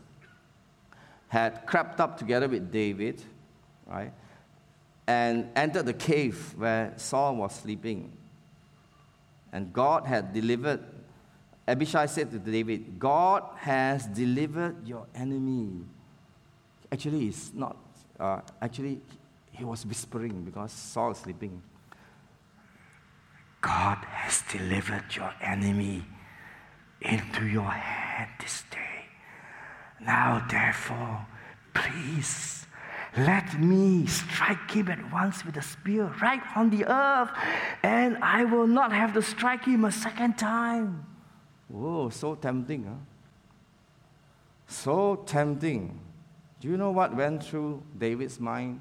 had 1.31 1.65
crept 1.65 2.01
up 2.01 2.17
together 2.17 2.49
with 2.49 2.73
David, 2.73 3.23
right, 3.85 4.11
and 5.07 5.47
entered 5.55 5.85
the 5.85 5.93
cave 5.93 6.53
where 6.57 6.91
Saul 6.97 7.37
was 7.37 7.55
sleeping. 7.55 8.11
And 9.53 9.71
God 9.71 10.05
had 10.05 10.33
delivered, 10.33 10.83
Abishai 11.69 12.07
said 12.07 12.31
to 12.31 12.37
David, 12.37 12.99
God 12.99 13.43
has 13.59 14.07
delivered 14.07 14.85
your 14.85 15.07
enemy. 15.15 15.85
Actually, 16.91 17.27
it's 17.27 17.53
not, 17.53 17.77
uh, 18.19 18.41
actually, 18.61 18.99
he 19.53 19.63
was 19.63 19.85
whispering 19.85 20.43
because 20.43 20.73
Saul 20.73 21.11
is 21.11 21.19
sleeping. 21.19 21.61
God 23.61 23.99
has 24.03 24.43
delivered 24.51 25.15
your 25.15 25.33
enemy 25.39 26.03
into 26.99 27.45
your 27.47 27.71
hand 27.71 28.31
this 28.41 28.65
day. 28.69 28.90
Now, 30.05 30.45
therefore, 30.49 31.25
please 31.73 32.65
let 33.17 33.59
me 33.59 34.05
strike 34.07 34.71
him 34.71 34.89
at 34.89 35.11
once 35.11 35.45
with 35.45 35.57
a 35.57 35.61
spear 35.61 36.05
right 36.21 36.41
on 36.55 36.69
the 36.69 36.85
earth, 36.85 37.29
and 37.83 38.17
I 38.23 38.45
will 38.45 38.67
not 38.67 38.91
have 38.91 39.13
to 39.13 39.21
strike 39.21 39.65
him 39.65 39.85
a 39.85 39.91
second 39.91 40.37
time. 40.37 41.05
Whoa, 41.67 42.09
so 42.09 42.35
tempting, 42.35 42.83
huh? 42.85 42.93
So 44.67 45.17
tempting. 45.25 45.99
Do 46.59 46.67
you 46.67 46.77
know 46.77 46.91
what 46.91 47.15
went 47.15 47.43
through 47.43 47.83
David's 47.97 48.39
mind? 48.39 48.79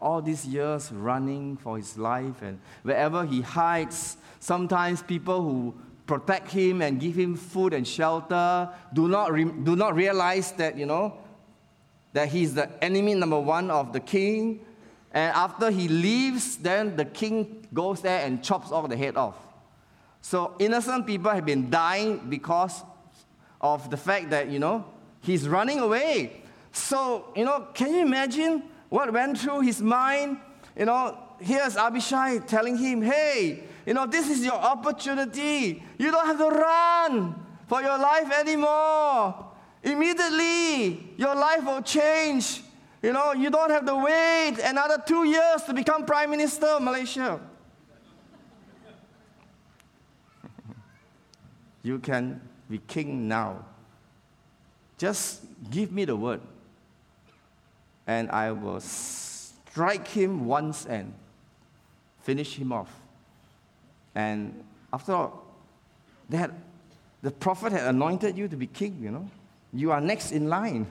All 0.00 0.22
these 0.22 0.46
years 0.46 0.90
running 0.92 1.56
for 1.56 1.76
his 1.76 1.96
life, 1.96 2.42
and 2.42 2.58
wherever 2.82 3.24
he 3.24 3.42
hides, 3.42 4.16
sometimes 4.40 5.02
people 5.02 5.42
who 5.42 5.74
protect 6.06 6.50
him 6.50 6.82
and 6.82 7.00
give 7.00 7.16
him 7.16 7.34
food 7.34 7.74
and 7.74 7.86
shelter, 7.86 8.68
do 8.92 9.08
not, 9.08 9.32
re- 9.32 9.44
do 9.44 9.76
not 9.76 9.94
realize 9.94 10.52
that, 10.52 10.78
you 10.78 10.86
know, 10.86 11.18
that 12.12 12.28
he's 12.28 12.54
the 12.54 12.70
enemy 12.82 13.14
number 13.14 13.38
one 13.38 13.70
of 13.70 13.92
the 13.92 14.00
king. 14.00 14.60
And 15.12 15.34
after 15.34 15.70
he 15.70 15.88
leaves, 15.88 16.56
then 16.56 16.96
the 16.96 17.04
king 17.04 17.66
goes 17.74 18.00
there 18.00 18.24
and 18.24 18.42
chops 18.42 18.70
off 18.70 18.88
the 18.88 18.96
head 18.96 19.16
off. 19.16 19.36
So 20.20 20.54
innocent 20.58 21.06
people 21.06 21.30
have 21.30 21.46
been 21.46 21.70
dying 21.70 22.26
because 22.28 22.82
of 23.60 23.90
the 23.90 23.96
fact 23.96 24.30
that, 24.30 24.48
you 24.48 24.58
know, 24.58 24.84
he's 25.20 25.48
running 25.48 25.80
away. 25.80 26.42
So, 26.72 27.32
you 27.34 27.44
know, 27.44 27.68
can 27.74 27.92
you 27.92 28.00
imagine 28.00 28.62
what 28.88 29.12
went 29.12 29.38
through 29.38 29.60
his 29.60 29.80
mind? 29.80 30.38
You 30.78 30.86
know, 30.86 31.18
here's 31.40 31.76
Abishai 31.76 32.38
telling 32.38 32.76
him, 32.76 33.02
hey, 33.02 33.64
you 33.86 33.94
know, 33.94 34.04
this 34.04 34.28
is 34.28 34.44
your 34.44 34.54
opportunity. 34.54 35.80
You 35.96 36.10
don't 36.10 36.26
have 36.26 36.38
to 36.38 36.48
run 36.48 37.34
for 37.68 37.80
your 37.80 37.96
life 37.96 38.32
anymore. 38.32 39.46
Immediately, 39.80 41.14
your 41.16 41.36
life 41.36 41.64
will 41.64 41.82
change. 41.82 42.62
You 43.00 43.12
know, 43.12 43.32
you 43.32 43.48
don't 43.48 43.70
have 43.70 43.86
to 43.86 43.94
wait 43.94 44.58
another 44.64 45.00
two 45.06 45.22
years 45.22 45.62
to 45.66 45.72
become 45.72 46.04
Prime 46.04 46.30
Minister 46.30 46.66
of 46.66 46.82
Malaysia. 46.82 47.38
you 51.84 52.00
can 52.00 52.40
be 52.68 52.78
king 52.88 53.28
now. 53.28 53.64
Just 54.98 55.42
give 55.70 55.92
me 55.92 56.04
the 56.04 56.16
word, 56.16 56.40
and 58.06 58.28
I 58.30 58.50
will 58.50 58.80
strike 58.80 60.08
him 60.08 60.46
once 60.46 60.86
and 60.86 61.12
finish 62.22 62.56
him 62.56 62.72
off. 62.72 63.05
And 64.16 64.64
after 64.94 65.12
all, 65.12 65.44
they 66.30 66.38
had, 66.38 66.54
the 67.20 67.30
prophet 67.30 67.70
had 67.70 67.82
anointed 67.82 68.36
you 68.36 68.48
to 68.48 68.56
be 68.56 68.66
king, 68.66 68.98
you 69.00 69.10
know. 69.10 69.30
You 69.74 69.92
are 69.92 70.00
next 70.00 70.32
in 70.32 70.48
line. 70.48 70.86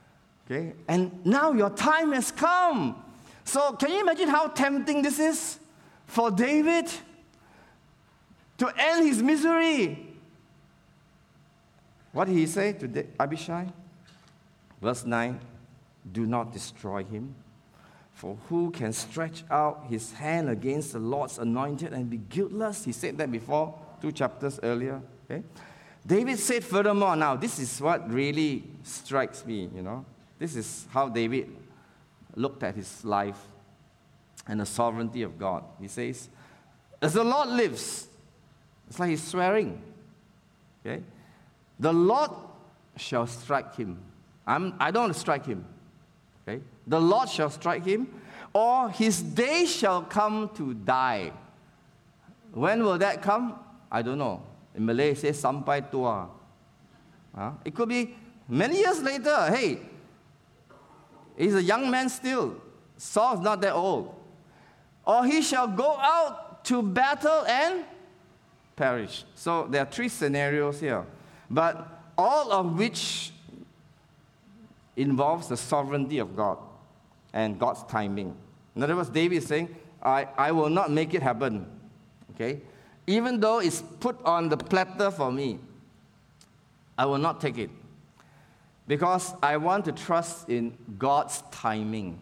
okay? 0.50 0.72
And 0.88 1.24
now 1.24 1.52
your 1.52 1.70
time 1.70 2.10
has 2.12 2.32
come. 2.32 3.00
So 3.44 3.72
can 3.74 3.90
you 3.90 4.00
imagine 4.00 4.28
how 4.28 4.48
tempting 4.48 5.00
this 5.00 5.20
is 5.20 5.60
for 6.06 6.32
David 6.32 6.90
to 8.58 8.72
end 8.76 9.06
his 9.06 9.22
misery? 9.22 10.08
What 12.12 12.24
did 12.26 12.36
he 12.36 12.46
say 12.46 12.72
to 12.72 13.06
Abishai? 13.20 13.68
Verse 14.82 15.04
9 15.04 15.38
Do 16.10 16.26
not 16.26 16.52
destroy 16.52 17.04
him 17.04 17.32
for 18.20 18.36
who 18.50 18.70
can 18.70 18.92
stretch 18.92 19.44
out 19.50 19.86
his 19.88 20.12
hand 20.12 20.50
against 20.50 20.92
the 20.92 20.98
Lord's 20.98 21.38
anointed 21.38 21.94
and 21.94 22.10
be 22.10 22.18
guiltless? 22.18 22.84
He 22.84 22.92
said 22.92 23.16
that 23.16 23.32
before, 23.32 23.74
two 24.02 24.12
chapters 24.12 24.60
earlier. 24.62 25.00
Okay? 25.24 25.42
David 26.06 26.38
said 26.38 26.62
furthermore, 26.62 27.16
now 27.16 27.34
this 27.34 27.58
is 27.58 27.80
what 27.80 28.12
really 28.12 28.64
strikes 28.82 29.46
me, 29.46 29.70
you 29.74 29.80
know. 29.80 30.04
This 30.38 30.54
is 30.54 30.86
how 30.90 31.08
David 31.08 31.48
looked 32.36 32.62
at 32.62 32.74
his 32.74 33.02
life 33.06 33.40
and 34.46 34.60
the 34.60 34.66
sovereignty 34.66 35.22
of 35.22 35.38
God. 35.38 35.64
He 35.80 35.88
says, 35.88 36.28
As 37.00 37.14
the 37.14 37.24
Lord 37.24 37.48
lives, 37.48 38.06
it's 38.86 38.98
like 38.98 39.08
he's 39.08 39.22
swearing. 39.22 39.80
Okay? 40.84 41.02
the 41.78 41.92
Lord 41.94 42.32
shall 42.98 43.26
strike 43.26 43.76
him. 43.76 43.98
I'm, 44.46 44.74
I 44.78 44.90
don't 44.90 45.04
want 45.04 45.14
to 45.14 45.18
strike 45.18 45.46
him. 45.46 45.64
The 46.86 47.00
Lord 47.00 47.28
shall 47.28 47.50
strike 47.50 47.84
him, 47.84 48.08
or 48.52 48.90
his 48.90 49.22
day 49.22 49.64
shall 49.66 50.02
come 50.02 50.50
to 50.54 50.74
die. 50.74 51.32
When 52.52 52.82
will 52.82 52.98
that 52.98 53.22
come? 53.22 53.58
I 53.90 54.02
don't 54.02 54.18
know. 54.18 54.42
In 54.74 54.86
Malay, 54.86 55.10
it 55.10 55.18
says 55.18 55.40
sampai 55.40 55.90
tua. 55.90 56.28
Uh, 57.36 57.52
it 57.64 57.74
could 57.74 57.88
be 57.88 58.16
many 58.48 58.78
years 58.78 59.02
later. 59.02 59.54
Hey, 59.54 59.78
he's 61.36 61.54
a 61.54 61.62
young 61.62 61.90
man 61.90 62.08
still. 62.08 62.56
Saul's 62.96 63.40
not 63.40 63.60
that 63.60 63.72
old. 63.72 64.14
Or 65.06 65.24
he 65.24 65.42
shall 65.42 65.68
go 65.68 65.96
out 65.96 66.64
to 66.64 66.82
battle 66.82 67.44
and 67.46 67.84
perish. 68.76 69.24
So 69.34 69.66
there 69.70 69.82
are 69.82 69.90
three 69.90 70.08
scenarios 70.08 70.80
here, 70.80 71.04
but 71.48 72.02
all 72.18 72.52
of 72.52 72.76
which 72.76 73.32
involves 74.96 75.48
the 75.48 75.56
sovereignty 75.56 76.18
of 76.18 76.36
God 76.36 76.58
and 77.32 77.58
God's 77.58 77.84
timing. 77.84 78.36
In 78.74 78.82
other 78.82 78.96
words, 78.96 79.10
David 79.10 79.36
is 79.36 79.46
saying, 79.46 79.74
I, 80.02 80.28
I 80.36 80.52
will 80.52 80.70
not 80.70 80.90
make 80.90 81.14
it 81.14 81.22
happen. 81.22 81.66
Okay? 82.34 82.60
Even 83.06 83.40
though 83.40 83.58
it's 83.58 83.82
put 84.00 84.22
on 84.24 84.48
the 84.48 84.56
platter 84.56 85.10
for 85.10 85.30
me, 85.32 85.58
I 86.96 87.06
will 87.06 87.18
not 87.18 87.40
take 87.40 87.58
it. 87.58 87.70
Because 88.86 89.34
I 89.42 89.56
want 89.56 89.84
to 89.86 89.92
trust 89.92 90.48
in 90.48 90.76
God's 90.98 91.42
timing. 91.50 92.18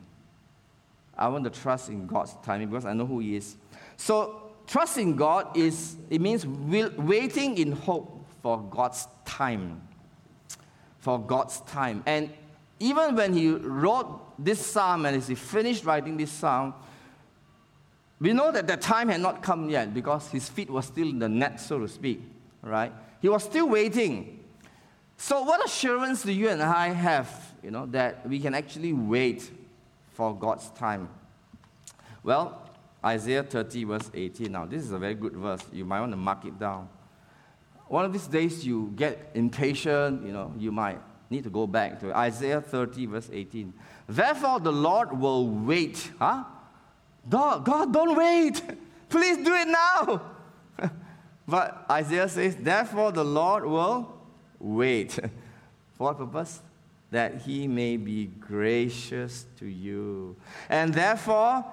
I 1.17 1.29
want 1.29 1.45
to 1.45 1.51
trust 1.51 1.89
in 1.89 2.07
God's 2.07 2.35
timing 2.43 2.69
because 2.69 2.85
I 2.85 2.93
know 2.93 3.07
who 3.07 3.21
He 3.21 3.37
is. 3.37 3.57
So, 3.97 4.53
trusting 4.67 5.17
God 5.17 5.57
is, 5.57 5.97
it 6.11 6.21
means 6.21 6.47
waiting 6.47 7.59
in 7.59 7.73
hope 7.73 8.25
for 8.43 8.63
God's 8.71 9.09
time. 9.25 9.83
For 11.01 11.19
God's 11.19 11.61
time. 11.63 12.03
And 12.07 12.31
even 12.81 13.17
when 13.17 13.33
he 13.33 13.51
wrote 13.51 14.21
this 14.39 14.65
psalm 14.65 15.07
and 15.07 15.17
as 15.17 15.29
he 15.29 15.35
finished 15.35 15.85
writing 15.85 16.17
this 16.17 16.31
psalm, 16.31 16.75
we 18.21 18.33
know 18.33 18.51
that 18.51 18.67
the 18.67 18.77
time 18.77 19.09
had 19.09 19.21
not 19.21 19.43
come 19.43 19.69
yet 19.69 19.95
because 19.95 20.29
his 20.31 20.49
feet 20.49 20.71
were 20.71 20.83
still 20.83 21.09
in 21.09 21.19
the 21.19 21.29
net, 21.29 21.61
so 21.61 21.79
to 21.79 21.89
speak, 21.89 22.21
right? 22.63 22.93
He 23.21 23.29
was 23.29 23.45
still 23.45 23.69
waiting. 23.69 24.45
So, 25.17 25.43
what 25.43 25.65
assurance 25.65 26.23
do 26.23 26.33
you 26.33 26.49
and 26.49 26.63
I 26.63 26.89
have, 26.89 27.29
you 27.63 27.71
know, 27.71 27.87
that 27.87 28.29
we 28.29 28.39
can 28.41 28.55
actually 28.55 28.93
wait 28.93 29.51
for 30.13 30.35
God's 30.35 30.71
time? 30.71 31.09
Well, 32.23 32.63
Isaiah 33.05 33.43
30, 33.43 33.85
verse 33.85 34.11
18. 34.13 34.51
Now, 34.51 34.67
this 34.67 34.83
is 34.83 34.93
a 34.93 34.99
very 34.99 35.15
good 35.15 35.35
verse. 35.35 35.63
You 35.73 35.85
might 35.85 36.01
want 36.01 36.13
to 36.13 36.17
mark 36.17 36.45
it 36.45 36.59
down. 36.59 36.89
One 37.87 38.05
of 38.05 38.13
these 38.13 38.27
days 38.27 38.67
you 38.67 38.93
get 38.95 39.31
impatient, 39.35 40.27
you 40.27 40.33
know, 40.33 40.53
you 40.59 40.71
might 40.71 41.01
need 41.31 41.45
to 41.45 41.51
go 41.51 41.67
back 41.67 42.01
to 42.01 42.17
Isaiah 42.17 42.61
30, 42.61 43.07
verse 43.07 43.31
18. 43.33 43.73
Therefore, 44.09 44.61
the 44.61 44.73
Lord 44.73 45.19
will 45.19 45.49
wait. 45.49 46.11
Huh? 46.19 46.45
God, 47.29 47.65
God, 47.65 47.93
don't 47.93 48.17
wait. 48.17 48.63
Please 49.09 49.37
do 49.39 49.55
it 49.55 49.69
now. 49.69 50.23
but 51.47 51.85
Isaiah 51.91 52.29
says, 52.29 52.57
Therefore, 52.57 53.13
the 53.13 53.25
Lord 53.25 53.65
will 53.65 54.19
wait. 54.59 55.13
For 55.97 56.05
what 56.05 56.19
purpose? 56.19 56.61
That 57.11 57.43
he 57.43 57.69
may 57.69 57.97
be 57.97 58.27
gracious 58.27 59.47
to 59.59 59.67
you. 59.67 60.37
And 60.69 60.93
therefore, 60.93 61.65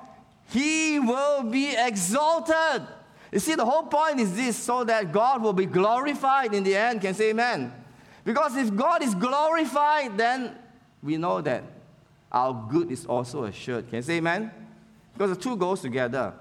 he 0.50 1.00
will 1.00 1.44
be 1.44 1.76
exalted. 1.78 2.88
You 3.32 3.40
see, 3.40 3.56
the 3.56 3.66
whole 3.66 3.84
point 3.84 4.20
is 4.20 4.36
this 4.36 4.56
so 4.56 4.84
that 4.86 5.12
God 5.12 5.42
will 5.42 5.54
be 5.54 5.66
glorified 5.66 6.54
in 6.54 6.64
the 6.64 6.76
end. 6.76 7.02
Can 7.02 7.14
say 7.14 7.32
amen? 7.32 7.74
Because 8.26 8.58
if 8.58 8.76
God 8.76 9.04
is 9.04 9.16
glorified, 9.16 10.18
then 10.18 10.58
we 11.02 11.16
know 11.16 11.40
that 11.42 11.64
our 12.32 12.68
good 12.70 12.92
is 12.92 13.06
also 13.06 13.46
assured. 13.46 13.88
Can 13.88 13.98
you 13.98 14.02
say 14.02 14.18
amen? 14.18 14.52
Because 15.14 15.30
the 15.38 15.42
two 15.42 15.56
goes 15.56 15.80
together. 15.80 16.34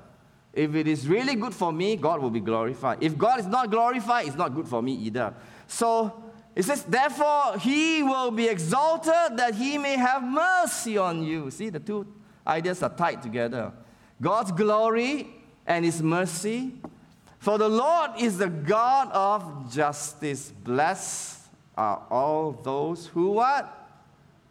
If 0.53 0.74
it 0.74 0.89
is 0.89 1.07
really 1.07 1.35
good 1.35 1.55
for 1.55 1.72
me, 1.72 1.97
God 1.97 2.20
will 2.20 2.30
be 2.30 2.41
glorified. 2.41 3.03
If 3.03 3.18
God 3.18 3.39
is 3.39 3.47
not 3.47 3.70
glorified, 3.70 4.26
it's 4.26 4.37
not 4.37 4.55
good 4.55 4.66
for 4.66 4.82
me 4.82 4.95
either. 4.95 5.35
So 5.68 6.24
it 6.55 6.64
says, 6.64 6.85
therefore, 6.85 7.59
he 7.59 8.03
will 8.03 8.30
be 8.30 8.49
exalted 8.49 9.37
that 9.37 9.55
he 9.55 9.76
may 9.76 9.97
have 9.97 10.22
mercy 10.22 10.97
on 10.97 11.22
you. 11.22 11.51
See, 11.51 11.68
the 11.68 11.80
two 11.80 12.07
ideas 12.47 12.82
are 12.82 12.95
tied 12.95 13.22
together 13.22 13.72
God's 14.20 14.53
glory 14.53 15.28
and 15.66 15.85
his 15.85 16.03
mercy. 16.03 16.72
For 17.39 17.59
the 17.59 17.68
Lord 17.68 18.12
is 18.18 18.39
the 18.39 18.49
God 18.49 19.11
of 19.12 19.70
justice. 19.70 20.51
Blessed 20.51 21.43
are 21.77 22.03
all 22.11 22.53
those 22.53 23.07
who 23.07 23.33
what? 23.33 23.81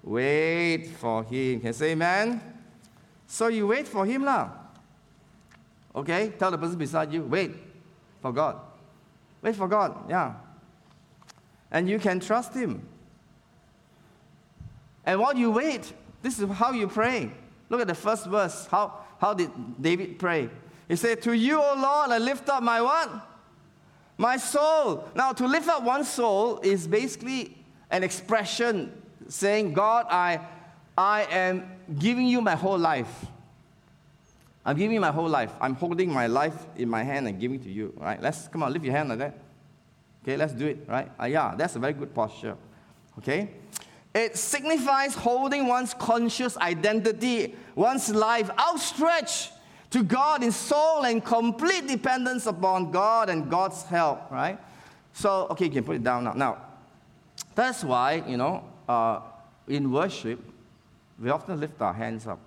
Wait 0.03 0.87
for 0.87 1.23
him. 1.23 1.61
Can 1.61 1.73
say 1.73 1.91
amen? 1.91 2.41
So 3.27 3.47
you 3.47 3.67
wait 3.67 3.87
for 3.87 4.05
him 4.05 4.25
lah. 4.25 4.49
Okay? 5.95 6.33
Tell 6.37 6.51
the 6.51 6.57
person 6.57 6.77
beside 6.77 7.13
you, 7.13 7.23
wait 7.23 7.51
for 8.21 8.31
God. 8.31 8.57
Wait 9.41 9.55
for 9.55 9.67
God, 9.67 10.09
yeah. 10.09 10.33
And 11.71 11.89
you 11.89 11.99
can 11.99 12.19
trust 12.19 12.53
him. 12.53 12.87
And 15.05 15.19
while 15.19 15.35
you 15.35 15.51
wait, 15.51 15.91
this 16.21 16.39
is 16.39 16.49
how 16.49 16.71
you 16.71 16.87
pray. 16.87 17.31
Look 17.69 17.81
at 17.81 17.87
the 17.87 17.95
first 17.95 18.27
verse. 18.27 18.67
How, 18.67 18.99
how 19.19 19.33
did 19.33 19.49
David 19.81 20.19
pray? 20.19 20.49
He 20.87 20.95
said, 20.95 21.21
To 21.23 21.33
you, 21.33 21.61
O 21.61 21.73
Lord, 21.75 22.11
I 22.11 22.17
lift 22.17 22.47
up 22.49 22.63
my 22.63 22.81
what? 22.81 23.09
My 24.17 24.37
soul. 24.37 25.09
Now, 25.15 25.33
to 25.33 25.47
lift 25.47 25.67
up 25.67 25.83
one's 25.83 26.09
soul 26.09 26.59
is 26.59 26.87
basically 26.87 27.57
an 27.89 28.03
expression 28.03 28.91
saying, 29.27 29.73
God, 29.73 30.05
I, 30.09 30.39
I 30.97 31.23
am 31.23 31.69
giving 31.97 32.27
you 32.27 32.41
my 32.41 32.55
whole 32.55 32.77
life. 32.77 33.25
I'm 34.65 34.77
giving 34.77 34.93
you 34.93 35.01
my 35.01 35.11
whole 35.11 35.27
life. 35.27 35.51
I'm 35.59 35.75
holding 35.75 36.11
my 36.11 36.27
life 36.27 36.55
in 36.77 36.89
my 36.89 37.03
hand 37.03 37.27
and 37.27 37.39
giving 37.39 37.59
to 37.63 37.69
you. 37.69 37.93
Right? 37.97 38.21
Let's 38.21 38.47
come 38.47 38.63
on, 38.63 38.71
lift 38.71 38.85
your 38.85 38.93
hand 38.93 39.09
like 39.09 39.19
that. 39.19 39.37
Okay, 40.23 40.37
let's 40.37 40.53
do 40.53 40.67
it. 40.67 40.85
Right? 40.87 41.11
Uh, 41.19 41.25
yeah, 41.25 41.53
that's 41.57 41.75
a 41.75 41.79
very 41.79 41.93
good 41.93 42.13
posture. 42.13 42.55
Okay? 43.17 43.49
It 44.13 44.37
signifies 44.37 45.15
holding 45.15 45.67
one's 45.67 45.93
conscious 45.93 46.55
identity, 46.57 47.55
one's 47.75 48.09
life 48.13 48.49
outstretched 48.59 49.52
to 49.93 50.01
God 50.01 50.41
in 50.41 50.51
soul 50.51 51.05
and 51.05 51.23
complete 51.23 51.87
dependence 51.87 52.47
upon 52.47 52.89
God 52.89 53.29
and 53.29 53.47
God's 53.47 53.83
help, 53.83 54.31
right? 54.31 54.57
So, 55.13 55.45
okay, 55.51 55.65
you 55.65 55.71
can 55.71 55.83
put 55.83 55.97
it 55.97 56.03
down 56.03 56.23
now. 56.23 56.33
Now, 56.33 56.57
that's 57.53 57.83
why, 57.83 58.23
you 58.27 58.35
know, 58.35 58.63
uh, 58.89 59.19
in 59.67 59.91
worship, 59.91 60.39
we 61.19 61.29
often 61.29 61.59
lift 61.59 61.79
our 61.79 61.93
hands 61.93 62.25
up. 62.25 62.39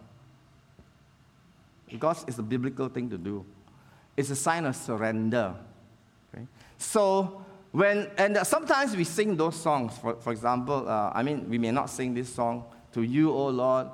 Because 1.88 2.24
it's 2.26 2.38
a 2.38 2.42
biblical 2.42 2.88
thing 2.88 3.08
to 3.10 3.16
do. 3.16 3.46
It's 4.16 4.30
a 4.30 4.36
sign 4.36 4.64
of 4.64 4.74
surrender. 4.74 5.54
Okay? 6.34 6.48
So, 6.78 7.44
when, 7.70 8.10
and 8.18 8.38
sometimes 8.44 8.96
we 8.96 9.04
sing 9.04 9.36
those 9.36 9.54
songs. 9.54 9.96
For, 9.98 10.16
for 10.16 10.32
example, 10.32 10.88
uh, 10.88 11.12
I 11.14 11.22
mean, 11.22 11.48
we 11.48 11.58
may 11.58 11.70
not 11.70 11.90
sing 11.90 12.12
this 12.12 12.28
song, 12.28 12.64
To 12.94 13.02
You, 13.02 13.30
O 13.30 13.46
Lord, 13.50 13.86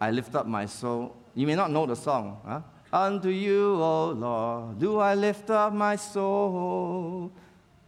I 0.00 0.10
lift 0.10 0.34
up 0.34 0.48
my 0.48 0.66
soul. 0.66 1.14
You 1.34 1.46
may 1.46 1.54
not 1.54 1.70
know 1.70 1.86
the 1.86 1.96
song. 1.96 2.40
Huh? 2.44 2.60
Unto 2.92 3.30
you, 3.30 3.74
O 3.80 4.10
Lord, 4.10 4.78
do 4.78 4.98
I 4.98 5.14
lift 5.14 5.48
up 5.50 5.72
my 5.72 5.96
soul. 5.96 7.32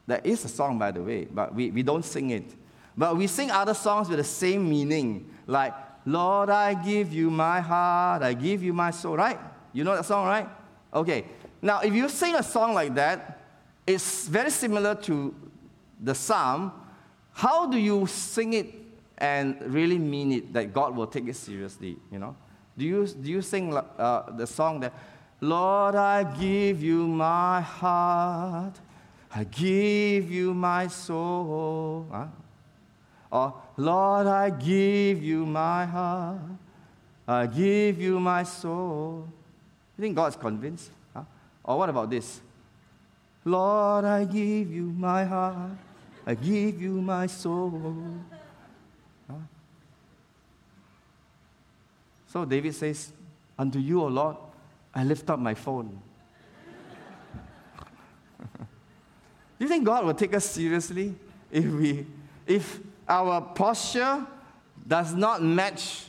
That 0.06 0.24
is 0.24 0.44
a 0.44 0.48
song, 0.48 0.78
by 0.78 0.90
the 0.90 1.02
way, 1.02 1.24
but 1.24 1.54
we, 1.54 1.70
we 1.70 1.82
don't 1.82 2.04
sing 2.04 2.30
it. 2.30 2.54
But 2.96 3.16
we 3.16 3.26
sing 3.26 3.50
other 3.50 3.74
songs 3.74 4.08
with 4.08 4.18
the 4.18 4.24
same 4.24 4.68
meaning, 4.68 5.30
like, 5.46 5.74
Lord, 6.06 6.50
I 6.50 6.74
give 6.74 7.12
you 7.12 7.30
my 7.30 7.60
heart, 7.60 8.22
I 8.22 8.34
give 8.34 8.62
you 8.62 8.72
my 8.72 8.90
soul, 8.90 9.16
right? 9.16 9.38
You 9.72 9.84
know 9.84 9.96
that 9.96 10.04
song, 10.04 10.26
right? 10.26 10.48
Okay. 10.92 11.24
Now, 11.60 11.80
if 11.80 11.94
you 11.94 12.08
sing 12.08 12.34
a 12.34 12.42
song 12.42 12.74
like 12.74 12.94
that, 12.94 13.40
it's 13.86 14.28
very 14.28 14.50
similar 14.50 14.94
to 14.94 15.34
the 16.00 16.14
psalm. 16.14 16.72
How 17.32 17.66
do 17.66 17.78
you 17.78 18.06
sing 18.06 18.52
it 18.52 18.74
and 19.18 19.60
really 19.72 19.98
mean 19.98 20.32
it 20.32 20.52
that 20.52 20.72
God 20.72 20.94
will 20.94 21.06
take 21.06 21.26
it 21.26 21.36
seriously, 21.36 21.96
you 22.12 22.18
know? 22.18 22.36
Do 22.76 22.84
you, 22.84 23.06
do 23.06 23.30
you 23.30 23.42
sing 23.42 23.76
uh, 23.76 24.30
the 24.36 24.46
song 24.46 24.80
that, 24.80 24.92
Lord, 25.40 25.94
I 25.94 26.24
give 26.24 26.82
you 26.82 27.06
my 27.06 27.60
heart, 27.60 28.74
I 29.32 29.44
give 29.44 30.30
you 30.30 30.54
my 30.54 30.88
soul? 30.88 32.06
Huh? 32.10 32.26
Or, 33.30 33.54
Lord, 33.76 34.26
I 34.26 34.50
give 34.50 35.22
you 35.22 35.46
my 35.46 35.84
heart, 35.84 36.38
I 37.28 37.46
give 37.46 38.00
you 38.00 38.18
my 38.18 38.42
soul. 38.42 39.28
You 39.96 40.02
think 40.02 40.16
God's 40.16 40.36
convinced? 40.36 40.90
Huh? 41.14 41.22
Or 41.62 41.78
what 41.78 41.88
about 41.88 42.10
this? 42.10 42.40
Lord, 43.44 44.04
I 44.04 44.24
give 44.24 44.72
you 44.72 44.94
my 44.96 45.24
heart, 45.24 45.70
I 46.26 46.34
give 46.34 46.80
you 46.80 47.00
my 47.00 47.26
soul. 47.28 48.20
So 52.34 52.44
David 52.44 52.74
says, 52.74 53.12
Unto 53.56 53.78
you, 53.78 54.02
O 54.02 54.08
Lord, 54.08 54.36
I 54.92 55.04
lift 55.04 55.30
up 55.30 55.38
my 55.38 55.54
phone. 55.54 56.02
Do 58.58 58.66
you 59.60 59.68
think 59.68 59.84
God 59.84 60.04
will 60.04 60.14
take 60.14 60.34
us 60.34 60.44
seriously 60.44 61.14
if, 61.52 61.64
we, 61.64 62.04
if 62.44 62.80
our 63.08 63.40
posture 63.40 64.26
does 64.84 65.14
not 65.14 65.44
match 65.44 66.06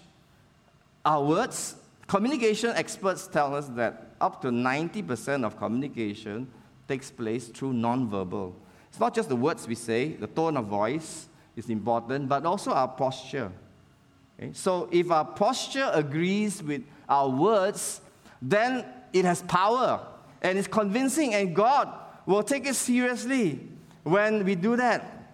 our 1.05 1.23
words, 1.23 1.76
communication 2.07 2.71
experts 2.71 3.28
tell 3.28 3.53
us 3.53 3.67
that 3.67 4.15
up 4.19 4.41
to 4.41 4.47
90% 4.47 5.45
of 5.45 5.55
communication 5.57 6.47
takes 6.88 7.11
place 7.11 7.49
through 7.49 7.73
nonverbal. 7.73 8.51
It's 8.89 8.99
not 8.99 9.13
just 9.13 9.30
the 9.30 9.36
words 9.36 9.67
we 9.67 9.76
say, 9.76 10.13
the 10.13 10.26
tone 10.26 10.57
of 10.57 10.65
voice 10.65 11.28
is 11.55 11.69
important, 11.69 12.28
but 12.28 12.47
also 12.47 12.71
our 12.71 12.88
posture. 12.88 13.51
Okay? 14.39 14.51
So 14.53 14.89
if 14.91 15.11
our 15.11 15.25
posture 15.25 15.89
agrees 15.93 16.61
with 16.61 16.83
our 17.07 17.29
words, 17.29 18.01
then 18.41 18.86
it 19.13 19.25
has 19.25 19.41
power 19.43 20.05
and 20.41 20.59
it's 20.59 20.67
convincing, 20.67 21.33
and 21.33 21.55
God 21.55 21.91
will 22.25 22.43
take 22.43 22.67
it 22.67 22.75
seriously 22.75 23.67
when 24.03 24.43
we 24.45 24.55
do 24.55 24.75
that. 24.75 25.33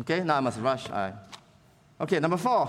Okay, 0.00 0.20
now 0.20 0.36
I 0.36 0.40
must 0.40 0.58
rush. 0.60 0.90
I... 0.90 1.12
Okay, 2.00 2.18
number 2.18 2.36
four. 2.36 2.66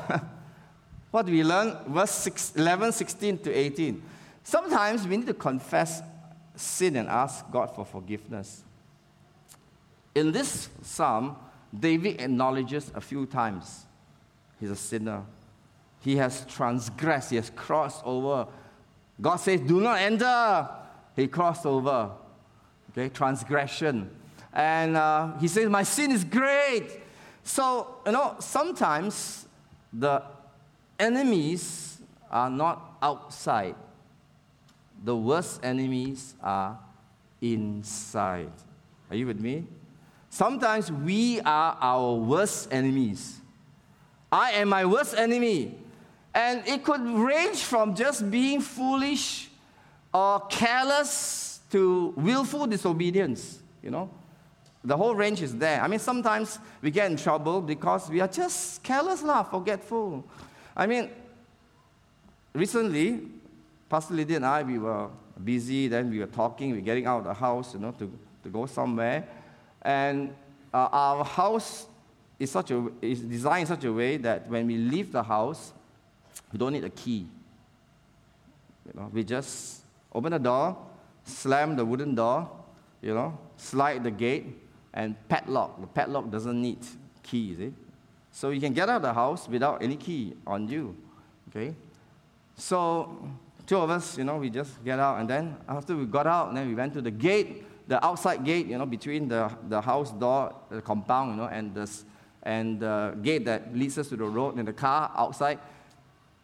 what 1.11 1.25
do 1.25 1.31
we 1.31 1.43
learn? 1.43 1.77
Verse 1.87 2.11
six, 2.11 2.53
11, 2.55 2.91
16 2.91 3.37
to 3.39 3.51
18. 3.51 4.03
Sometimes 4.43 5.07
we 5.07 5.17
need 5.17 5.27
to 5.27 5.33
confess 5.33 6.01
sin 6.55 6.95
and 6.95 7.07
ask 7.07 7.49
God 7.51 7.73
for 7.75 7.85
forgiveness. 7.85 8.63
In 10.13 10.31
this 10.31 10.69
psalm, 10.81 11.37
David 11.77 12.21
acknowledges 12.21 12.91
a 12.93 13.01
few 13.01 13.25
times 13.25 13.85
he's 14.59 14.71
a 14.71 14.75
sinner. 14.75 15.23
He 16.01 16.15
has 16.17 16.45
transgressed, 16.45 17.29
he 17.29 17.35
has 17.35 17.49
crossed 17.49 18.05
over. 18.05 18.47
God 19.19 19.37
says, 19.37 19.61
Do 19.61 19.81
not 19.81 19.99
enter. 19.99 20.69
He 21.15 21.27
crossed 21.27 21.65
over. 21.65 22.11
Okay, 22.91 23.09
transgression. 23.09 24.09
And 24.53 24.95
uh, 24.95 25.37
he 25.37 25.47
says, 25.47 25.69
My 25.69 25.83
sin 25.83 26.11
is 26.11 26.23
great. 26.23 27.01
So, 27.43 27.95
you 28.05 28.11
know, 28.11 28.35
sometimes 28.39 29.45
the 29.91 30.23
enemies 30.99 32.01
are 32.31 32.49
not 32.49 32.97
outside, 33.01 33.75
the 35.03 35.15
worst 35.15 35.61
enemies 35.63 36.35
are 36.41 36.77
inside. 37.41 38.51
Are 39.09 39.15
you 39.15 39.25
with 39.25 39.39
me? 39.39 39.65
Sometimes 40.29 40.91
we 40.91 41.39
are 41.41 41.77
our 41.81 42.13
worst 42.13 42.71
enemies. 42.71 43.39
I 44.31 44.51
am 44.51 44.69
my 44.69 44.85
worst 44.85 45.15
enemy. 45.15 45.75
And 46.33 46.67
it 46.67 46.83
could 46.83 47.01
range 47.01 47.63
from 47.63 47.95
just 47.95 48.29
being 48.29 48.61
foolish 48.61 49.49
or 50.13 50.41
careless 50.47 51.59
to 51.71 52.13
willful 52.15 52.67
disobedience, 52.67 53.59
you 53.83 53.91
know. 53.91 54.09
The 54.83 54.95
whole 54.95 55.13
range 55.13 55.41
is 55.41 55.55
there. 55.55 55.81
I 55.81 55.87
mean, 55.87 55.99
sometimes 55.99 56.57
we 56.81 56.91
get 56.91 57.11
in 57.11 57.17
trouble 57.17 57.61
because 57.61 58.09
we 58.09 58.21
are 58.21 58.27
just 58.27 58.81
careless, 58.81 59.21
lah, 59.21 59.43
forgetful. 59.43 60.23
I 60.75 60.87
mean, 60.87 61.09
recently, 62.53 63.27
Pastor 63.89 64.13
Lydia 64.13 64.37
and 64.37 64.45
I, 64.45 64.63
we 64.63 64.79
were 64.79 65.09
busy, 65.43 65.87
then 65.87 66.09
we 66.09 66.19
were 66.19 66.27
talking, 66.27 66.71
we 66.71 66.77
were 66.77 66.85
getting 66.85 67.05
out 67.05 67.19
of 67.19 67.23
the 67.25 67.33
house, 67.33 67.73
you 67.73 67.79
know, 67.79 67.91
to, 67.91 68.11
to 68.43 68.49
go 68.49 68.65
somewhere. 68.67 69.27
And 69.81 70.33
uh, 70.73 70.87
our 70.91 71.25
house 71.25 71.87
is, 72.37 72.51
such 72.51 72.71
a, 72.71 72.89
is 73.01 73.21
designed 73.21 73.61
in 73.61 73.67
such 73.67 73.83
a 73.83 73.91
way 73.91 74.17
that 74.17 74.47
when 74.47 74.67
we 74.67 74.77
leave 74.77 75.11
the 75.11 75.23
house, 75.23 75.73
we 76.51 76.57
don't 76.57 76.73
need 76.73 76.83
a 76.83 76.89
key. 76.89 77.27
You 78.85 78.99
know, 78.99 79.09
we 79.11 79.23
just 79.23 79.81
open 80.13 80.31
the 80.31 80.39
door, 80.39 80.77
slam 81.23 81.75
the 81.75 81.85
wooden 81.85 82.15
door, 82.15 82.49
you 83.01 83.13
know, 83.13 83.37
slide 83.57 84.03
the 84.03 84.11
gate, 84.11 84.45
and 84.93 85.15
padlock. 85.29 85.79
The 85.79 85.87
padlock 85.87 86.29
doesn't 86.31 86.59
need 86.59 86.79
key, 87.23 87.55
see? 87.55 87.73
So 88.31 88.49
you 88.49 88.59
can 88.59 88.73
get 88.73 88.89
out 88.89 88.97
of 88.97 89.01
the 89.01 89.13
house 89.13 89.47
without 89.47 89.81
any 89.83 89.95
key 89.95 90.33
on 90.45 90.67
you. 90.67 90.95
Okay? 91.49 91.75
So 92.55 93.27
two 93.65 93.77
of 93.77 93.89
us, 93.89 94.17
you 94.17 94.23
know, 94.23 94.37
we 94.37 94.49
just 94.49 94.83
get 94.83 94.99
out, 94.99 95.19
and 95.19 95.29
then 95.29 95.55
after 95.67 95.95
we 95.95 96.05
got 96.05 96.27
out, 96.27 96.53
then 96.53 96.67
we 96.67 96.75
went 96.75 96.93
to 96.93 97.01
the 97.01 97.11
gate, 97.11 97.65
the 97.87 98.03
outside 98.05 98.43
gate, 98.43 98.67
you 98.67 98.77
know, 98.77 98.85
between 98.85 99.27
the, 99.27 99.51
the 99.67 99.81
house 99.81 100.11
door, 100.11 100.53
the 100.69 100.81
compound, 100.81 101.31
you 101.31 101.37
know, 101.37 101.47
and 101.47 101.73
the, 101.73 101.89
and 102.43 102.79
the 102.79 103.17
gate 103.21 103.45
that 103.45 103.75
leads 103.75 103.97
us 103.97 104.09
to 104.09 104.15
the 104.15 104.25
road 104.25 104.55
and 104.55 104.67
the 104.67 104.73
car 104.73 105.11
outside. 105.15 105.59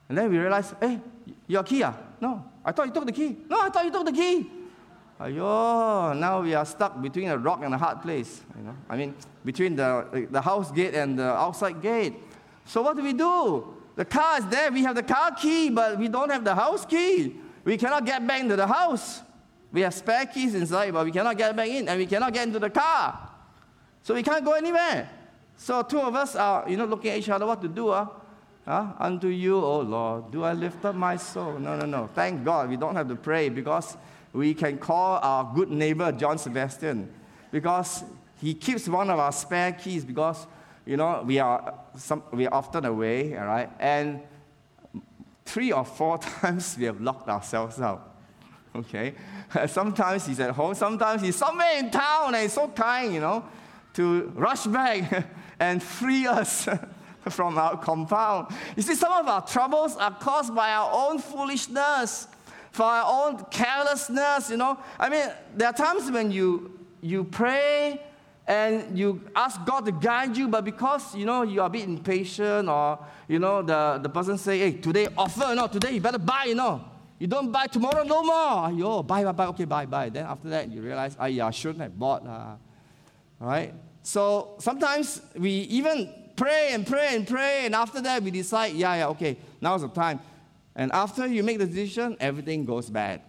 And 0.07 0.17
then 0.17 0.29
we 0.29 0.37
realized, 0.37 0.75
hey, 0.79 0.99
your 1.47 1.63
key 1.63 1.83
ah? 1.83 1.93
No, 2.21 2.43
I 2.63 2.71
thought 2.71 2.87
you 2.87 2.93
took 2.93 3.05
the 3.05 3.11
key. 3.11 3.37
No, 3.49 3.59
I 3.59 3.69
thought 3.69 3.85
you 3.85 3.91
took 3.91 4.05
the 4.05 4.11
key. 4.11 4.49
Ayo, 5.19 6.17
now 6.17 6.41
we 6.41 6.53
are 6.53 6.65
stuck 6.65 7.01
between 7.01 7.29
a 7.29 7.37
rock 7.37 7.61
and 7.63 7.73
a 7.73 7.77
hard 7.77 8.01
place. 8.01 8.41
You 8.57 8.65
know, 8.65 8.75
I 8.89 8.97
mean, 8.97 9.15
between 9.45 9.75
the, 9.75 10.27
the 10.29 10.41
house 10.41 10.71
gate 10.71 10.93
and 10.93 11.17
the 11.17 11.23
outside 11.23 11.81
gate. 11.81 12.15
So 12.65 12.81
what 12.81 12.97
do 12.97 13.03
we 13.03 13.13
do? 13.13 13.75
The 13.95 14.03
car 14.03 14.39
is 14.39 14.45
there. 14.47 14.71
We 14.71 14.83
have 14.83 14.95
the 14.95 15.03
car 15.03 15.31
key, 15.31 15.69
but 15.69 15.97
we 15.97 16.09
don't 16.09 16.29
have 16.29 16.43
the 16.43 16.53
house 16.53 16.85
key. 16.85 17.35
We 17.63 17.77
cannot 17.77 18.05
get 18.05 18.27
back 18.27 18.41
into 18.41 18.57
the 18.57 18.67
house. 18.67 19.21
We 19.71 19.81
have 19.81 19.93
spare 19.93 20.25
keys 20.25 20.53
inside, 20.53 20.93
but 20.93 21.05
we 21.05 21.11
cannot 21.11 21.37
get 21.37 21.55
back 21.55 21.69
in, 21.69 21.87
and 21.87 21.97
we 21.97 22.05
cannot 22.05 22.33
get 22.33 22.47
into 22.47 22.59
the 22.59 22.69
car. 22.69 23.29
So 24.03 24.13
we 24.13 24.21
can't 24.21 24.43
go 24.43 24.51
anywhere. 24.53 25.09
So 25.55 25.81
two 25.81 25.99
of 25.99 26.13
us 26.13 26.35
are, 26.35 26.69
you 26.69 26.75
know, 26.75 26.85
looking 26.85 27.11
at 27.11 27.19
each 27.19 27.29
other 27.29 27.45
what 27.45 27.61
to 27.61 27.67
do. 27.69 27.89
Uh? 27.89 28.07
Huh? 28.65 28.93
Unto 28.97 29.27
you, 29.27 29.57
O 29.57 29.81
Lord, 29.81 30.31
do 30.31 30.43
I 30.43 30.53
lift 30.53 30.83
up 30.85 30.95
my 30.95 31.17
soul? 31.17 31.59
No, 31.59 31.75
no, 31.75 31.85
no. 31.85 32.09
Thank 32.15 32.43
God 32.43 32.67
we 32.67 32.77
don't 32.77 32.95
have 32.95 33.07
to 33.09 33.15
pray 33.15 33.49
because 33.49 33.95
we 34.33 34.55
can 34.55 34.79
call 34.79 35.19
our 35.21 35.51
good 35.53 35.69
neighbor 35.69 36.11
John 36.11 36.39
Sebastian 36.39 37.13
because 37.51 38.03
he 38.41 38.55
keeps 38.55 38.87
one 38.87 39.09
of 39.11 39.19
our 39.19 39.31
spare 39.31 39.71
keys 39.71 40.03
because 40.03 40.47
you 40.83 40.97
know 40.97 41.23
we 41.25 41.37
are 41.37 41.75
some, 41.95 42.23
we 42.33 42.47
are 42.47 42.53
often 42.53 42.85
away, 42.85 43.37
all 43.37 43.45
right, 43.45 43.69
and 43.79 44.21
three 45.45 45.71
or 45.71 45.85
four 45.85 46.17
times 46.41 46.75
we 46.77 46.85
have 46.85 46.99
locked 46.99 47.29
ourselves 47.29 47.79
out. 47.79 48.15
Okay, 48.75 49.13
sometimes 49.67 50.25
he's 50.25 50.39
at 50.39 50.51
home, 50.51 50.73
sometimes 50.73 51.21
he's 51.21 51.35
somewhere 51.35 51.77
in 51.77 51.91
town, 51.91 52.33
and 52.33 52.43
he's 52.43 52.53
so 52.53 52.67
kind, 52.67 53.13
you 53.13 53.21
know, 53.21 53.45
to 53.93 54.33
rush 54.35 54.65
back 54.65 55.27
and 55.59 55.81
free 55.81 56.25
us. 56.25 56.67
From 57.29 57.57
our 57.57 57.77
compound. 57.77 58.53
You 58.75 58.83
see, 58.83 58.95
some 58.95 59.11
of 59.11 59.27
our 59.27 59.45
troubles 59.45 59.97
are 59.97 60.11
caused 60.11 60.53
by 60.53 60.71
our 60.71 60.89
own 60.91 61.19
foolishness 61.19 62.27
for 62.71 62.83
our 62.83 63.05
own 63.27 63.45
carelessness, 63.45 64.49
you 64.49 64.57
know. 64.57 64.77
I 64.99 65.09
mean, 65.09 65.29
there 65.55 65.69
are 65.69 65.73
times 65.73 66.11
when 66.11 66.29
you, 66.31 66.77
you 67.01 67.23
pray 67.23 68.01
and 68.45 68.97
you 68.97 69.21
ask 69.35 69.63
God 69.65 69.85
to 69.85 69.91
guide 69.91 70.35
you, 70.35 70.47
but 70.49 70.65
because, 70.65 71.15
you 71.15 71.25
know, 71.25 71.43
you're 71.43 71.65
a 71.65 71.69
bit 71.69 71.87
impatient 71.87 72.67
or, 72.67 72.99
you 73.27 73.39
know, 73.39 73.61
the, 73.61 73.99
the 74.03 74.09
person 74.09 74.37
say, 74.37 74.59
hey, 74.59 74.73
today 74.73 75.07
offer, 75.17 75.45
you 75.49 75.55
know, 75.55 75.67
today 75.67 75.91
you 75.93 76.01
better 76.01 76.19
buy, 76.19 76.45
you 76.47 76.55
know. 76.55 76.83
You 77.17 77.27
don't 77.27 77.49
buy 77.49 77.67
tomorrow, 77.67 78.03
no 78.03 78.23
more. 78.23 78.71
Yo, 78.71 79.01
buy, 79.01 79.23
buy, 79.23 79.31
buy, 79.31 79.45
okay, 79.47 79.63
buy, 79.63 79.85
buy. 79.85 80.09
Then 80.09 80.25
after 80.25 80.49
that, 80.49 80.69
you 80.69 80.81
realize, 80.81 81.15
oh, 81.17 81.25
yeah, 81.25 81.47
I 81.47 81.51
shouldn't 81.51 81.81
have 81.81 81.97
bought. 81.97 82.27
Uh, 82.27 82.57
all 83.39 83.47
right? 83.47 83.73
So 84.03 84.55
sometimes 84.59 85.21
we 85.37 85.49
even 85.49 86.13
pray 86.35 86.69
and 86.71 86.85
pray 86.85 87.15
and 87.15 87.27
pray, 87.27 87.65
and 87.65 87.75
after 87.75 88.01
that, 88.01 88.23
we 88.23 88.31
decide, 88.31 88.73
yeah, 88.73 88.95
yeah, 88.95 89.07
okay, 89.07 89.37
now's 89.61 89.81
the 89.81 89.87
time. 89.89 90.19
And 90.75 90.91
after 90.91 91.25
you 91.25 91.43
make 91.43 91.59
the 91.59 91.65
decision, 91.65 92.17
everything 92.19 92.65
goes 92.65 92.89
bad. 92.89 93.21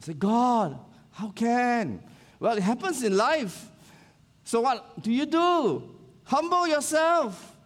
I 0.00 0.06
say, 0.06 0.12
God, 0.14 0.78
how 1.12 1.28
can? 1.30 2.02
Well, 2.40 2.56
it 2.56 2.62
happens 2.62 3.02
in 3.02 3.16
life. 3.16 3.66
So 4.44 4.60
what 4.60 5.02
do 5.02 5.12
you 5.12 5.26
do? 5.26 5.82
Humble 6.24 6.66
yourself 6.66 7.56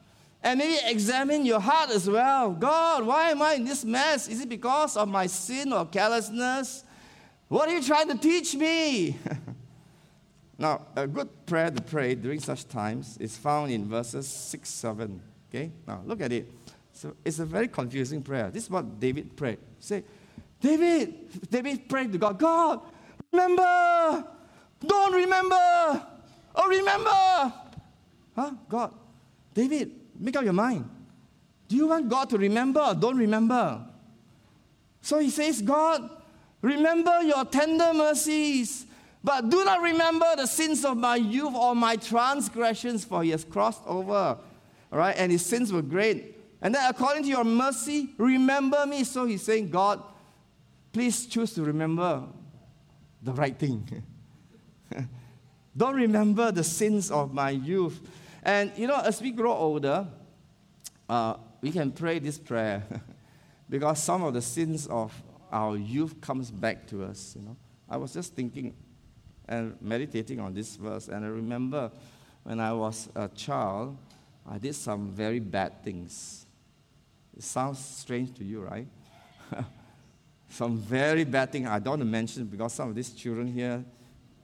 and 0.42 0.58
maybe 0.58 0.78
examine 0.84 1.46
your 1.46 1.60
heart 1.60 1.90
as 1.90 2.08
well. 2.08 2.50
God, 2.50 3.04
why 3.04 3.30
am 3.30 3.42
I 3.42 3.54
in 3.54 3.64
this 3.64 3.84
mess? 3.84 4.28
Is 4.28 4.40
it 4.40 4.48
because 4.48 4.96
of 4.96 5.08
my 5.08 5.26
sin 5.26 5.72
or 5.72 5.86
carelessness? 5.86 6.84
What 7.48 7.68
are 7.68 7.74
you 7.74 7.82
trying 7.82 8.08
to 8.08 8.18
teach 8.18 8.54
me? 8.54 9.16
now, 10.62 10.86
a 10.94 11.08
good 11.08 11.28
prayer 11.44 11.72
to 11.72 11.82
pray 11.82 12.14
during 12.14 12.38
such 12.38 12.68
times 12.68 13.18
is 13.18 13.36
found 13.36 13.72
in 13.72 13.88
verses 13.88 14.28
6 14.28 14.68
7. 14.68 15.20
Okay? 15.50 15.72
Now, 15.88 16.02
look 16.06 16.20
at 16.20 16.30
it. 16.30 16.46
So 16.92 17.16
it's 17.24 17.40
a 17.40 17.44
very 17.44 17.66
confusing 17.66 18.22
prayer. 18.22 18.48
This 18.48 18.64
is 18.64 18.70
what 18.70 19.00
David 19.00 19.36
prayed. 19.36 19.58
Say, 19.80 20.04
David, 20.60 21.50
David 21.50 21.88
prayed 21.88 22.12
to 22.12 22.18
God, 22.18 22.38
God, 22.38 22.80
remember, 23.32 24.24
don't 24.86 25.12
remember, 25.12 26.06
oh, 26.54 26.68
remember. 26.68 27.52
Huh? 28.36 28.52
God, 28.68 28.94
David, 29.52 29.90
make 30.16 30.36
up 30.36 30.44
your 30.44 30.52
mind. 30.52 30.88
Do 31.66 31.74
you 31.74 31.88
want 31.88 32.08
God 32.08 32.30
to 32.30 32.38
remember 32.38 32.78
or 32.78 32.94
don't 32.94 33.16
remember? 33.16 33.84
So 35.00 35.18
he 35.18 35.30
says, 35.30 35.60
God, 35.60 36.08
remember 36.60 37.20
your 37.22 37.44
tender 37.46 37.92
mercies, 37.92 38.86
but 39.24 39.48
do 39.48 39.64
not 39.64 39.80
remember 39.80 40.26
the 40.36 40.46
sins 40.46 40.84
of 40.84 40.96
my 40.96 41.16
youth 41.16 41.54
or 41.54 41.74
my 41.74 41.96
transgressions, 41.96 43.04
for 43.04 43.22
he 43.22 43.30
has 43.30 43.44
crossed 43.44 43.82
over. 43.86 44.38
All 44.92 44.98
right, 44.98 45.16
and 45.16 45.30
his 45.30 45.44
sins 45.44 45.72
were 45.72 45.82
great. 45.82 46.38
And 46.60 46.74
then, 46.74 46.88
according 46.88 47.22
to 47.24 47.28
your 47.28 47.44
mercy, 47.44 48.10
remember 48.18 48.84
me. 48.86 49.04
So 49.04 49.24
he's 49.24 49.42
saying, 49.42 49.70
God, 49.70 50.02
please 50.92 51.26
choose 51.26 51.54
to 51.54 51.62
remember 51.62 52.24
the 53.22 53.32
right 53.32 53.56
thing. 53.56 54.02
Don't 55.76 55.94
remember 55.94 56.52
the 56.52 56.64
sins 56.64 57.10
of 57.10 57.32
my 57.32 57.50
youth. 57.50 58.00
And 58.42 58.72
you 58.76 58.86
know, 58.86 58.98
as 58.98 59.22
we 59.22 59.30
grow 59.30 59.52
older, 59.52 60.06
uh, 61.08 61.34
we 61.60 61.70
can 61.70 61.92
pray 61.92 62.18
this 62.18 62.38
prayer 62.38 62.82
because 63.70 64.02
some 64.02 64.22
of 64.24 64.34
the 64.34 64.42
sins 64.42 64.86
of 64.88 65.14
our 65.50 65.76
youth 65.76 66.20
comes 66.20 66.50
back 66.50 66.86
to 66.88 67.04
us. 67.04 67.34
You 67.36 67.42
know, 67.42 67.56
I 67.88 67.96
was 67.96 68.12
just 68.12 68.34
thinking 68.34 68.74
and 69.52 69.76
meditating 69.82 70.40
on 70.40 70.54
this 70.54 70.76
verse, 70.76 71.08
and 71.08 71.24
I 71.24 71.28
remember 71.28 71.90
when 72.42 72.58
I 72.58 72.72
was 72.72 73.08
a 73.14 73.28
child, 73.28 73.96
I 74.48 74.56
did 74.58 74.74
some 74.74 75.10
very 75.10 75.40
bad 75.40 75.84
things. 75.84 76.46
It 77.36 77.42
sounds 77.42 77.78
strange 77.78 78.34
to 78.38 78.44
you, 78.44 78.62
right? 78.62 78.86
some 80.48 80.78
very 80.78 81.24
bad 81.24 81.52
thing 81.52 81.66
I 81.66 81.78
don't 81.78 81.92
want 81.92 82.00
to 82.00 82.06
mention 82.06 82.46
because 82.46 82.72
some 82.72 82.88
of 82.88 82.94
these 82.94 83.10
children 83.10 83.46
here 83.46 83.84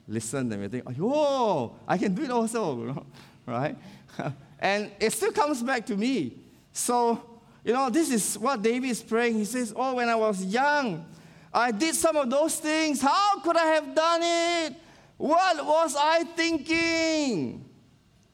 listen 0.06 0.52
and 0.52 0.62
they 0.64 0.68
think, 0.68 0.84
oh, 1.00 1.74
I 1.86 1.96
can 1.96 2.14
do 2.14 2.22
it 2.24 2.30
also, 2.30 3.06
right? 3.46 3.76
and 4.58 4.90
it 5.00 5.12
still 5.12 5.32
comes 5.32 5.62
back 5.62 5.86
to 5.86 5.96
me. 5.96 6.34
So, 6.72 7.40
you 7.64 7.72
know, 7.72 7.88
this 7.88 8.10
is 8.10 8.38
what 8.38 8.60
David 8.60 8.90
is 8.90 9.02
praying. 9.02 9.36
He 9.36 9.46
says, 9.46 9.72
oh, 9.74 9.94
when 9.94 10.08
I 10.08 10.14
was 10.16 10.44
young, 10.44 11.06
I 11.52 11.70
did 11.72 11.94
some 11.94 12.16
of 12.16 12.28
those 12.28 12.56
things. 12.56 13.00
How 13.00 13.40
could 13.40 13.56
I 13.56 13.64
have 13.64 13.94
done 13.94 14.20
it? 14.22 14.76
What 15.18 15.66
was 15.66 15.96
I 15.98 16.24
thinking? 16.24 17.68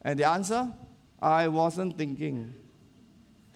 And 0.01 0.19
the 0.19 0.29
answer, 0.29 0.71
I 1.19 1.47
wasn't 1.47 1.97
thinking. 1.97 2.53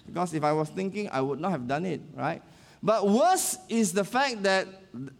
Because 0.06 0.34
if 0.34 0.44
I 0.44 0.52
was 0.52 0.70
thinking, 0.70 1.08
I 1.12 1.22
would 1.22 1.40
not 1.40 1.52
have 1.52 1.68
done 1.68 1.86
it, 1.86 2.02
right? 2.16 2.42
But 2.82 3.08
worse 3.08 3.58
is 3.70 3.94
the 3.94 4.04
fact 4.04 4.42
that 4.44 4.68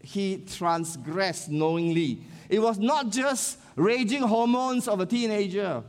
he 0.02 0.38
transgressed 0.38 1.50
knowingly. 1.50 2.24
It 2.50 2.60
was 2.60 2.80
not 2.80 3.12
just 3.12 3.60
raging 3.76 4.24
hormones 4.24 4.88
of 4.88 5.00
a 5.00 5.06
teenager, 5.06 5.84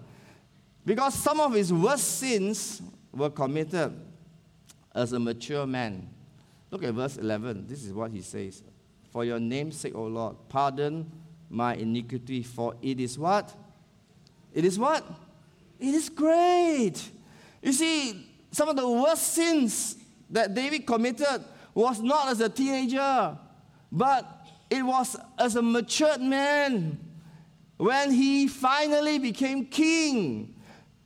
because 0.85 1.15
some 1.15 1.41
of 1.41 1.55
his 1.55 1.73
worst 1.73 2.19
sins 2.19 2.83
were 3.13 3.31
committed 3.31 3.99
as 4.95 5.13
a 5.15 5.19
mature 5.19 5.67
man. 5.67 6.11
Look 6.71 6.85
at 6.85 6.93
verse 6.93 7.17
11. 7.17 7.67
This 7.67 7.85
is 7.85 7.95
what 7.95 8.11
he 8.11 8.21
says 8.21 8.63
For 9.11 9.25
your 9.25 9.41
name's 9.41 9.77
sake, 9.77 9.95
O 9.95 10.05
Lord, 10.05 10.37
pardon 10.49 11.11
my 11.51 11.75
iniquity, 11.75 12.43
for 12.43 12.77
it 12.81 13.01
is 13.01 13.19
what? 13.19 13.53
It 14.55 14.65
is 14.65 14.79
what? 14.79 15.05
It 15.79 15.95
is 15.95 16.09
great. 16.09 17.11
You 17.61 17.73
see, 17.73 18.31
some 18.53 18.69
of 18.69 18.77
the 18.77 18.89
worst 18.89 19.35
sins 19.35 19.97
that 20.31 20.55
David 20.55 20.87
committed 20.87 21.45
was 21.75 22.01
not 22.01 22.29
as 22.29 22.41
a 22.41 22.49
teenager, 22.49 23.37
but 23.91 24.47
it 24.71 24.83
was 24.83 25.17
as 25.39 25.57
a 25.57 25.63
matured 25.63 26.21
man 26.21 26.99
when 27.77 28.13
he 28.13 28.47
finally 28.47 29.19
became 29.19 29.67
king. 29.67 30.55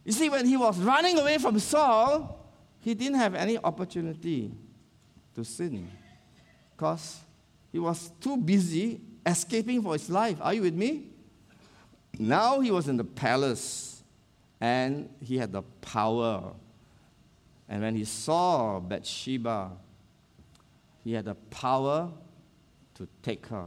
You 0.04 0.12
see, 0.12 0.28
when 0.28 0.46
he 0.46 0.56
was 0.56 0.78
running 0.78 1.18
away 1.18 1.38
from 1.38 1.58
Saul, 1.58 2.52
he 2.80 2.92
didn't 2.92 3.18
have 3.18 3.34
any 3.34 3.56
opportunity 3.56 4.52
to 5.34 5.44
sin 5.44 5.90
because 6.76 7.20
he 7.72 7.78
was 7.78 8.10
too 8.20 8.36
busy 8.36 9.00
escaping 9.26 9.82
for 9.82 9.92
his 9.94 10.08
life. 10.10 10.38
Are 10.40 10.54
you 10.54 10.62
with 10.62 10.74
me? 10.74 11.08
Now 12.18 12.60
he 12.60 12.70
was 12.70 12.88
in 12.88 12.96
the 12.96 13.04
palace 13.04 14.02
and 14.60 15.08
he 15.20 15.36
had 15.38 15.52
the 15.52 15.62
power. 15.80 16.52
And 17.68 17.82
when 17.82 17.96
he 17.96 18.04
saw 18.04 18.80
Bathsheba, 18.80 19.72
he 21.02 21.12
had 21.12 21.24
the 21.24 21.34
power 21.34 22.10
to 22.94 23.08
take 23.22 23.46
her. 23.46 23.66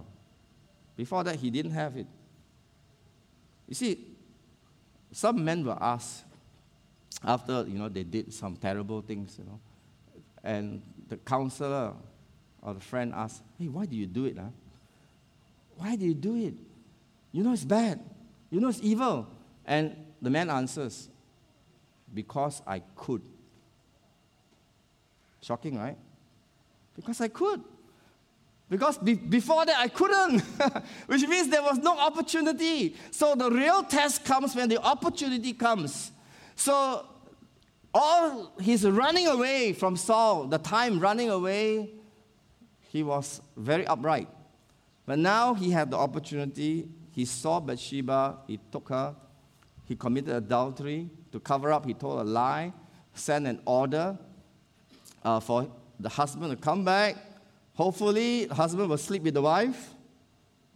Before 0.96 1.24
that, 1.24 1.36
he 1.36 1.50
didn't 1.50 1.72
have 1.72 1.98
it. 1.98 2.08
You 3.68 3.76
see, 3.76 4.06
some 5.12 5.44
men 5.44 5.66
were 5.66 5.78
asked 5.80 6.24
after 7.24 7.66
you 7.68 7.78
know 7.78 7.90
they 7.90 8.04
did 8.04 8.34
some 8.34 8.56
terrible 8.56 9.02
things, 9.02 9.38
you 9.38 9.46
know, 9.46 9.60
and 10.44 10.82
the 11.08 11.18
counselor 11.18 11.94
or 12.62 12.74
the 12.74 12.80
friend 12.80 13.14
asked, 13.14 13.44
"Hey, 13.58 13.68
why 13.68 13.86
do 13.86 13.96
you 13.96 14.06
do 14.06 14.26
it? 14.26 14.38
Huh? 14.38 14.50
Why 15.78 15.96
do 15.96 16.06
you 16.06 16.14
do 16.14 16.36
it? 16.36 16.56
You 17.32 17.44
know 17.44 17.54
it's 17.54 17.66
bad. 17.66 18.00
You 18.50 18.60
know 18.60 18.70
it's 18.70 18.82
evil." 18.82 19.28
And 19.66 19.96
the 20.22 20.30
man 20.30 20.50
answers, 20.50 21.10
"Because 22.14 22.62
I 22.66 22.80
could." 22.96 23.22
Shocking, 25.42 25.78
right? 25.78 25.98
Because 26.96 27.22
I 27.22 27.28
could. 27.28 27.64
Because 28.70 28.98
be- 28.98 29.14
before 29.14 29.66
that, 29.66 29.78
I 29.80 29.88
couldn't, 29.88 30.42
which 31.08 31.26
means 31.28 31.50
there 31.50 31.64
was 31.64 31.78
no 31.78 31.98
opportunity. 31.98 32.96
So 33.12 33.34
the 33.36 33.50
real 33.50 33.84
test 33.84 34.26
comes 34.26 34.56
when 34.56 34.68
the 34.68 34.82
opportunity 34.82 35.54
comes. 35.54 36.12
So 36.56 37.06
all 37.94 38.52
his 38.60 38.86
running 38.86 39.28
away 39.28 39.72
from 39.74 39.96
Saul, 39.96 40.48
the 40.48 40.58
time 40.58 41.00
running 41.00 41.30
away, 41.30 41.92
he 42.90 43.04
was 43.04 43.42
very 43.56 43.88
upright. 43.88 44.28
But 45.08 45.18
now 45.18 45.56
he 45.56 45.72
had 45.72 45.90
the 45.90 45.98
opportunity. 45.98 46.88
He 47.12 47.26
saw 47.26 47.60
Bathsheba, 47.60 48.38
he 48.46 48.60
took 48.72 48.90
her, 48.90 49.16
he 49.86 49.96
committed 49.96 50.36
adultery. 50.36 51.10
To 51.32 51.40
cover 51.40 51.74
up, 51.74 51.88
he 51.88 51.96
told 51.96 52.22
a 52.22 52.24
lie, 52.24 52.72
sent 53.16 53.48
an 53.48 53.60
order 53.66 54.16
uh, 55.24 55.40
for 55.40 55.68
the 56.00 56.10
husband 56.10 56.52
to 56.52 56.58
come 56.58 56.86
back 56.86 57.16
Hopefully, 57.78 58.46
the 58.46 58.56
husband 58.56 58.90
will 58.90 58.98
sleep 58.98 59.22
with 59.22 59.36
the 59.36 59.42
wife, 59.42 59.94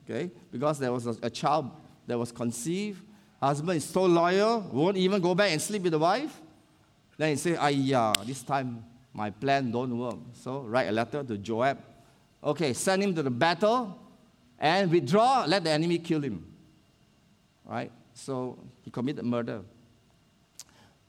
okay, 0.04 0.30
because 0.52 0.78
there 0.78 0.94
was 0.94 1.08
a, 1.08 1.16
a 1.24 1.30
child 1.32 1.72
that 2.06 2.18
was 2.18 2.32
conceived. 2.32 3.04
Husband 3.42 3.76
is 3.76 3.86
so 3.86 4.04
loyal, 4.04 4.60
won't 4.72 4.98
even 4.98 5.20
go 5.20 5.34
back 5.34 5.50
and 5.52 5.60
sleep 5.60 5.82
with 5.82 5.94
the 5.94 5.98
wife. 5.98 6.40
Then 7.18 7.30
he 7.30 7.36
say, 7.38 7.58
yeah, 7.72 8.14
this 8.24 8.44
time 8.44 8.86
my 9.16 9.32
plan 9.32 9.72
don't 9.72 9.98
work. 9.98 10.18
So 10.34 10.60
write 10.60 10.90
a 10.90 10.92
letter 10.92 11.24
to 11.24 11.40
Joab. 11.40 11.80
Okay, 12.44 12.72
send 12.74 13.02
him 13.02 13.16
to 13.16 13.24
the 13.24 13.32
battle 13.32 13.98
and 14.62 14.90
withdraw, 14.90 15.44
let 15.46 15.66
the 15.66 15.72
enemy 15.72 15.98
kill 15.98 16.22
him. 16.22 16.46
Right? 17.66 17.92
So 18.14 18.58
he 18.82 18.90
committed 18.90 19.26
murder. 19.26 19.62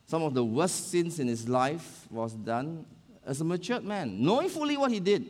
Some 0.07 0.22
of 0.22 0.34
the 0.34 0.44
worst 0.44 0.90
sins 0.90 1.20
in 1.20 1.28
his 1.28 1.48
life 1.48 2.07
was 2.11 2.34
done 2.34 2.84
as 3.24 3.40
a 3.40 3.44
matured 3.44 3.84
man, 3.84 4.20
knowing 4.20 4.48
fully 4.48 4.76
what 4.76 4.90
he 4.90 4.98
did 4.98 5.28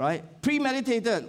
right? 0.00 0.42
Premeditated. 0.42 1.28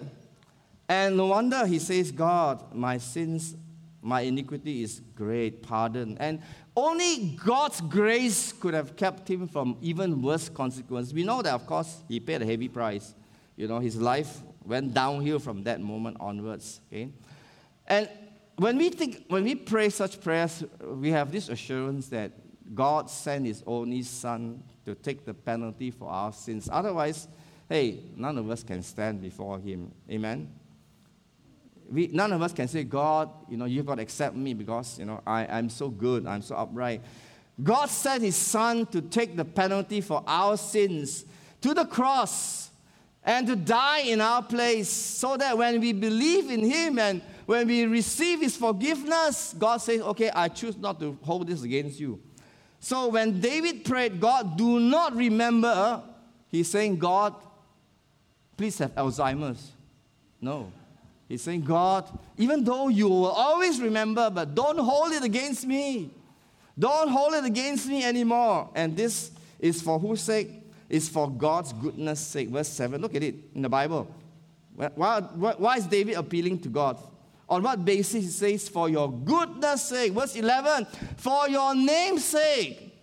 And 0.88 1.18
no 1.18 1.28
wonder 1.28 1.66
he 1.66 1.80
says, 1.80 2.12
God, 2.12 2.74
my 2.74 2.98
sins, 2.98 3.56
my 4.02 4.22
iniquity 4.22 4.84
is 4.84 5.02
great, 5.16 5.62
pardon. 5.62 6.18
And 6.20 6.42
only 6.76 7.38
God's 7.44 7.82
grace 7.82 8.54
could 8.54 8.74
have 8.74 8.96
kept 8.96 9.30
him 9.30 9.48
from 9.48 9.78
even 9.82 10.22
worse 10.22 10.48
consequences. 10.48 11.14
We 11.14 11.24
know 11.24 11.42
that, 11.42 11.54
of 11.54 11.66
course, 11.66 12.02
he 12.08 12.20
paid 12.20 12.42
a 12.42 12.46
heavy 12.46 12.70
price. 12.70 13.14
You 13.58 13.68
know, 13.68 13.80
his 13.80 13.98
life 13.98 14.42
went 14.66 14.94
downhill 14.94 15.40
from 15.40 15.64
that 15.64 15.82
moment 15.82 16.18
onwards. 16.20 16.82
Okay? 16.92 17.10
And 17.88 18.10
when 18.58 18.78
we 18.78 18.90
think, 18.90 19.26
when 19.28 19.44
we 19.44 19.56
pray 19.56 19.90
such 19.90 20.22
prayers, 20.22 20.64
we 20.84 21.12
have 21.12 21.32
this 21.32 21.50
assurance 21.50 22.08
that 22.10 22.32
God 22.74 23.10
sent 23.10 23.46
his 23.46 23.64
only 23.66 24.04
son 24.04 24.64
to 24.86 24.96
take 24.96 25.26
the 25.26 25.34
penalty 25.34 25.92
for 25.92 26.10
our 26.10 26.32
sins. 26.32 26.70
Otherwise, 26.72 27.28
hey, 27.72 28.00
none 28.16 28.38
of 28.38 28.50
us 28.50 28.64
can 28.64 28.84
stand 28.84 29.22
before 29.22 29.60
Him. 29.60 29.92
Amen? 30.10 30.52
We, 31.90 32.08
none 32.08 32.32
of 32.34 32.42
us 32.42 32.54
can 32.54 32.68
say, 32.68 32.84
God, 32.84 33.30
you 33.50 33.58
know, 33.58 33.66
you've 33.66 33.86
got 33.86 33.96
to 33.96 34.02
accept 34.02 34.36
me 34.36 34.54
because, 34.54 35.00
you 35.00 35.06
know, 35.06 35.22
I, 35.26 35.46
I'm 35.46 35.70
so 35.70 35.90
good, 35.90 36.26
I'm 36.26 36.42
so 36.42 36.56
upright. 36.56 37.02
God 37.62 37.90
sent 37.90 38.24
His 38.24 38.36
Son 38.36 38.86
to 38.88 39.02
take 39.02 39.36
the 39.36 39.46
penalty 39.46 40.02
for 40.02 40.24
our 40.28 40.58
sins 40.58 41.26
to 41.62 41.74
the 41.74 41.86
cross 41.86 42.71
and 43.24 43.48
to 43.48 43.56
die 43.56 44.00
in 44.00 44.22
our 44.22 44.42
place 44.42 44.90
so 44.90 45.38
that 45.38 45.58
when 45.58 45.80
we 45.80 45.94
believe 45.94 46.50
in 46.50 46.64
Him 46.64 46.98
and 47.00 47.22
when 47.46 47.68
we 47.68 47.86
receive 47.86 48.42
His 48.42 48.56
forgiveness, 48.56 49.54
God 49.58 49.78
says, 49.78 50.02
okay, 50.02 50.32
I 50.34 50.48
choose 50.48 50.78
not 50.78 51.00
to 51.00 51.18
hold 51.22 51.48
this 51.48 51.62
against 51.64 52.00
you. 52.00 52.20
So 52.80 53.10
when 53.10 53.40
David 53.40 53.86
prayed, 53.86 54.20
God, 54.20 54.58
do 54.58 54.80
not 54.80 55.16
remember, 55.16 56.02
he's 56.50 56.68
saying, 56.68 56.98
God, 56.98 57.36
please 58.58 58.80
have 58.80 58.96
Alzheimer's. 58.96 59.72
No. 60.42 60.72
He's 61.30 61.44
saying, 61.44 61.62
God, 61.62 62.06
even 62.38 62.64
though 62.64 62.88
you 62.88 63.08
will 63.08 63.28
always 63.28 63.80
remember, 63.80 64.32
but 64.32 64.56
don't 64.56 64.80
hold 64.80 65.12
it 65.12 65.24
against 65.24 65.66
me. 65.66 66.10
Don't 66.78 67.10
hold 67.10 67.36
it 67.36 67.46
against 67.46 67.88
me 67.88 68.04
anymore. 68.04 68.70
And 68.74 68.98
this 68.98 69.32
is 69.60 69.82
for 69.82 70.00
whose 70.00 70.22
sake? 70.22 70.61
It's 70.92 71.08
for 71.08 71.32
God's 71.32 71.72
goodness' 71.72 72.20
sake. 72.20 72.50
Verse 72.50 72.68
7. 72.68 73.02
Look 73.02 73.16
at 73.16 73.24
it 73.24 73.36
in 73.56 73.62
the 73.62 73.70
Bible. 73.70 74.14
Why, 74.76 74.90
why, 75.22 75.54
why 75.58 75.78
is 75.78 75.86
David 75.86 76.16
appealing 76.16 76.60
to 76.60 76.68
God? 76.68 77.00
On 77.48 77.64
what 77.64 77.86
basis? 77.86 78.26
He 78.26 78.30
says, 78.30 78.68
For 78.68 78.90
your 78.90 79.10
goodness' 79.10 79.84
sake. 79.84 80.12
Verse 80.12 80.36
11. 80.36 80.86
For 81.16 81.48
your 81.48 81.74
name's 81.74 82.26
sake. 82.26 82.94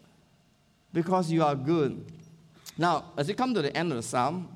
Because 0.93 1.31
you 1.31 1.43
are 1.43 1.55
good. 1.55 2.05
Now, 2.77 3.07
as 3.17 3.27
you 3.27 3.35
come 3.35 3.55
to 3.55 3.63
the 3.63 3.75
end 3.75 3.91
of 3.91 3.97
the 3.97 4.03
psalm, 4.03 4.49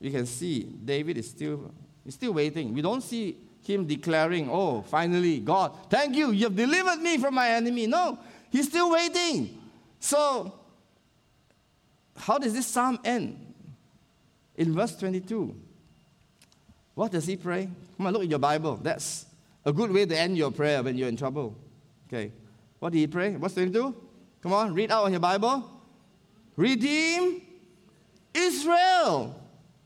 you 0.00 0.10
can 0.10 0.26
see 0.26 0.64
David 0.64 1.18
is 1.18 1.30
still, 1.30 1.72
is 2.04 2.14
still 2.14 2.32
waiting. 2.32 2.74
We 2.74 2.82
don't 2.82 3.02
see 3.02 3.36
him 3.62 3.86
declaring, 3.86 4.50
Oh, 4.50 4.82
finally, 4.82 5.38
God, 5.38 5.76
thank 5.88 6.16
you, 6.16 6.32
you 6.32 6.46
have 6.46 6.56
delivered 6.56 7.00
me 7.00 7.18
from 7.18 7.34
my 7.34 7.50
enemy. 7.50 7.86
No, 7.86 8.18
He's 8.50 8.66
still 8.66 8.90
waiting. 8.90 9.58
So, 10.00 10.52
how 12.16 12.38
does 12.38 12.52
this 12.52 12.66
psalm 12.66 12.98
end? 13.04 13.54
In 14.56 14.74
verse 14.74 14.96
22. 14.96 15.54
What 16.94 17.12
does 17.12 17.26
he 17.26 17.36
pray? 17.36 17.68
Come 17.96 18.06
on, 18.06 18.12
look 18.12 18.22
at 18.22 18.28
your 18.28 18.38
Bible. 18.38 18.76
That's 18.76 19.26
a 19.64 19.72
good 19.72 19.90
way 19.90 20.04
to 20.04 20.18
end 20.18 20.36
your 20.36 20.50
prayer 20.50 20.82
when 20.82 20.96
you're 20.96 21.08
in 21.08 21.16
trouble. 21.16 21.56
Okay. 22.08 22.32
What 22.78 22.92
did 22.92 22.98
he 22.98 23.06
pray? 23.06 23.36
What's 23.36 23.54
22? 23.54 23.96
Come 24.42 24.52
on, 24.52 24.74
read 24.74 24.90
out 24.90 25.04
on 25.04 25.12
your 25.12 25.20
Bible. 25.20 25.70
Redeem 26.56 27.42
Israel. 28.34 29.40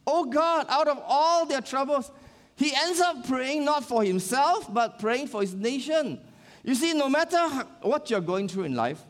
Oh 0.07 0.25
God, 0.25 0.67
out 0.69 0.89
of 0.89 1.03
all 1.07 1.47
their 1.47 1.61
troubles. 1.61 2.11
He 2.57 2.73
ends 2.75 3.01
up 3.01 3.27
praying 3.27 3.65
not 3.65 3.85
for 3.85 4.03
himself, 4.03 4.73
but 4.73 4.99
praying 4.99 5.29
for 5.29 5.43
his 5.43 5.55
nation. 5.55 6.19
You 6.65 6.75
see, 6.75 6.95
no 6.95 7.09
matter 7.09 7.39
what 7.83 8.09
you're 8.09 8.21
going 8.21 8.49
through 8.49 8.65
in 8.65 8.75
life, 8.75 9.05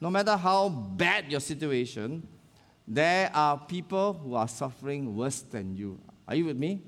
no 0.00 0.10
matter 0.10 0.36
how 0.36 0.68
bad 0.68 1.30
your 1.30 1.40
situation, 1.40 2.26
there 2.88 3.30
are 3.34 3.58
people 3.58 4.14
who 4.14 4.34
are 4.34 4.48
suffering 4.48 5.14
worse 5.14 5.40
than 5.42 5.76
you. 5.76 5.98
Are 6.26 6.34
you 6.34 6.46
with 6.46 6.56
me? 6.56 6.80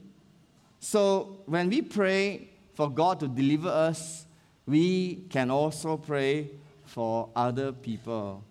So 0.78 1.42
when 1.44 1.68
we 1.68 1.82
pray 1.82 2.48
for 2.72 2.90
God 2.90 3.20
to 3.20 3.28
deliver 3.28 3.68
us, 3.68 4.24
we 4.66 5.26
can 5.28 5.50
also 5.50 5.98
pray 5.98 6.50
for 6.84 7.28
other 7.36 7.72
people 7.72 8.42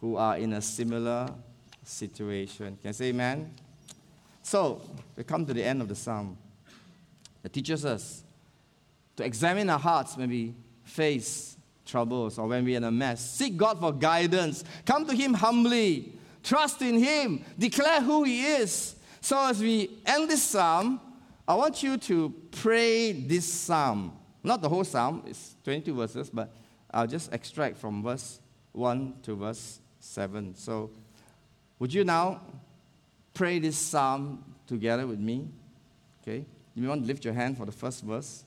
who 0.00 0.16
are 0.16 0.36
in 0.36 0.52
a 0.52 0.60
similar 0.60 1.30
situation. 1.82 2.76
Can 2.82 2.92
say 2.92 3.06
amen? 3.06 3.50
So 4.42 4.82
we 5.16 5.24
come 5.24 5.46
to 5.46 5.54
the 5.54 5.64
end 5.64 5.80
of 5.80 5.88
the 5.88 5.94
psalm. 5.94 6.36
It 7.42 7.54
teaches 7.54 7.86
us 7.86 8.22
to 9.16 9.24
examine 9.24 9.70
our 9.70 9.78
hearts 9.78 10.16
when 10.16 10.28
we 10.28 10.54
face 10.84 11.56
troubles 11.86 12.38
or 12.38 12.46
when 12.48 12.64
we're 12.64 12.76
in 12.76 12.84
a 12.84 12.90
mess. 12.90 13.30
Seek 13.30 13.56
God 13.56 13.80
for 13.80 13.92
guidance. 13.92 14.62
Come 14.84 15.06
to 15.06 15.14
Him 15.14 15.32
humbly. 15.32 16.17
Trust 16.48 16.80
in 16.80 16.98
Him. 16.98 17.44
Declare 17.58 18.00
who 18.00 18.24
He 18.24 18.42
is. 18.42 18.96
So, 19.20 19.38
as 19.38 19.60
we 19.60 19.98
end 20.06 20.30
this 20.30 20.42
psalm, 20.42 20.98
I 21.46 21.54
want 21.54 21.82
you 21.82 21.98
to 21.98 22.32
pray 22.52 23.12
this 23.12 23.44
psalm. 23.44 24.16
Not 24.42 24.62
the 24.62 24.68
whole 24.70 24.84
psalm, 24.84 25.24
it's 25.26 25.56
22 25.64 25.94
verses, 25.94 26.30
but 26.30 26.50
I'll 26.90 27.06
just 27.06 27.34
extract 27.34 27.76
from 27.76 28.02
verse 28.02 28.40
1 28.72 29.16
to 29.24 29.36
verse 29.36 29.80
7. 30.00 30.54
So, 30.54 30.90
would 31.80 31.92
you 31.92 32.04
now 32.04 32.40
pray 33.34 33.58
this 33.58 33.76
psalm 33.76 34.42
together 34.66 35.06
with 35.06 35.18
me? 35.18 35.50
Okay? 36.22 36.46
You 36.74 36.88
want 36.88 37.02
to 37.02 37.06
lift 37.06 37.26
your 37.26 37.34
hand 37.34 37.58
for 37.58 37.66
the 37.66 37.72
first 37.72 38.02
verse. 38.02 38.42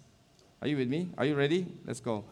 Are 0.59 0.67
you 0.67 0.77
with 0.77 0.89
me? 0.89 1.11
Are 1.19 1.25
you 1.25 1.35
ready? 1.35 1.67
Let's 1.85 1.99
go. 1.99 2.25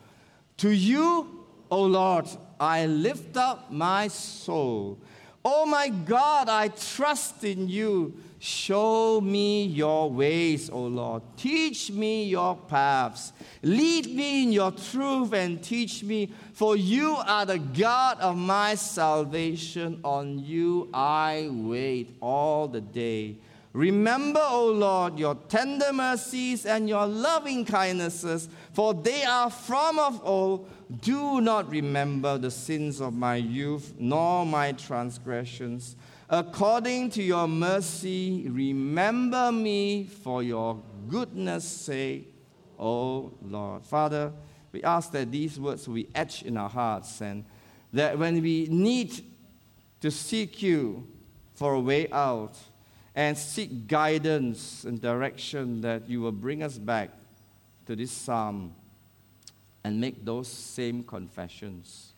To 0.58 0.72
you, 0.72 1.46
O 1.70 1.84
Lord, 1.84 2.26
I 2.60 2.88
lift 2.88 3.38
up 3.38 3.72
my 3.72 4.08
soul. 4.08 4.98
Oh 5.44 5.66
my 5.66 5.90
God, 5.90 6.50
I 6.50 6.68
trust 6.68 7.44
in 7.44 7.70
you. 7.70 8.14
Show 8.42 9.20
me 9.20 9.66
your 9.66 10.10
ways, 10.10 10.70
O 10.70 10.84
Lord. 10.86 11.24
Teach 11.36 11.92
me 11.92 12.24
your 12.26 12.56
paths. 12.56 13.34
Lead 13.62 14.16
me 14.16 14.44
in 14.44 14.54
your 14.54 14.72
truth 14.72 15.34
and 15.34 15.62
teach 15.62 16.04
me, 16.04 16.32
for 16.54 16.78
you 16.78 17.16
are 17.18 17.46
the 17.46 17.60
God 17.60 18.20
of 18.22 18.38
my 18.38 18.76
salvation. 18.76 20.00
On 20.06 20.40
you 20.40 20.90
I 20.94 21.50
wait 21.52 22.16
all 22.22 22.70
the 22.70 22.82
day. 22.82 23.36
Remember, 23.74 24.42
O 24.42 24.68
Lord, 24.68 25.20
your 25.20 25.36
tender 25.36 25.94
mercies 25.94 26.66
and 26.66 26.90
your 26.90 27.06
loving 27.06 27.66
kindnesses, 27.66 28.50
for 28.74 28.94
they 28.94 29.24
are 29.24 29.50
from 29.50 30.00
of 30.00 30.22
old. 30.24 30.70
Do 30.98 31.40
not 31.40 31.70
remember 31.70 32.38
the 32.40 32.50
sins 32.50 33.00
of 33.00 33.14
my 33.14 33.36
youth, 33.36 33.94
nor 34.00 34.46
my 34.46 34.72
transgressions. 34.72 35.96
According 36.30 37.12
to 37.12 37.24
your 37.24 37.48
mercy, 37.48 38.48
remember 38.50 39.52
me 39.52 40.06
for 40.06 40.42
your 40.42 40.82
goodness' 41.08 41.68
sake, 41.68 42.34
O 42.80 43.32
Lord. 43.44 43.86
Father, 43.86 44.32
we 44.72 44.84
ask 44.84 45.12
that 45.12 45.32
these 45.32 45.60
words 45.60 45.88
will 45.88 45.96
be 45.96 46.10
etched 46.16 46.44
in 46.44 46.58
our 46.58 46.70
hearts 46.70 47.22
and 47.22 47.46
that 47.94 48.18
when 48.18 48.42
we 48.42 48.68
need 48.70 49.24
to 50.02 50.10
seek 50.10 50.62
you 50.62 51.08
for 51.54 51.74
a 51.74 51.80
way 51.80 52.08
out, 52.12 52.58
and 53.16 53.38
seek 53.38 53.86
guidance 53.86 54.86
and 54.86 55.02
direction 55.02 55.82
that 55.82 56.08
you 56.08 56.22
will 56.22 56.32
bring 56.32 56.64
us 56.64 56.78
back 56.78 57.10
to 57.86 57.94
this 57.94 58.12
psalm 58.12 58.74
and 59.84 60.00
make 60.00 60.24
those 60.26 60.48
same 60.48 61.04
confessions. 61.04 62.14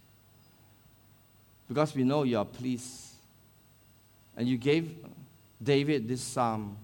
Because 1.67 1.95
we 1.95 2.03
know 2.03 2.23
you 2.23 2.37
are 2.37 2.45
pleased. 2.45 3.13
And 4.35 4.47
you 4.47 4.57
gave 4.57 4.95
David 5.61 6.07
this 6.07 6.21
psalm. 6.21 6.77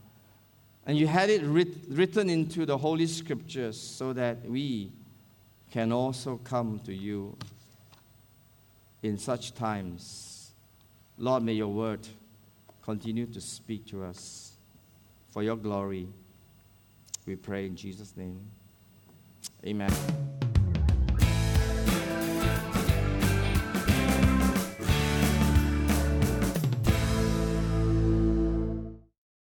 And 0.86 0.98
you 0.98 1.08
had 1.08 1.30
it 1.30 1.44
writ- 1.44 1.86
written 1.90 2.30
into 2.30 2.66
the 2.66 2.78
Holy 2.78 3.08
Scriptures 3.08 3.80
so 3.80 4.14
that 4.14 4.46
we 4.50 4.92
can 5.72 5.92
also 5.92 6.40
come 6.44 6.80
to 6.86 6.94
you 6.94 7.36
in 9.04 9.18
such 9.18 9.54
times. 9.54 10.52
Lord, 11.18 11.44
may 11.44 11.54
your 11.54 11.68
word 11.68 12.08
continue 12.82 13.26
to 13.26 13.42
speak 13.42 13.86
to 13.88 14.04
us 14.04 14.54
for 15.30 15.44
your 15.44 15.58
glory. 15.58 16.08
We 17.26 17.36
pray 17.36 17.66
in 17.66 17.76
Jesus' 17.76 18.16
name. 18.16 18.40
Amen. 19.66 20.37